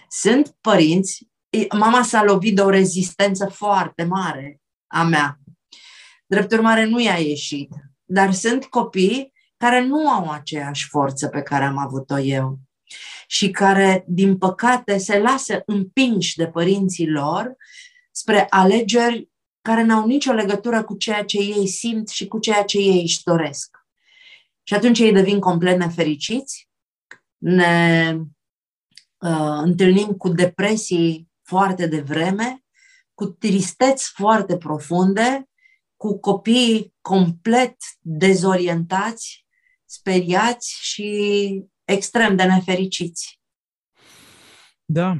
Sunt 0.08 0.56
părinți, 0.60 1.28
mama 1.78 2.02
s-a 2.02 2.22
lovit 2.22 2.54
de 2.54 2.62
o 2.62 2.70
rezistență 2.70 3.46
foarte 3.46 4.04
mare 4.04 4.60
a 4.86 5.02
mea. 5.02 5.38
Drept 6.26 6.52
urmare, 6.52 6.84
nu 6.84 7.00
i-a 7.00 7.18
ieșit. 7.18 7.70
Dar 8.12 8.32
sunt 8.32 8.64
copii 8.64 9.32
care 9.56 9.84
nu 9.84 10.08
au 10.08 10.30
aceeași 10.30 10.88
forță 10.88 11.28
pe 11.28 11.42
care 11.42 11.64
am 11.64 11.78
avut-o 11.78 12.18
eu 12.18 12.58
și 13.26 13.50
care, 13.50 14.04
din 14.06 14.38
păcate, 14.38 14.98
se 14.98 15.18
lasă 15.18 15.62
împinși 15.66 16.36
de 16.36 16.46
părinții 16.46 17.08
lor 17.08 17.56
spre 18.10 18.46
alegeri 18.48 19.30
care 19.62 19.82
n-au 19.82 20.06
nicio 20.06 20.32
legătură 20.32 20.84
cu 20.84 20.96
ceea 20.96 21.24
ce 21.24 21.38
ei 21.38 21.66
simt 21.66 22.08
și 22.08 22.26
cu 22.26 22.38
ceea 22.38 22.64
ce 22.64 22.78
ei 22.78 23.00
își 23.00 23.22
doresc. 23.22 23.76
Și 24.62 24.74
atunci 24.74 24.98
ei 24.98 25.12
devin 25.12 25.40
complet 25.40 25.78
nefericiți, 25.78 26.68
ne 27.36 28.16
uh, 29.18 29.60
întâlnim 29.62 30.12
cu 30.12 30.28
depresii 30.28 31.28
foarte 31.42 31.86
devreme, 31.86 32.64
cu 33.14 33.26
tristeți 33.26 34.10
foarte 34.14 34.56
profunde, 34.56 35.48
cu 35.96 36.18
copii 36.18 36.94
complet 37.00 37.76
dezorientați, 38.00 39.46
speriați 39.84 40.78
și 40.82 41.64
extrem 41.84 42.36
de 42.36 42.44
nefericiți. 42.44 43.40
Da, 44.84 45.16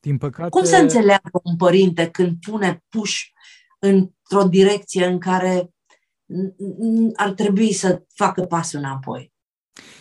din 0.00 0.18
păcate... 0.18 0.48
Cum 0.48 0.64
să 0.64 0.76
înțeleagă 0.76 1.40
un 1.42 1.56
părinte 1.56 2.10
când 2.10 2.36
pune 2.40 2.84
puș 2.88 3.30
într-o 3.78 4.48
direcție 4.48 5.06
în 5.06 5.18
care 5.18 5.70
ar 7.14 7.30
trebui 7.30 7.72
să 7.72 8.02
facă 8.14 8.42
pasul 8.42 8.78
înapoi? 8.78 9.32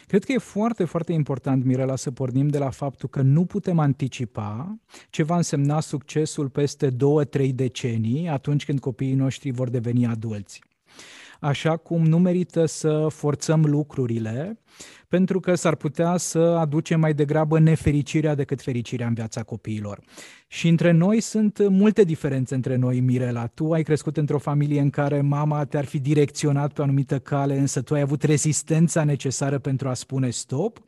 Cred 0.08 0.24
că 0.24 0.32
e 0.32 0.38
foarte, 0.38 0.86
foarte 0.86 1.14
important, 1.14 1.64
Mirela, 1.64 1.96
să 1.96 2.12
pornim 2.12 2.48
de 2.48 2.58
la 2.58 2.70
faptul 2.70 3.10
că 3.10 3.22
nu 3.22 3.46
putem 3.46 3.80
anticipa 3.80 4.80
ce 5.10 5.24
va 5.24 5.36
însemna 5.36 5.80
succesul 5.80 6.50
peste 6.50 6.90
două, 6.90 7.24
trei 7.24 7.54
decenii, 7.54 8.28
atunci 8.28 8.66
când 8.66 8.80
copiii 8.80 9.14
noștri 9.14 9.52
vor 9.52 9.70
deveni 9.70 10.06
adulți. 10.06 10.62
Așa 11.44 11.78
cum 11.78 12.06
nu 12.06 12.20
merită 12.20 12.66
să 12.66 13.08
forțăm 13.10 13.66
lucrurile, 13.66 14.60
pentru 15.08 15.40
că 15.40 15.56
s-ar 15.56 15.76
putea 15.76 16.18
să 16.18 16.40
aduce 16.40 16.96
mai 16.96 17.14
degrabă 17.14 17.60
nefericirea 17.60 18.36
decât 18.36 18.62
fericirea 18.62 19.08
în 19.08 19.14
viața 19.14 19.44
copiilor. 19.44 20.00
Și 20.54 20.68
între 20.68 20.92
noi 20.92 21.20
sunt 21.20 21.68
multe 21.70 22.04
diferențe 22.04 22.56
între 22.56 22.76
noi, 22.76 23.00
Mirela. 23.00 23.48
Tu 23.48 23.72
ai 23.72 23.84
crescut 23.84 24.18
într-o 24.18 24.38
familie 24.38 24.82
în 24.82 24.90
care 24.90 25.22
mama 25.22 25.66
te-ar 25.66 25.86
fi 25.86 26.00
direcționat 26.00 26.74
pe 26.74 26.82
o 26.82 26.84
anumită 26.84 27.20
cale, 27.20 27.58
însă 27.58 27.82
tu 27.82 27.94
ai 27.94 28.02
avut 28.02 28.24
rezistența 28.24 29.04
necesară 29.04 29.60
pentru 29.60 29.90
a 29.90 29.94
spune 29.94 30.30
stop. 30.30 30.80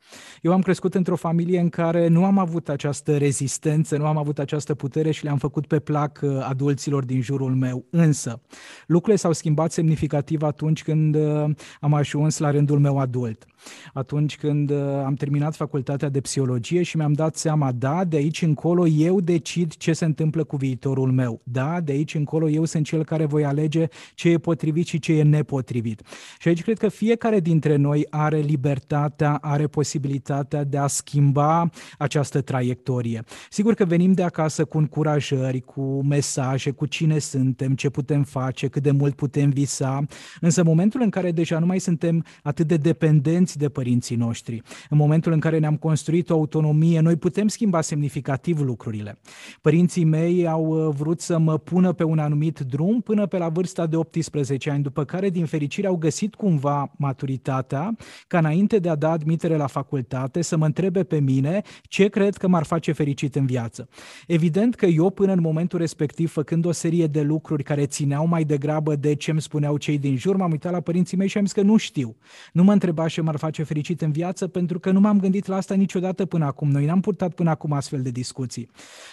Eu 0.42 0.54
am 0.54 0.62
crescut 0.62 0.96
într-o 0.96 1.16
familie 1.16 1.60
în 1.60 1.70
care 1.70 2.08
nu 2.08 2.26
am 2.26 2.38
avut 2.38 2.70
această 2.70 3.18
rezistență, 3.18 3.98
nu 3.98 4.06
am 4.06 4.18
avut 4.18 4.40
această 4.40 4.74
putere 4.74 5.12
și 5.12 5.24
le-am 5.24 5.38
făcut 5.38 5.68
pe 5.68 5.80
plac 5.80 6.20
uh, 6.24 6.46
adulților 6.50 7.06
din 7.06 7.22
jurul 7.22 7.56
meu. 7.56 7.86
Însă, 7.90 8.42
lucrurile 8.88 9.18
s-au 9.18 9.34
schimbat 9.34 9.72
semnificativ 9.72 10.42
atunci 10.42 10.84
când 10.84 11.16
uh, 11.16 11.50
am 11.80 11.94
ajuns 11.94 12.38
la 12.38 12.52
rândul 12.52 12.80
meu 12.80 13.00
adult 13.00 13.46
atunci 13.94 14.38
când 14.38 14.70
uh, 14.70 14.78
am 15.06 15.14
terminat 15.14 15.56
facultatea 15.56 16.10
de 16.10 16.22
psihologie 16.22 16.84
și 16.84 16.98
mi-am 16.98 17.14
dat 17.14 17.36
seama, 17.36 17.72
da, 17.72 18.04
de 18.04 18.16
aici 18.16 18.42
încolo 18.42 18.88
eu 18.88 19.20
decid 19.20 19.76
ce 19.76 19.94
se 19.94 20.06
întâmplă 20.06 20.44
cu 20.44 20.56
viitorul 20.56 21.12
meu. 21.12 21.42
Da, 21.44 21.80
de 21.80 21.92
aici 21.92 22.16
încolo 22.16 22.50
eu 22.50 22.66
sunt 22.66 22.86
cel 22.86 23.04
care 23.06 23.26
voi 23.26 23.46
alege 23.46 23.88
ce 24.16 24.30
e 24.30 24.38
potrivit 24.38 24.88
și 24.88 25.00
ce 25.00 25.14
e 25.14 25.24
nepotrivit. 25.24 26.02
Și 26.40 26.48
aici 26.48 26.64
cred 26.64 26.78
că 26.78 26.88
fiecare 26.88 27.40
dintre 27.40 27.76
noi 27.76 28.08
are 28.10 28.40
libertatea, 28.40 29.38
are 29.42 29.68
posibilitatea 29.68 30.64
de 30.64 30.78
a 30.78 30.88
schimba 30.88 31.70
această 31.98 32.42
traiectorie. 32.42 33.24
Sigur 33.50 33.74
că 33.74 33.86
venim 33.86 34.14
de 34.14 34.24
acasă 34.24 34.66
cu 34.66 34.78
încurajări, 34.78 35.60
cu 35.60 36.02
mesaje, 36.04 36.72
cu 36.72 36.86
cine 36.86 37.20
suntem, 37.20 37.76
ce 37.76 37.90
putem 37.90 38.24
face, 38.24 38.68
cât 38.68 38.84
de 38.84 38.92
mult 38.92 39.16
putem 39.16 39.50
visa, 39.50 40.06
însă 40.42 40.62
în 40.62 40.68
momentul 40.68 41.02
în 41.02 41.10
care 41.10 41.32
deja 41.32 41.60
nu 41.60 41.66
mai 41.66 41.80
suntem 41.80 42.26
atât 42.44 42.68
de 42.68 42.78
dependenți 42.78 43.53
de 43.58 43.70
părinții 43.70 44.16
noștri. 44.16 44.62
În 44.90 44.98
momentul 44.98 45.32
în 45.32 45.40
care 45.40 45.60
ne-am 45.60 45.76
construit 45.78 46.30
o 46.30 46.34
autonomie, 46.34 47.00
noi 47.00 47.16
putem 47.16 47.48
schimba 47.48 47.82
semnificativ 47.82 48.60
lucrurile. 48.60 49.20
Părinții 49.62 50.04
mei 50.04 50.48
au 50.48 50.66
uh, 50.66 50.96
vrut 50.98 51.22
să 51.22 51.38
mă 51.38 51.58
pună 51.58 51.94
pe 51.94 52.04
un 52.04 52.20
anumit 52.20 52.60
drum 52.60 53.02
până 53.02 53.26
pe 53.26 53.38
la 53.38 53.50
vârsta 53.50 53.86
de 53.86 53.96
18 53.96 54.70
ani, 54.70 54.84
după 54.84 55.04
care, 55.04 55.30
din 55.30 55.46
fericire, 55.46 55.88
au 55.88 55.96
găsit 55.96 56.36
cumva 56.36 56.92
maturitatea 56.98 57.96
ca 58.28 58.38
înainte 58.38 58.80
de 58.80 58.90
a 58.90 58.96
da 58.96 59.12
admitere 59.12 59.56
la 59.56 59.68
facultate 59.68 60.42
să 60.42 60.58
mă 60.58 60.66
întrebe 60.66 61.04
pe 61.04 61.20
mine 61.20 61.62
ce 61.82 62.08
cred 62.08 62.38
că 62.38 62.48
m-ar 62.48 62.64
face 62.64 62.92
fericit 62.92 63.36
în 63.36 63.46
viață. 63.46 63.90
Evident 64.28 64.76
că 64.76 64.86
eu, 64.86 65.10
până 65.10 65.32
în 65.32 65.42
momentul 65.42 65.80
respectiv, 65.80 66.32
făcând 66.32 66.66
o 66.66 66.72
serie 66.72 67.08
de 67.08 67.22
lucruri 67.22 67.64
care 67.64 67.86
țineau 67.86 68.28
mai 68.28 68.44
degrabă 68.44 68.96
de 68.96 69.16
ce 69.16 69.32
îmi 69.32 69.42
spuneau 69.42 69.78
cei 69.78 69.98
din 69.98 70.18
jur, 70.18 70.36
m-am 70.36 70.52
uitat 70.52 70.72
la 70.72 70.80
părinții 70.80 71.18
mei 71.18 71.28
și 71.28 71.38
am 71.38 71.44
zis 71.44 71.54
că 71.54 71.62
nu 71.62 71.78
știu. 71.78 72.16
Nu 72.54 72.64
mă 72.64 72.72
întreba 72.72 73.08
ce 73.08 73.22
m-ar 73.22 73.38
face 73.44 73.64
fericit 73.64 74.02
în 74.02 74.12
viață, 74.12 74.48
pentru 74.48 74.80
că 74.80 74.92
nu 74.92 75.00
m-am 75.00 75.20
gândit 75.20 75.46
la 75.46 75.56
asta 75.56 75.74
niciodată 75.74 76.26
până 76.26 76.46
acum. 76.46 76.70
Noi 76.72 76.86
n-am 76.86 77.00
purtat 77.00 77.34
până 77.34 77.50
acum 77.50 77.72
astfel 77.74 78.02
de 78.02 78.10
discuții. 78.10 78.70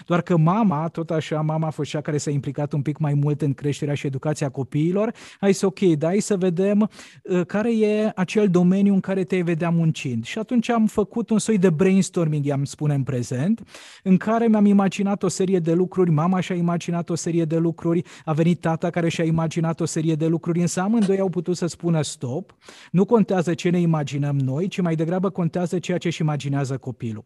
Doar 0.06 0.22
că 0.22 0.36
mama, 0.36 0.88
tot 0.88 1.10
așa, 1.10 1.40
mama 1.40 1.66
a 1.66 1.70
fost 1.70 1.90
cea 1.90 2.00
care 2.00 2.18
s-a 2.18 2.30
implicat 2.30 2.72
un 2.72 2.82
pic 2.82 2.98
mai 2.98 3.14
mult 3.14 3.42
în 3.42 3.54
creșterea 3.54 3.94
și 3.94 4.06
educația 4.06 4.48
copiilor. 4.48 5.12
Hai 5.40 5.52
să 5.52 5.66
ok, 5.66 5.80
da, 5.80 6.06
hai 6.06 6.20
să 6.20 6.36
vedem 6.36 6.90
uh, 7.22 7.46
care 7.46 7.78
e 7.78 8.12
acel 8.14 8.48
domeniu 8.48 8.94
în 8.94 9.00
care 9.00 9.24
te 9.24 9.40
vedea 9.40 9.70
muncind. 9.70 10.24
Și 10.24 10.38
atunci 10.38 10.70
am 10.70 10.86
făcut 10.86 11.30
un 11.30 11.38
soi 11.38 11.58
de 11.58 11.70
brainstorming, 11.70 12.44
i-am 12.44 12.64
spune 12.64 12.94
în 12.94 13.02
prezent, 13.02 13.62
în 14.02 14.16
care 14.16 14.46
mi-am 14.46 14.64
imaginat 14.64 15.22
o 15.22 15.28
serie 15.28 15.58
de 15.58 15.72
lucruri, 15.72 16.10
mama 16.10 16.40
și-a 16.40 16.54
imaginat 16.54 17.10
o 17.10 17.14
serie 17.14 17.44
de 17.44 17.56
lucruri, 17.56 18.02
a 18.24 18.32
venit 18.32 18.60
tata 18.60 18.90
care 18.90 19.08
și-a 19.08 19.24
imaginat 19.24 19.80
o 19.80 19.84
serie 19.84 20.14
de 20.14 20.26
lucruri, 20.26 20.60
însă 20.60 20.80
amândoi 20.80 21.18
au 21.20 21.28
putut 21.28 21.56
să 21.56 21.66
spună 21.66 22.02
stop, 22.02 22.54
nu 22.90 23.04
contează 23.04 23.54
ce 23.54 23.70
ne 23.70 23.80
imaginăm 23.80 24.18
noi, 24.28 24.68
ci 24.68 24.80
mai 24.80 24.94
degrabă 24.94 25.30
contează 25.30 25.78
ceea 25.78 25.98
ce 25.98 26.06
își 26.06 26.20
imaginează 26.20 26.78
copilul. 26.78 27.24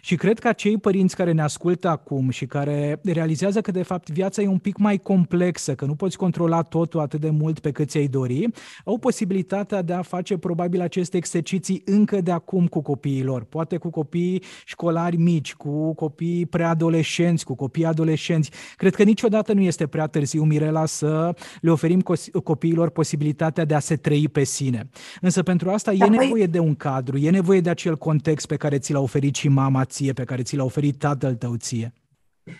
Și 0.00 0.14
cred 0.14 0.38
că 0.38 0.48
acei 0.48 0.78
părinți 0.78 1.16
care 1.16 1.32
ne 1.32 1.42
ascultă 1.42 1.88
acum 1.88 2.30
și 2.30 2.46
care 2.46 3.00
realizează 3.04 3.60
că 3.60 3.70
de 3.70 3.82
fapt 3.82 4.10
viața 4.10 4.42
e 4.42 4.48
un 4.48 4.58
pic 4.58 4.78
mai 4.78 4.98
complexă, 4.98 5.74
că 5.74 5.84
nu 5.84 5.94
poți 5.94 6.16
controla 6.16 6.62
totul 6.62 7.00
atât 7.00 7.20
de 7.20 7.30
mult 7.30 7.58
pe 7.58 7.70
cât 7.70 7.88
ți-ai 7.88 8.06
dori, 8.06 8.48
au 8.84 8.98
posibilitatea 8.98 9.82
de 9.82 9.92
a 9.92 10.02
face 10.02 10.36
probabil 10.36 10.80
aceste 10.80 11.16
exerciții 11.16 11.82
încă 11.84 12.20
de 12.20 12.30
acum 12.30 12.66
cu 12.66 12.82
copiilor, 12.82 13.44
poate 13.44 13.76
cu 13.76 13.90
copii 13.90 14.42
școlari 14.64 15.16
mici, 15.16 15.54
cu 15.54 15.94
copii 15.94 16.46
preadolescenți, 16.46 17.44
cu 17.44 17.54
copii 17.54 17.84
adolescenți. 17.84 18.50
Cred 18.76 18.94
că 18.94 19.02
niciodată 19.02 19.52
nu 19.52 19.60
este 19.60 19.86
prea 19.86 20.06
târziu, 20.06 20.42
Mirela, 20.42 20.86
să 20.86 21.34
le 21.60 21.70
oferim 21.70 22.02
copiilor 22.44 22.90
posibilitatea 22.90 23.64
de 23.64 23.74
a 23.74 23.78
se 23.78 23.96
trăi 23.96 24.28
pe 24.28 24.44
sine. 24.44 24.88
Însă 25.20 25.42
pentru 25.42 25.70
asta 25.70 25.92
da, 25.92 26.04
e 26.04 26.08
păi 26.08 26.18
nevoie 26.18 26.46
de 26.46 26.58
un 26.58 26.74
cadru, 26.74 27.16
e 27.16 27.30
nevoie 27.30 27.60
de 27.60 27.70
acel 27.70 27.96
context 27.96 28.46
pe 28.46 28.56
care 28.56 28.78
ți 28.78 28.92
l-a 28.92 29.00
oferit 29.00 29.34
și 29.34 29.48
mama 29.48 29.84
ție, 29.86 30.12
pe 30.12 30.24
care 30.24 30.42
ți 30.42 30.56
l-a 30.56 30.64
oferit 30.64 30.98
tatăl 30.98 31.34
tău 31.34 31.56
ție. 31.56 31.92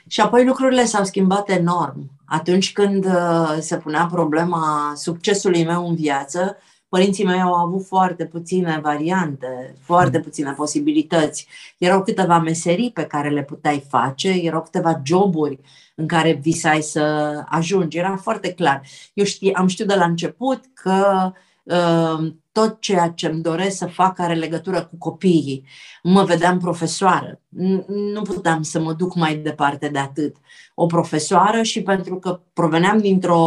Și 0.07 0.21
apoi 0.21 0.47
lucrurile 0.47 0.85
s-au 0.85 1.05
schimbat 1.05 1.49
enorm. 1.49 2.11
Atunci 2.25 2.73
când 2.73 3.05
uh, 3.05 3.57
se 3.61 3.77
punea 3.77 4.07
problema 4.07 4.93
succesului 4.97 5.65
meu 5.65 5.89
în 5.89 5.95
viață, 5.95 6.57
părinții 6.89 7.25
mei 7.25 7.41
au 7.41 7.55
avut 7.55 7.87
foarte 7.87 8.25
puține 8.25 8.81
variante, 8.83 9.75
foarte 9.81 10.21
puține 10.21 10.53
posibilități. 10.53 11.47
Erau 11.79 12.03
câteva 12.03 12.39
meserii 12.39 12.91
pe 12.91 13.05
care 13.05 13.29
le 13.29 13.43
puteai 13.43 13.85
face, 13.89 14.29
erau 14.29 14.63
câteva 14.63 15.01
joburi 15.05 15.61
în 15.95 16.07
care 16.07 16.33
visai 16.33 16.83
să 16.83 17.35
ajungi. 17.49 17.99
Era 17.99 18.17
foarte 18.17 18.53
clar. 18.53 18.83
Eu 19.15 19.25
știi, 19.25 19.55
am 19.55 19.67
știut 19.67 19.89
de 19.89 19.95
la 19.95 20.05
început 20.05 20.61
că 20.75 21.33
uh, 21.63 22.33
tot 22.57 22.81
ceea 22.81 23.09
ce 23.09 23.27
îmi 23.27 23.43
doresc 23.43 23.77
să 23.77 23.87
fac 23.87 24.19
are 24.19 24.35
legătură 24.35 24.85
cu 24.85 24.97
copiii. 24.99 25.65
Mă 26.03 26.25
vedeam 26.25 26.59
profesoară. 26.59 27.41
Nu 27.87 28.23
puteam 28.23 28.63
să 28.63 28.81
mă 28.81 28.93
duc 28.93 29.15
mai 29.15 29.37
departe 29.37 29.89
de 29.89 29.99
atât. 29.99 30.37
O 30.75 30.87
profesoară 30.87 31.63
și 31.63 31.83
pentru 31.83 32.19
că 32.19 32.41
proveneam 32.53 32.99
dintr-o 32.99 33.41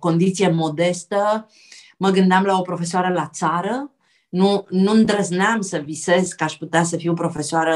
condiție 0.00 0.50
modestă, 0.50 1.48
mă 1.96 2.10
gândeam 2.10 2.44
la 2.44 2.58
o 2.58 2.62
profesoară 2.62 3.12
la 3.12 3.26
țară, 3.32 3.90
nu, 4.32 4.66
nu 4.68 4.92
îndrăzneam 4.92 5.60
să 5.60 5.78
visez 5.78 6.32
că 6.32 6.44
aș 6.44 6.52
putea 6.52 6.82
să 6.82 6.96
fiu 6.96 7.14
profesoară 7.14 7.74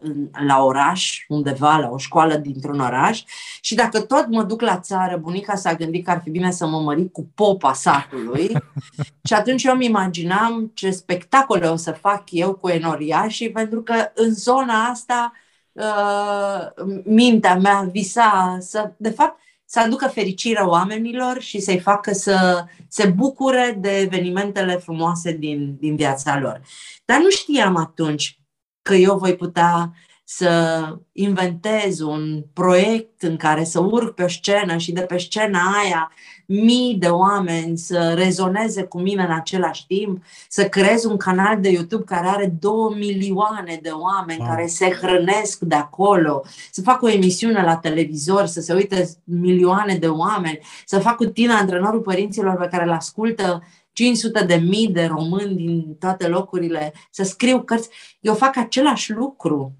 în, 0.00 0.28
la 0.46 0.62
oraș, 0.64 1.24
undeva, 1.28 1.76
la 1.76 1.88
o 1.88 1.98
școală 1.98 2.36
dintr-un 2.36 2.80
oraș. 2.80 3.22
Și 3.60 3.74
dacă 3.74 4.00
tot 4.00 4.26
mă 4.28 4.42
duc 4.42 4.60
la 4.60 4.78
țară, 4.78 5.16
bunica 5.16 5.54
s-a 5.54 5.74
gândit 5.74 6.04
că 6.04 6.10
ar 6.10 6.20
fi 6.22 6.30
bine 6.30 6.50
să 6.50 6.66
mă 6.66 6.80
mări 6.80 7.10
cu 7.10 7.28
popa 7.34 7.72
satului. 7.72 8.52
și 9.28 9.34
atunci 9.34 9.64
eu 9.64 9.72
îmi 9.74 9.84
imaginam 9.84 10.70
ce 10.74 10.90
spectacole 10.90 11.66
o 11.66 11.76
să 11.76 11.92
fac 11.92 12.24
eu 12.30 12.54
cu 12.54 12.68
enoriașii, 12.68 13.50
pentru 13.50 13.82
că 13.82 13.94
în 14.14 14.34
zona 14.34 14.84
asta 14.84 15.32
uh, 15.72 16.86
mintea 17.04 17.56
mea 17.56 17.88
visa 17.92 18.56
să, 18.60 18.92
de 18.96 19.10
fapt, 19.10 19.40
să 19.66 19.80
aducă 19.80 20.06
fericirea 20.06 20.68
oamenilor 20.68 21.40
și 21.40 21.60
să-i 21.60 21.80
facă 21.80 22.12
să 22.12 22.64
se 22.88 23.06
bucure 23.06 23.76
de 23.80 23.98
evenimentele 23.98 24.76
frumoase 24.76 25.32
din, 25.32 25.76
din 25.78 25.96
viața 25.96 26.38
lor. 26.38 26.60
Dar 27.04 27.18
nu 27.18 27.30
știam 27.30 27.76
atunci 27.76 28.40
că 28.82 28.94
eu 28.94 29.18
voi 29.18 29.36
putea 29.36 29.92
să 30.28 30.82
inventez 31.12 32.00
un 32.00 32.44
proiect 32.52 33.22
în 33.22 33.36
care 33.36 33.64
să 33.64 33.80
urc 33.80 34.14
pe 34.14 34.22
o 34.22 34.28
scenă 34.28 34.76
și 34.76 34.92
de 34.92 35.00
pe 35.00 35.18
scena 35.18 35.60
aia 35.82 36.12
mii 36.46 36.94
de 36.94 37.06
oameni 37.06 37.78
să 37.78 38.14
rezoneze 38.16 38.82
cu 38.82 39.00
mine 39.00 39.22
în 39.22 39.32
același 39.32 39.86
timp, 39.86 40.24
să 40.48 40.68
creez 40.68 41.04
un 41.04 41.16
canal 41.16 41.60
de 41.60 41.68
YouTube 41.68 42.04
care 42.04 42.26
are 42.26 42.56
două 42.60 42.94
milioane 42.94 43.78
de 43.82 43.88
oameni 43.88 44.38
wow. 44.38 44.48
care 44.48 44.66
se 44.66 44.90
hrănesc 44.90 45.60
de 45.60 45.74
acolo, 45.74 46.42
să 46.70 46.82
fac 46.82 47.02
o 47.02 47.08
emisiune 47.08 47.62
la 47.62 47.76
televizor, 47.76 48.46
să 48.46 48.60
se 48.60 48.74
uite 48.74 49.08
milioane 49.24 49.94
de 49.94 50.08
oameni, 50.08 50.58
să 50.86 50.98
fac 50.98 51.16
cu 51.16 51.24
tine 51.24 51.52
antrenorul 51.52 52.00
părinților 52.00 52.56
pe 52.56 52.68
care 52.70 52.84
îl 52.84 52.92
ascultă 52.92 53.62
500 53.92 54.44
de 54.44 54.54
mii 54.54 54.88
de 54.88 55.04
români 55.04 55.54
din 55.54 55.96
toate 55.98 56.28
locurile, 56.28 56.92
să 57.10 57.22
scriu 57.22 57.62
cărți. 57.62 57.88
Eu 58.20 58.34
fac 58.34 58.56
același 58.56 59.12
lucru 59.12 59.72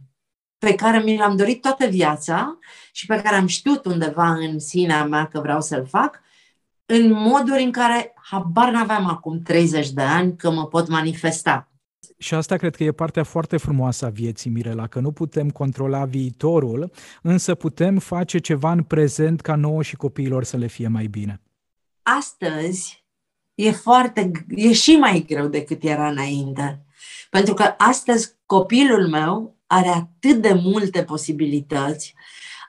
pe 0.58 0.74
care 0.74 0.98
mi 0.98 1.16
l-am 1.16 1.36
dorit 1.36 1.60
toată 1.60 1.86
viața 1.86 2.58
și 2.92 3.06
pe 3.06 3.20
care 3.22 3.36
am 3.36 3.46
știut 3.46 3.84
undeva 3.84 4.28
în 4.28 4.58
sinea 4.58 5.04
mea 5.04 5.26
că 5.26 5.40
vreau 5.40 5.60
să-l 5.60 5.86
fac, 5.86 6.20
în 6.86 7.12
moduri 7.12 7.62
în 7.62 7.70
care 7.70 8.14
habar 8.30 8.70
n-aveam 8.70 9.06
acum 9.06 9.42
30 9.42 9.90
de 9.90 10.02
ani 10.02 10.36
că 10.36 10.50
mă 10.50 10.66
pot 10.66 10.88
manifesta. 10.88 11.70
Și 12.18 12.34
asta 12.34 12.56
cred 12.56 12.76
că 12.76 12.84
e 12.84 12.92
partea 12.92 13.22
foarte 13.22 13.56
frumoasă 13.56 14.04
a 14.04 14.08
vieții, 14.08 14.50
Mirela, 14.50 14.86
că 14.86 15.00
nu 15.00 15.12
putem 15.12 15.50
controla 15.50 16.04
viitorul, 16.04 16.90
însă 17.22 17.54
putem 17.54 17.98
face 17.98 18.38
ceva 18.38 18.72
în 18.72 18.82
prezent 18.82 19.40
ca 19.40 19.54
nouă 19.54 19.82
și 19.82 19.96
copiilor 19.96 20.44
să 20.44 20.56
le 20.56 20.66
fie 20.66 20.88
mai 20.88 21.06
bine. 21.06 21.40
Astăzi 22.02 23.04
e 23.54 23.70
foarte, 23.70 24.30
e 24.48 24.72
și 24.72 24.96
mai 24.96 25.24
greu 25.28 25.46
decât 25.46 25.82
era 25.82 26.08
înainte. 26.08 26.84
Pentru 27.30 27.54
că 27.54 27.74
astăzi 27.78 28.34
copilul 28.46 29.08
meu 29.08 29.55
are 29.66 29.88
atât 29.88 30.42
de 30.42 30.52
multe 30.52 31.04
posibilități 31.04 32.14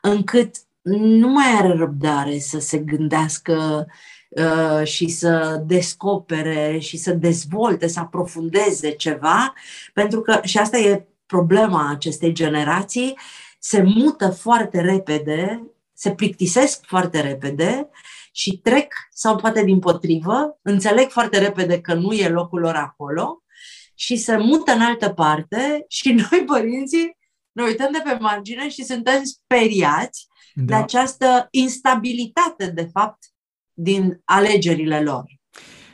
încât 0.02 0.56
nu 0.96 1.28
mai 1.28 1.46
are 1.58 1.74
răbdare 1.74 2.40
să 2.40 2.60
se 2.60 2.78
gândească 2.78 3.88
uh, 4.30 4.84
și 4.84 5.08
să 5.08 5.64
descopere 5.66 6.78
și 6.80 6.98
să 6.98 7.12
dezvolte, 7.12 7.88
să 7.88 8.00
aprofundeze 8.00 8.92
ceva, 8.92 9.54
pentru 9.94 10.22
că, 10.22 10.40
și 10.44 10.58
asta 10.58 10.78
e 10.78 11.08
problema 11.26 11.90
acestei 11.90 12.34
generații, 12.34 13.18
se 13.60 13.82
mută 13.82 14.30
foarte 14.30 14.82
repede, 14.82 15.64
se 15.94 16.12
plictisesc 16.12 16.86
foarte 16.86 17.22
repede 17.22 17.90
și 18.32 18.58
trec, 18.58 18.94
sau 19.12 19.36
poate 19.36 19.64
din 19.64 19.80
potrivă, 19.80 20.60
înțeleg 20.62 21.10
foarte 21.10 21.38
repede 21.40 21.82
că 21.82 21.94
nu 21.94 22.12
e 22.12 22.30
locul 22.30 22.60
lor 22.60 22.76
acolo 22.76 23.42
și 24.00 24.16
se 24.16 24.38
mută 24.38 24.72
în 24.72 24.82
altă 24.82 25.10
parte 25.10 25.86
și 25.88 26.12
noi, 26.30 26.44
părinții, 26.46 27.18
ne 27.52 27.64
uităm 27.64 27.92
de 27.92 28.02
pe 28.04 28.18
margine 28.20 28.70
și 28.70 28.84
suntem 28.84 29.24
speriați 29.24 30.28
da. 30.54 30.64
de 30.64 30.74
această 30.74 31.48
instabilitate, 31.52 32.66
de 32.66 32.90
fapt, 32.92 33.18
din 33.74 34.22
alegerile 34.24 35.02
lor. 35.02 35.24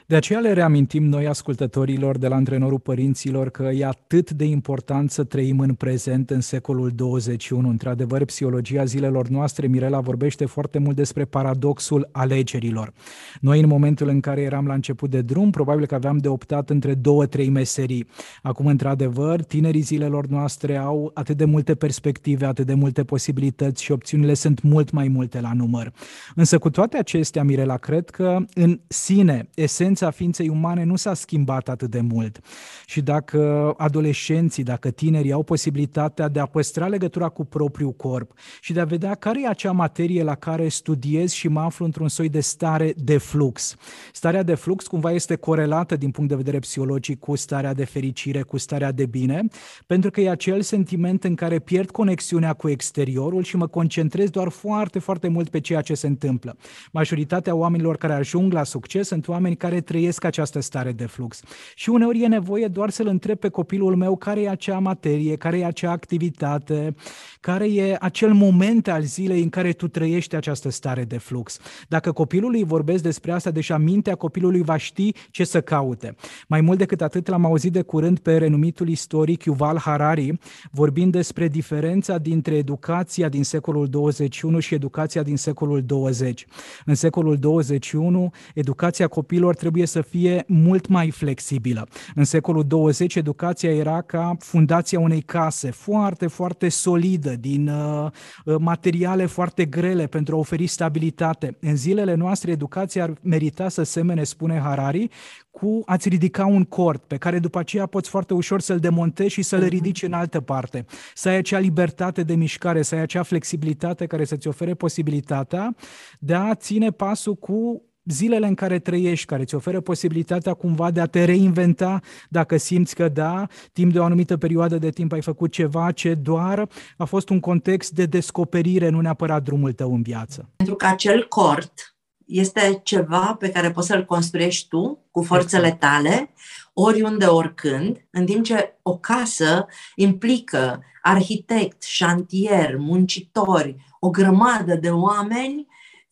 De 0.06 0.16
aceea 0.16 0.39
le 0.39 0.54
reamintim 0.54 1.04
noi 1.04 1.28
ascultătorilor 1.28 2.18
de 2.18 2.28
la 2.28 2.36
antrenorul 2.36 2.80
părinților 2.80 3.49
că 3.49 3.64
e 3.64 3.86
atât 3.86 4.32
de 4.32 4.45
important 4.45 5.12
să 5.12 5.24
trăim 5.24 5.60
în 5.60 5.74
prezent 5.74 6.30
în 6.30 6.41
secolul 6.41 6.91
21. 6.95 7.70
Într-adevăr, 7.70 8.26
psihologia 8.26 8.84
zilelor 8.84 9.28
noastre, 9.28 9.68
Mirela 9.68 9.99
vorbește 9.99 10.45
foarte 10.45 10.80
mult 10.80 10.95
despre 10.95 11.26
paradoxul 11.26 12.10
alegerilor. 12.12 12.93
Noi, 13.39 13.60
în 13.60 13.68
momentul 13.68 14.08
în 14.08 14.20
care 14.20 14.41
eram 14.41 14.66
la 14.68 14.74
început 14.74 15.10
de 15.10 15.22
drum, 15.22 15.49
probabil 15.49 15.86
că 15.86 15.95
aveam 15.95 16.18
de 16.18 16.28
optat 16.28 16.70
între 16.70 16.93
două, 16.93 17.26
trei 17.26 17.49
meserii. 17.49 18.08
Acum, 18.41 18.66
într-adevăr, 18.66 19.43
tinerii 19.43 19.82
zilelor 19.82 20.26
noastre 20.26 20.78
au 20.78 21.12
atât 21.14 21.38
de 21.38 21.45
multe 21.45 21.76
perspective, 21.76 22.45
atât 22.45 22.66
de 22.66 22.74
multe 22.74 23.04
posibilități 23.04 23.84
și 23.84 23.91
opțiunile 23.91 24.34
sunt 24.34 24.62
mult 24.62 24.91
mai 24.91 25.08
multe 25.08 25.41
la 25.41 25.54
număr. 25.54 25.93
Însă, 26.36 26.58
cu 26.58 26.70
toate 26.70 26.97
acestea, 26.97 27.43
Mirela, 27.43 27.78
cred 27.78 28.10
că 28.10 28.38
în 28.54 28.80
sine, 28.88 29.49
esența 29.56 29.93
esența 29.94 30.18
ființei 30.18 30.50
umane 30.50 30.84
nu 30.84 30.96
s-a 30.96 31.14
schimbat 31.14 31.70
atât 31.70 31.89
de 31.89 32.02
mult. 32.02 32.39
Și 32.86 33.02
dacă 33.02 33.74
adolescenții, 33.78 34.64
dacă 34.64 34.91
tinerii 34.91 35.32
au 35.32 35.44
posibilitatea 35.44 36.28
de 36.28 36.39
a 36.39 36.46
păstra 36.46 36.88
legătura 36.88 37.30
cu 37.30 37.46
propriul 37.46 37.91
corp 37.91 38.32
și 38.62 38.74
de 38.74 38.80
a 38.80 38.86
vedea 38.86 39.16
care 39.16 39.41
e 39.41 39.48
acea 39.48 39.72
materie 39.72 40.24
la 40.24 40.36
care 40.36 40.68
studiez 40.68 41.32
și 41.32 41.48
mă 41.48 41.60
aflu 41.60 41.86
într-un 41.86 42.08
soi 42.08 42.30
de 42.30 42.39
stare 42.39 42.94
de 42.98 43.18
flux. 43.18 43.76
Starea 44.12 44.44
de 44.44 44.56
flux 44.56 44.88
cumva 44.88 45.12
este 45.12 45.36
corelată 45.36 45.96
din 45.96 46.12
punct 46.12 46.30
de 46.30 46.36
vedere 46.36 46.60
psihologic 46.60 47.20
cu 47.20 47.36
starea 47.36 47.74
de 47.74 47.86
fericire, 47.86 48.41
cu 48.41 48.58
starea 48.58 48.91
de 48.91 49.06
bine, 49.06 49.48
pentru 49.88 50.12
că 50.12 50.22
e 50.22 50.30
acel 50.30 50.62
sentiment 50.62 51.24
în 51.24 51.36
care 51.36 51.60
pierd 51.60 51.91
conexiunea 51.91 52.54
cu 52.54 52.70
exteriorul 52.70 53.44
și 53.44 53.56
mă 53.56 53.68
concentrez 53.68 54.30
doar 54.30 54.50
foarte, 54.50 55.00
foarte 55.00 55.28
mult 55.28 55.50
pe 55.50 55.60
ceea 55.60 55.82
ce 55.82 55.94
se 55.94 56.08
întâmplă. 56.08 56.58
Majoritatea 56.91 57.56
oamenilor 57.56 57.98
care 57.98 58.14
ajung 58.14 58.54
la 58.54 58.64
succes 58.64 59.08
sunt 59.08 59.28
oameni 59.28 59.56
care 59.56 59.82
trăiesc 59.84 60.24
această 60.24 60.60
stare 60.60 60.92
de 60.92 61.06
flux. 61.06 61.42
Și 61.76 61.90
uneori 61.90 62.22
e 62.22 62.28
nevoie 62.28 62.68
doar 62.68 62.90
să-l 62.90 63.08
întreb 63.08 63.38
pe 63.38 63.50
copilul 63.50 63.96
meu 63.96 64.16
care 64.16 64.42
e 64.42 64.50
acea 64.50 64.80
materie, 64.80 65.36
care 65.36 65.58
e 65.58 65.66
acea 65.66 65.92
activitate, 65.92 66.96
care 67.44 67.74
e 67.74 67.98
acel 68.00 68.34
moment 68.34 68.88
al 68.88 69.02
zilei 69.02 69.41
în 69.41 69.50
care 69.50 69.72
tu 69.72 69.88
trăiești 69.88 70.36
această 70.36 70.70
stare 70.70 71.04
de 71.04 71.18
flux. 71.18 71.60
Dacă 71.88 72.12
copilului 72.12 72.60
îi 72.60 72.66
vorbesc 72.66 73.04
despre 73.04 73.32
asta, 73.32 73.52
deja 73.52 73.78
mintea 73.78 74.16
copilului 74.16 74.62
va 74.62 74.78
ști 74.78 75.12
ce 75.32 75.44
să 75.44 75.62
caute. 75.62 76.16
Mai 76.48 76.62
mult 76.62 76.78
decât 76.78 77.02
atât, 77.02 77.28
l-am 77.28 77.46
auzit 77.46 77.72
de 77.72 77.82
curând 77.82 78.20
pe 78.20 78.38
renumitul 78.38 78.88
istoric 78.89 79.44
Yuval 79.44 79.78
Harari, 79.78 80.39
vorbind 80.72 81.12
despre 81.12 81.48
diferența 81.48 82.18
dintre 82.18 82.56
educația 82.56 83.30
din 83.30 83.44
secolul 83.44 83.88
21 83.88 84.60
și 84.60 84.74
educația 84.74 85.24
din 85.24 85.38
secolul 85.38 85.82
20. 85.82 86.46
În 86.86 86.96
secolul 86.96 87.38
21, 87.38 88.32
educația 88.54 89.08
copilor 89.08 89.56
trebuie 89.56 89.84
trebuie 89.84 90.04
să 90.04 90.10
fie 90.18 90.44
mult 90.48 90.88
mai 90.88 91.12
flexibilă. 91.12 91.88
În 92.16 92.24
secolul 92.24 92.64
20, 92.64 93.16
educația 93.16 93.72
era 93.72 94.02
ca 94.02 94.36
fundația 94.39 95.00
unei 95.00 95.22
case 95.22 95.72
foarte, 95.72 96.28
foarte 96.28 96.70
solidă, 96.70 97.33
din 97.36 97.68
uh, 97.68 98.12
uh, 98.46 98.56
materiale 98.60 99.26
foarte 99.26 99.66
grele 99.66 100.08
pentru 100.08 100.36
a 100.36 100.40
oferi 100.40 100.68
stabilitate. 100.68 101.58
În 101.60 101.76
zilele 101.76 102.14
noastre, 102.14 102.52
educația 102.52 103.04
ar 103.04 103.14
merita 103.22 103.70
să 103.70 103.84
semene, 103.84 104.24
spune 104.24 104.60
Harari, 104.60 105.10
cu 105.52 105.82
a-ți 105.86 106.10
ridica 106.10 106.46
un 106.46 106.64
cord 106.64 107.02
pe 107.08 107.18
care 107.18 107.40
după 107.40 107.60
aceea 107.60 107.86
poți 107.86 108.10
foarte 108.10 108.34
ușor 108.34 108.62
să-l 108.62 108.80
demontezi 108.80 109.34
și 109.34 109.42
să-l 109.42 109.60
mhm. 109.60 109.70
ridici 109.70 110.04
în 110.04 110.14
altă 110.14 110.42
parte. 110.42 110.86
Să 111.14 111.30
ai 111.30 111.36
acea 111.36 111.60
libertate 111.60 112.24
de 112.24 112.36
mișcare, 112.36 112.82
să 112.82 112.96
ai 112.96 113.02
acea 113.02 113.24
flexibilitate 113.24 114.06
care 114.06 114.26
să-ți 114.26 114.48
ofere 114.48 114.74
posibilitatea 114.74 115.76
de 116.20 116.34
a 116.34 116.56
ține 116.56 116.92
pasul 116.92 117.36
cu 117.36 117.84
zilele 118.06 118.47
în 118.47 118.56
care 118.56 118.80
trăiești, 118.80 119.26
care 119.26 119.41
îți 119.41 119.56
oferă 119.56 119.82
posibilitatea 119.82 120.54
cumva 120.54 120.91
de 120.91 120.99
a 120.99 121.06
te 121.06 121.24
reinventa 121.24 121.99
dacă 122.30 122.58
simți 122.58 122.95
că 122.95 123.10
da, 123.10 123.47
timp 123.74 123.93
de 123.93 123.99
o 123.99 124.04
anumită 124.04 124.38
perioadă 124.38 124.78
de 124.78 124.89
timp 124.89 125.12
ai 125.12 125.22
făcut 125.22 125.51
ceva 125.51 125.91
ce 125.91 126.14
doar 126.14 126.68
a 126.97 127.06
fost 127.06 127.30
un 127.30 127.39
context 127.39 127.91
de 127.91 128.06
descoperire, 128.06 128.89
nu 128.89 129.01
neapărat 129.01 129.43
drumul 129.43 129.74
tău 129.74 129.93
în 129.93 130.01
viață. 130.01 130.49
Pentru 130.56 130.76
că 130.76 130.86
acel 130.86 131.26
cort 131.28 131.95
este 132.26 132.80
ceva 132.84 133.36
pe 133.39 133.49
care 133.49 133.72
poți 133.72 133.88
să-l 133.88 134.06
construiești 134.06 134.68
tu 134.68 135.08
cu 135.12 135.22
forțele 135.22 135.72
tale, 135.72 136.34
oriunde, 136.74 137.26
oricând, 137.26 138.08
în 138.12 138.26
timp 138.26 138.43
ce 138.43 138.80
o 138.82 138.97
casă 138.97 139.66
implică 139.95 140.84
arhitect, 141.01 141.84
șantier, 141.84 142.76
muncitori, 142.78 143.76
o 143.99 144.10
grămadă 144.10 144.76
de 144.76 144.89
oameni 144.89 145.68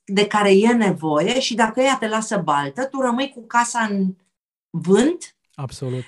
de 0.05 0.27
care 0.27 0.51
e 0.51 0.67
nevoie 0.67 1.39
și 1.39 1.55
dacă 1.55 1.81
ea 1.81 1.97
te 1.97 2.07
lasă 2.07 2.37
baltă, 2.37 2.85
tu 2.85 3.01
rămâi 3.01 3.31
cu 3.35 3.45
casa 3.45 3.79
în 3.79 4.15
vânt 4.69 5.35
Absolut. 5.55 6.03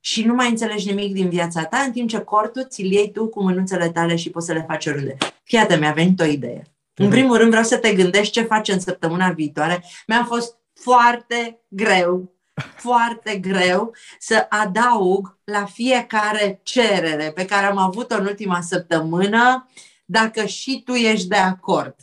și 0.00 0.24
nu 0.24 0.34
mai 0.34 0.48
înțelegi 0.48 0.88
nimic 0.88 1.12
din 1.12 1.28
viața 1.28 1.64
ta, 1.64 1.78
în 1.78 1.92
timp 1.92 2.08
ce 2.08 2.18
cortul 2.18 2.66
ți-l 2.68 2.92
iei 2.92 3.10
tu 3.10 3.28
cu 3.28 3.42
mânuțele 3.42 3.90
tale 3.90 4.16
și 4.16 4.30
poți 4.30 4.46
să 4.46 4.52
le 4.52 4.64
faci 4.68 4.86
oriunde. 4.86 5.16
Fiate, 5.42 5.76
mi-a 5.76 5.92
venit 5.92 6.20
o 6.20 6.24
idee. 6.24 6.62
În 6.94 7.10
primul 7.10 7.36
rând 7.36 7.48
vreau 7.48 7.64
să 7.64 7.76
te 7.76 7.94
gândești 7.94 8.32
ce 8.32 8.42
faci 8.42 8.68
în 8.68 8.80
săptămâna 8.80 9.30
viitoare. 9.30 9.84
Mi-a 10.06 10.24
fost 10.24 10.56
foarte 10.74 11.60
greu, 11.68 12.34
foarte 12.76 13.36
greu 13.36 13.94
să 14.18 14.46
adaug 14.48 15.38
la 15.44 15.64
fiecare 15.64 16.60
cerere 16.62 17.32
pe 17.34 17.44
care 17.44 17.66
am 17.66 17.78
avut-o 17.78 18.14
în 18.14 18.26
ultima 18.26 18.60
săptămână, 18.60 19.68
dacă 20.04 20.44
și 20.44 20.82
tu 20.84 20.92
ești 20.92 21.28
de 21.28 21.36
acord. 21.36 21.94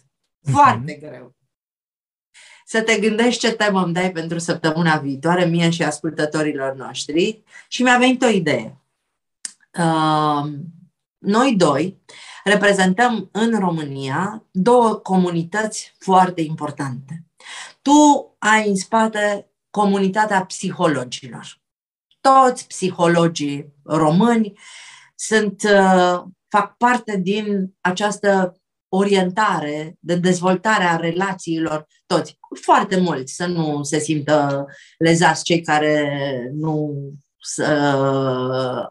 Foarte 0.41 0.95
uh-huh. 0.95 0.99
greu. 0.99 1.35
Să 2.65 2.81
te 2.81 2.99
gândești 2.99 3.39
ce 3.39 3.51
temă 3.51 3.83
îmi 3.83 3.93
dai 3.93 4.11
pentru 4.11 4.37
săptămâna 4.37 4.97
viitoare, 4.97 5.45
mie 5.45 5.69
și 5.69 5.83
ascultătorilor 5.83 6.75
noștri. 6.75 7.43
Și 7.67 7.83
mi-a 7.83 7.97
venit 7.97 8.21
o 8.21 8.27
idee. 8.27 8.81
Uh, 9.79 10.51
noi 11.17 11.55
doi 11.55 12.01
reprezentăm 12.43 13.29
în 13.31 13.59
România 13.59 14.43
două 14.51 14.95
comunități 14.95 15.95
foarte 15.99 16.41
importante. 16.41 17.25
Tu 17.81 18.35
ai 18.37 18.69
în 18.69 18.75
spate 18.75 19.51
comunitatea 19.69 20.45
psihologilor. 20.45 21.61
Toți 22.21 22.67
psihologii 22.67 23.73
români 23.83 24.53
sunt, 25.15 25.63
uh, 25.63 26.23
fac 26.47 26.77
parte 26.77 27.17
din 27.17 27.73
această 27.81 28.60
orientare 28.93 29.95
de 29.99 30.15
dezvoltare 30.15 30.83
a 30.83 30.95
relațiilor, 30.95 31.87
toți, 32.05 32.37
foarte 32.61 32.99
mulți, 32.99 33.33
să 33.33 33.45
nu 33.45 33.83
se 33.83 33.99
simtă 33.99 34.65
lezați 34.97 35.43
cei 35.43 35.61
care 35.61 36.49
nu 36.53 36.93
să 37.39 37.65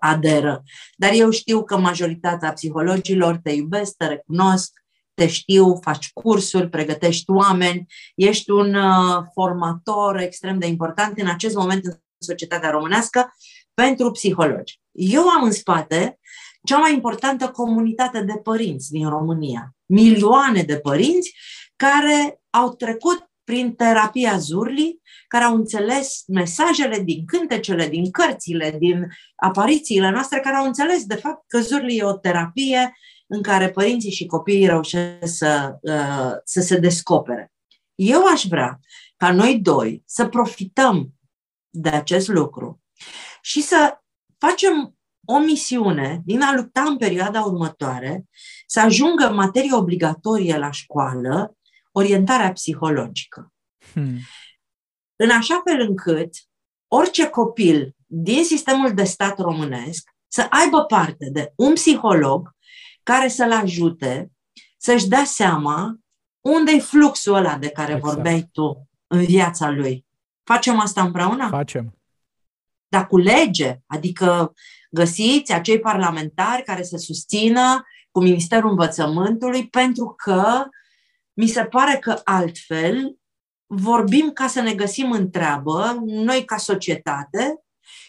aderă. 0.01 0.62
Dar 0.96 1.11
eu 1.12 1.30
știu 1.30 1.64
că 1.64 1.78
majoritatea 1.78 2.53
psihologilor 2.53 3.36
te 3.42 3.51
iubesc, 3.51 3.96
te 3.96 4.07
recunosc, 4.07 4.72
te 5.14 5.26
știu, 5.26 5.78
faci 5.80 6.12
cursuri, 6.12 6.68
pregătești 6.68 7.30
oameni, 7.30 7.86
ești 8.14 8.51
un 8.51 8.74
uh, 8.74 9.22
formator 9.32 10.16
extrem 10.18 10.59
de 10.59 10.66
important 10.66 11.18
în 11.18 11.28
acest 11.28 11.55
moment 11.55 11.84
în 11.84 11.92
societatea 12.18 12.70
românească 12.70 13.32
pentru 13.74 14.11
psihologi. 14.11 14.80
Eu 14.92 15.28
am 15.28 15.42
în 15.42 15.53
spate 15.53 16.18
cea 16.64 16.78
mai 16.78 16.92
importantă 16.92 17.48
comunitate 17.48 18.22
de 18.22 18.36
părinți 18.42 18.90
din 18.90 19.09
România. 19.09 19.74
Milioane 19.91 20.62
de 20.62 20.78
părinți 20.78 21.34
care 21.76 22.41
au 22.51 22.74
trecut 22.74 23.30
prin 23.45 23.74
terapia 23.74 24.38
Zurli, 24.38 25.01
care 25.28 25.45
au 25.45 25.55
înțeles 25.55 26.22
mesajele 26.26 26.99
din 26.99 27.24
cântecele, 27.24 27.88
din 27.88 28.11
cărțile, 28.11 28.76
din 28.78 29.07
aparițiile 29.36 30.11
noastre, 30.11 30.41
care 30.41 30.57
au 30.57 30.64
înțeles, 30.64 31.05
de 31.05 31.14
fapt, 31.14 31.45
că 31.47 31.61
Zurli 31.61 31.97
e 31.97 32.05
o 32.05 32.12
terapie 32.12 32.93
în 33.26 33.43
care 33.43 33.70
părinții 33.70 34.11
și 34.11 34.26
copiii 34.26 34.66
reușesc 34.66 35.36
să, 35.36 35.78
uh, 35.80 36.32
să 36.45 36.61
se 36.61 36.78
descopere. 36.78 37.53
Eu 37.95 38.26
aș 38.26 38.45
vrea 38.45 38.80
ca 39.16 39.32
noi 39.32 39.59
doi 39.59 40.03
să 40.07 40.28
profităm 40.28 41.14
de 41.70 41.88
acest 41.88 42.28
lucru 42.28 42.82
și 43.41 43.62
să 43.62 43.99
facem 44.38 44.99
o 45.25 45.39
misiune 45.39 46.23
din 46.25 46.43
a 46.43 46.55
lupta 46.55 46.83
în 46.83 46.97
perioada 46.97 47.43
următoare 47.43 48.25
să 48.66 48.81
ajungă 48.81 49.29
materie 49.29 49.75
obligatorie 49.75 50.57
la 50.57 50.71
școală 50.71 51.57
orientarea 51.93 52.53
psihologică. 52.53 53.53
Hmm. 53.93 54.18
În 55.16 55.31
așa 55.31 55.62
fel 55.64 55.81
încât 55.81 56.31
orice 56.89 57.29
copil 57.29 57.95
din 58.07 58.45
sistemul 58.45 58.95
de 58.95 59.05
stat 59.05 59.39
românesc 59.39 60.11
să 60.27 60.47
aibă 60.51 60.85
parte 60.85 61.31
de 61.33 61.53
un 61.57 61.75
psiholog 61.75 62.51
care 63.03 63.29
să-l 63.29 63.53
ajute 63.53 64.33
să-și 64.77 65.09
dea 65.09 65.25
seama 65.25 65.99
unde 66.41 66.73
e 66.73 66.79
fluxul 66.79 67.35
ăla 67.35 67.59
de 67.59 67.68
care 67.68 67.93
exact. 67.93 68.14
vorbeai 68.14 68.49
tu 68.53 68.89
în 69.07 69.25
viața 69.25 69.71
lui. 69.71 70.07
Facem 70.43 70.79
asta 70.79 71.03
împreună? 71.03 71.49
Facem. 71.49 71.99
Dar 72.89 73.07
cu 73.07 73.18
lege, 73.18 73.79
adică 73.87 74.55
găsiți 74.91 75.53
acei 75.53 75.80
parlamentari 75.80 76.62
care 76.62 76.82
să 76.82 76.97
susțină 76.97 77.82
cu 78.11 78.22
Ministerul 78.22 78.70
Învățământului, 78.70 79.68
pentru 79.68 80.14
că 80.16 80.64
mi 81.32 81.47
se 81.47 81.64
pare 81.64 81.97
că 81.97 82.20
altfel 82.24 83.16
vorbim 83.66 84.30
ca 84.30 84.47
să 84.47 84.61
ne 84.61 84.74
găsim 84.74 85.11
în 85.11 85.30
treabă, 85.30 85.97
noi 86.05 86.45
ca 86.45 86.57
societate, 86.57 87.62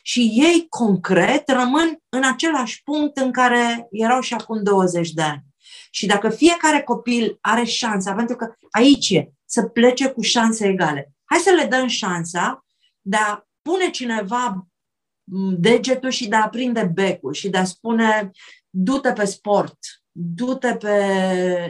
și 0.03 0.19
ei 0.19 0.65
concret 0.69 1.49
rămân 1.49 1.97
în 2.09 2.23
același 2.23 2.83
punct 2.83 3.17
în 3.17 3.31
care 3.31 3.87
erau 3.91 4.21
și 4.21 4.33
acum 4.33 4.63
20 4.63 5.11
de 5.11 5.21
ani. 5.21 5.43
Și 5.91 6.05
dacă 6.05 6.29
fiecare 6.29 6.81
copil 6.81 7.37
are 7.41 7.63
șansa, 7.63 8.13
pentru 8.13 8.35
că 8.35 8.53
aici 8.71 9.09
e, 9.09 9.31
să 9.45 9.63
plece 9.63 10.07
cu 10.07 10.21
șanse 10.21 10.67
egale, 10.67 11.13
hai 11.25 11.39
să 11.39 11.51
le 11.51 11.65
dăm 11.65 11.87
șansa 11.87 12.65
de 13.01 13.17
a 13.17 13.43
pune 13.61 13.89
cineva 13.89 14.67
degetul 15.57 16.09
și 16.09 16.27
de 16.27 16.35
a 16.35 16.49
prinde 16.49 16.91
becul 16.93 17.33
și 17.33 17.49
de 17.49 17.57
a 17.57 17.63
spune 17.63 18.31
du-te 18.69 19.11
pe 19.11 19.25
sport, 19.25 19.77
du-te 20.11 20.75
pe 20.75 20.95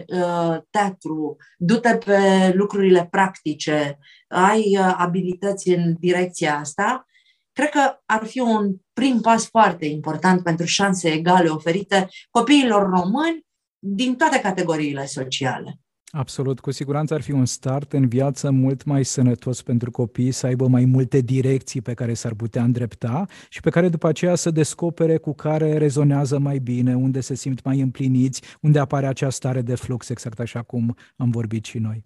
uh, 0.07 0.57
teatru, 0.69 1.37
du-te 1.57 1.97
pe 1.97 2.51
lucrurile 2.53 3.07
practice, 3.11 3.97
ai 4.27 4.77
uh, 4.77 4.95
abilități 4.97 5.69
în 5.69 5.95
direcția 5.99 6.57
asta, 6.57 7.05
cred 7.51 7.69
că 7.69 7.99
ar 8.05 8.25
fi 8.25 8.39
un 8.39 8.75
prim 8.93 9.19
pas 9.21 9.47
foarte 9.47 9.85
important 9.85 10.43
pentru 10.43 10.65
șanse 10.65 11.11
egale 11.11 11.49
oferite 11.49 12.07
copiilor 12.29 12.89
români 12.89 13.45
din 13.79 14.15
toate 14.15 14.39
categoriile 14.39 15.05
sociale. 15.05 15.79
Absolut, 16.11 16.59
cu 16.59 16.71
siguranță 16.71 17.13
ar 17.13 17.21
fi 17.21 17.31
un 17.31 17.45
start 17.45 17.93
în 17.93 18.07
viață 18.07 18.49
mult 18.49 18.83
mai 18.83 19.05
sănătos 19.05 19.61
pentru 19.61 19.91
copii, 19.91 20.31
să 20.31 20.45
aibă 20.45 20.67
mai 20.67 20.85
multe 20.85 21.19
direcții 21.19 21.81
pe 21.81 21.93
care 21.93 22.13
s-ar 22.13 22.33
putea 22.33 22.63
îndrepta 22.63 23.25
și 23.49 23.61
pe 23.61 23.69
care 23.69 23.89
după 23.89 24.07
aceea 24.07 24.35
să 24.35 24.51
descopere 24.51 25.17
cu 25.17 25.33
care 25.33 25.77
rezonează 25.77 26.39
mai 26.39 26.57
bine, 26.57 26.95
unde 26.95 27.19
se 27.19 27.35
simt 27.35 27.63
mai 27.63 27.79
împliniți, 27.79 28.41
unde 28.61 28.79
apare 28.79 29.07
acea 29.07 29.29
stare 29.29 29.61
de 29.61 29.75
flux, 29.75 30.09
exact 30.09 30.39
așa 30.39 30.61
cum 30.61 30.97
am 31.15 31.29
vorbit 31.29 31.65
și 31.65 31.77
noi. 31.77 32.05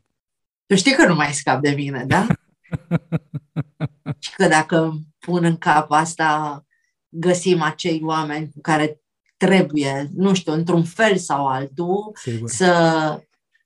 Tu 0.65 0.75
știi 0.75 0.93
că 0.93 1.07
nu 1.07 1.15
mai 1.15 1.33
scap 1.33 1.61
de 1.61 1.69
mine, 1.69 2.05
da? 2.07 2.27
și 4.19 4.35
că 4.35 4.47
dacă 4.47 4.99
pun 5.19 5.43
în 5.43 5.57
cap 5.57 5.91
asta, 5.91 6.63
găsim 7.09 7.61
acei 7.61 8.01
oameni 8.03 8.49
cu 8.51 8.61
care 8.61 9.01
trebuie, 9.37 10.09
nu 10.15 10.33
știu, 10.33 10.53
într-un 10.53 10.83
fel 10.83 11.17
sau 11.17 11.47
altul, 11.47 12.11
Sigur. 12.13 12.49
să 12.49 12.73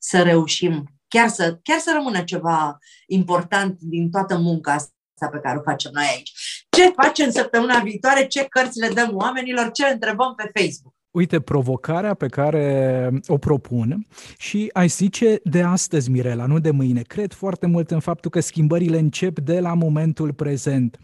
să 0.10 0.22
reușim, 0.22 0.84
chiar 1.08 1.28
să, 1.28 1.60
chiar 1.64 1.80
să 1.80 1.92
rămână 1.96 2.24
ceva 2.24 2.78
important 3.08 3.80
din 3.80 4.10
toată 4.10 4.38
munca 4.38 4.72
asta 4.72 5.28
pe 5.32 5.40
care 5.40 5.58
o 5.58 5.62
facem 5.62 5.92
noi 5.94 6.06
aici. 6.16 6.32
Ce 6.70 6.94
facem 7.02 7.30
săptămâna 7.30 7.80
viitoare, 7.80 8.28
ce 8.28 8.46
cărți 8.50 8.80
le 8.80 8.88
dăm 8.88 9.16
oamenilor, 9.16 9.72
ce 9.72 9.86
întrebăm 9.86 10.34
pe 10.36 10.52
Facebook. 10.54 10.94
Uite, 11.12 11.40
provocarea 11.40 12.14
pe 12.14 12.28
care 12.28 13.10
o 13.28 13.38
propun 13.38 14.08
și 14.38 14.70
ai 14.74 14.88
zice 14.88 15.40
de 15.44 15.62
astăzi, 15.62 16.12
Mirela, 16.12 16.46
nu 16.46 16.60
de 16.60 16.72
mâine. 16.72 17.02
Cred 17.02 17.34
foarte 17.34 17.68
mult 17.68 17.92
în 17.92 18.00
faptul 18.00 18.32
că 18.32 18.40
schimbările 18.40 18.98
încep 18.98 19.40
de 19.40 19.60
la 19.60 19.74
momentul 19.74 20.34
prezent. 20.34 21.00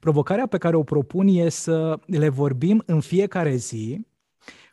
Provocarea 0.00 0.46
pe 0.46 0.58
care 0.58 0.76
o 0.76 0.82
propun 0.82 1.26
e 1.28 1.48
să 1.48 1.98
le 2.06 2.28
vorbim 2.28 2.82
în 2.86 3.00
fiecare 3.00 3.56
zi 3.56 4.06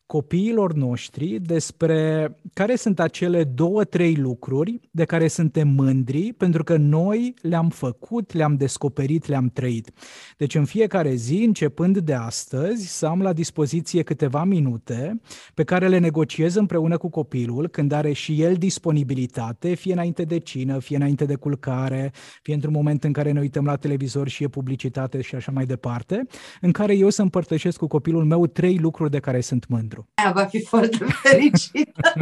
copiilor 0.05 0.73
noștri 0.73 1.39
despre 1.39 2.29
care 2.53 2.75
sunt 2.75 2.99
acele 2.99 3.43
două, 3.43 3.83
trei 3.83 4.15
lucruri 4.15 4.79
de 4.91 5.03
care 5.03 5.27
suntem 5.27 5.67
mândri 5.67 6.33
pentru 6.33 6.63
că 6.63 6.77
noi 6.77 7.33
le-am 7.41 7.69
făcut, 7.69 8.33
le-am 8.33 8.55
descoperit, 8.55 9.25
le-am 9.25 9.49
trăit. 9.49 9.91
Deci 10.37 10.55
în 10.55 10.65
fiecare 10.65 11.13
zi, 11.13 11.43
începând 11.43 11.97
de 11.97 12.13
astăzi, 12.13 12.97
să 12.97 13.05
am 13.05 13.21
la 13.21 13.33
dispoziție 13.33 14.03
câteva 14.03 14.43
minute 14.43 15.21
pe 15.53 15.63
care 15.63 15.87
le 15.87 15.97
negociez 15.97 16.55
împreună 16.55 16.97
cu 16.97 17.09
copilul 17.09 17.67
când 17.67 17.91
are 17.91 18.11
și 18.11 18.41
el 18.41 18.55
disponibilitate, 18.55 19.73
fie 19.73 19.93
înainte 19.93 20.23
de 20.23 20.37
cină, 20.39 20.79
fie 20.79 20.95
înainte 20.95 21.25
de 21.25 21.35
culcare, 21.35 22.11
fie 22.41 22.53
într-un 22.53 22.73
moment 22.73 23.03
în 23.03 23.11
care 23.11 23.31
ne 23.31 23.39
uităm 23.39 23.65
la 23.65 23.75
televizor 23.75 24.27
și 24.27 24.43
e 24.43 24.47
publicitate 24.47 25.21
și 25.21 25.35
așa 25.35 25.51
mai 25.51 25.65
departe, 25.65 26.27
în 26.61 26.71
care 26.71 26.95
eu 26.95 27.09
să 27.09 27.21
împărtășesc 27.21 27.77
cu 27.77 27.87
copilul 27.87 28.25
meu 28.25 28.47
trei 28.47 28.77
lucruri 28.77 29.11
de 29.11 29.19
care 29.19 29.41
sunt 29.41 29.67
mândru. 29.67 29.94
Aia 30.13 30.31
va 30.31 30.45
fi 30.45 30.61
foarte 30.65 30.97
fericită. 31.23 32.13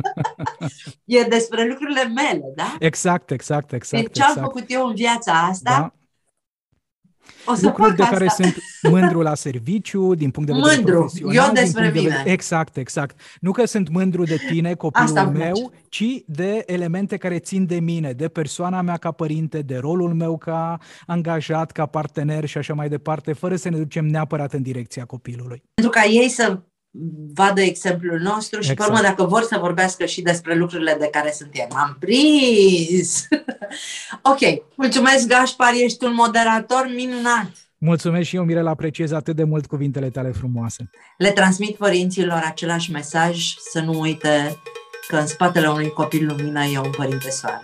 e 1.06 1.24
despre 1.24 1.68
lucrurile 1.68 2.04
mele, 2.04 2.52
da? 2.56 2.76
Exact, 2.80 3.32
exact, 3.32 3.72
exact. 3.74 4.04
Deci 4.04 4.16
ce 4.16 4.24
am 4.24 4.30
exact. 4.30 4.46
făcut 4.48 4.64
eu 4.68 4.88
în 4.88 4.96
viața 4.96 5.32
asta, 5.34 5.72
Da? 5.72 5.94
o 7.46 7.54
să 7.56 7.66
lucruri 7.66 7.88
fac 7.88 7.98
de 7.98 8.04
care 8.04 8.28
asta. 8.28 8.44
sunt 8.44 8.58
mândru 8.94 9.22
la 9.22 9.36
serviciu, 9.36 10.14
din 10.16 10.32
punct 10.32 10.50
de 10.50 10.56
vedere 10.56 10.76
Mândru, 10.76 10.98
profesional. 10.98 11.36
eu 11.36 11.44
din 11.44 11.54
despre 11.54 11.82
punct 11.82 11.94
de 11.96 12.00
mine. 12.00 12.12
vedere- 12.16 12.32
Exact, 12.32 12.78
exact. 12.78 13.20
Nu 13.40 13.52
că 13.52 13.66
sunt 13.66 13.90
mândru 13.90 14.24
de 14.24 14.38
tine, 14.50 14.74
copilul 14.74 15.08
Asta 15.08 15.22
îmi 15.22 15.32
place. 15.32 15.52
meu, 15.52 15.72
ci 15.90 16.04
de 16.26 16.64
elemente 16.66 17.18
care 17.18 17.40
țin 17.40 17.66
de 17.66 17.80
mine, 17.80 18.12
de 18.12 18.28
persoana 18.28 18.82
mea 18.82 18.98
ca 18.98 19.12
părinte, 19.12 19.62
de 19.62 19.78
rolul 19.78 20.14
meu 20.14 20.38
ca 20.38 20.78
angajat, 21.08 21.72
ca 21.72 21.86
partener 21.86 22.46
și 22.46 22.58
așa 22.58 22.74
mai 22.74 22.90
departe, 22.90 23.34
fără 23.34 23.56
să 23.56 23.70
ne 23.70 23.78
ducem 23.78 24.06
neapărat 24.06 24.54
în 24.54 24.62
direcția 24.62 25.06
copilului. 25.06 25.64
Pentru 25.74 25.92
ca 26.00 26.04
ei 26.06 26.30
să 26.30 26.60
vadă 27.34 27.62
exemplul 27.62 28.20
nostru 28.20 28.62
și, 28.62 28.68
pe 28.68 28.72
Exact. 28.72 28.90
urmă, 28.90 29.02
dacă 29.02 29.24
vor 29.24 29.42
să 29.42 29.58
vorbească 29.60 30.06
și 30.06 30.22
despre 30.22 30.56
lucrurile 30.56 30.96
de 31.00 31.08
care 31.12 31.32
sunt 31.32 31.50
eu. 31.54 31.68
M-am 31.72 31.98
prins! 32.00 33.28
ok, 34.32 34.64
mulțumesc, 34.76 35.28
Gașpar, 35.28 35.74
ești 35.74 36.06
un 36.06 36.14
moderator 36.14 36.92
minunat. 36.96 37.52
Mulțumesc 37.78 38.28
și 38.28 38.36
eu, 38.36 38.44
Mirela, 38.44 38.70
apreciez 38.70 39.12
atât 39.12 39.36
de 39.36 39.44
mult 39.44 39.66
cuvintele 39.66 40.10
tale 40.10 40.32
frumoase. 40.32 40.90
Le 41.18 41.32
transmit 41.32 41.76
părinților 41.76 42.42
același 42.46 42.92
mesaj, 42.92 43.54
să 43.72 43.80
nu 43.80 44.00
uite 44.00 44.58
că 45.08 45.16
în 45.18 45.28
spatele 45.28 45.68
unui 45.68 45.90
copil 45.90 46.26
lumină 46.26 46.64
e 46.64 46.80
un 46.80 46.92
părinte 46.98 47.30
soare. 47.30 47.64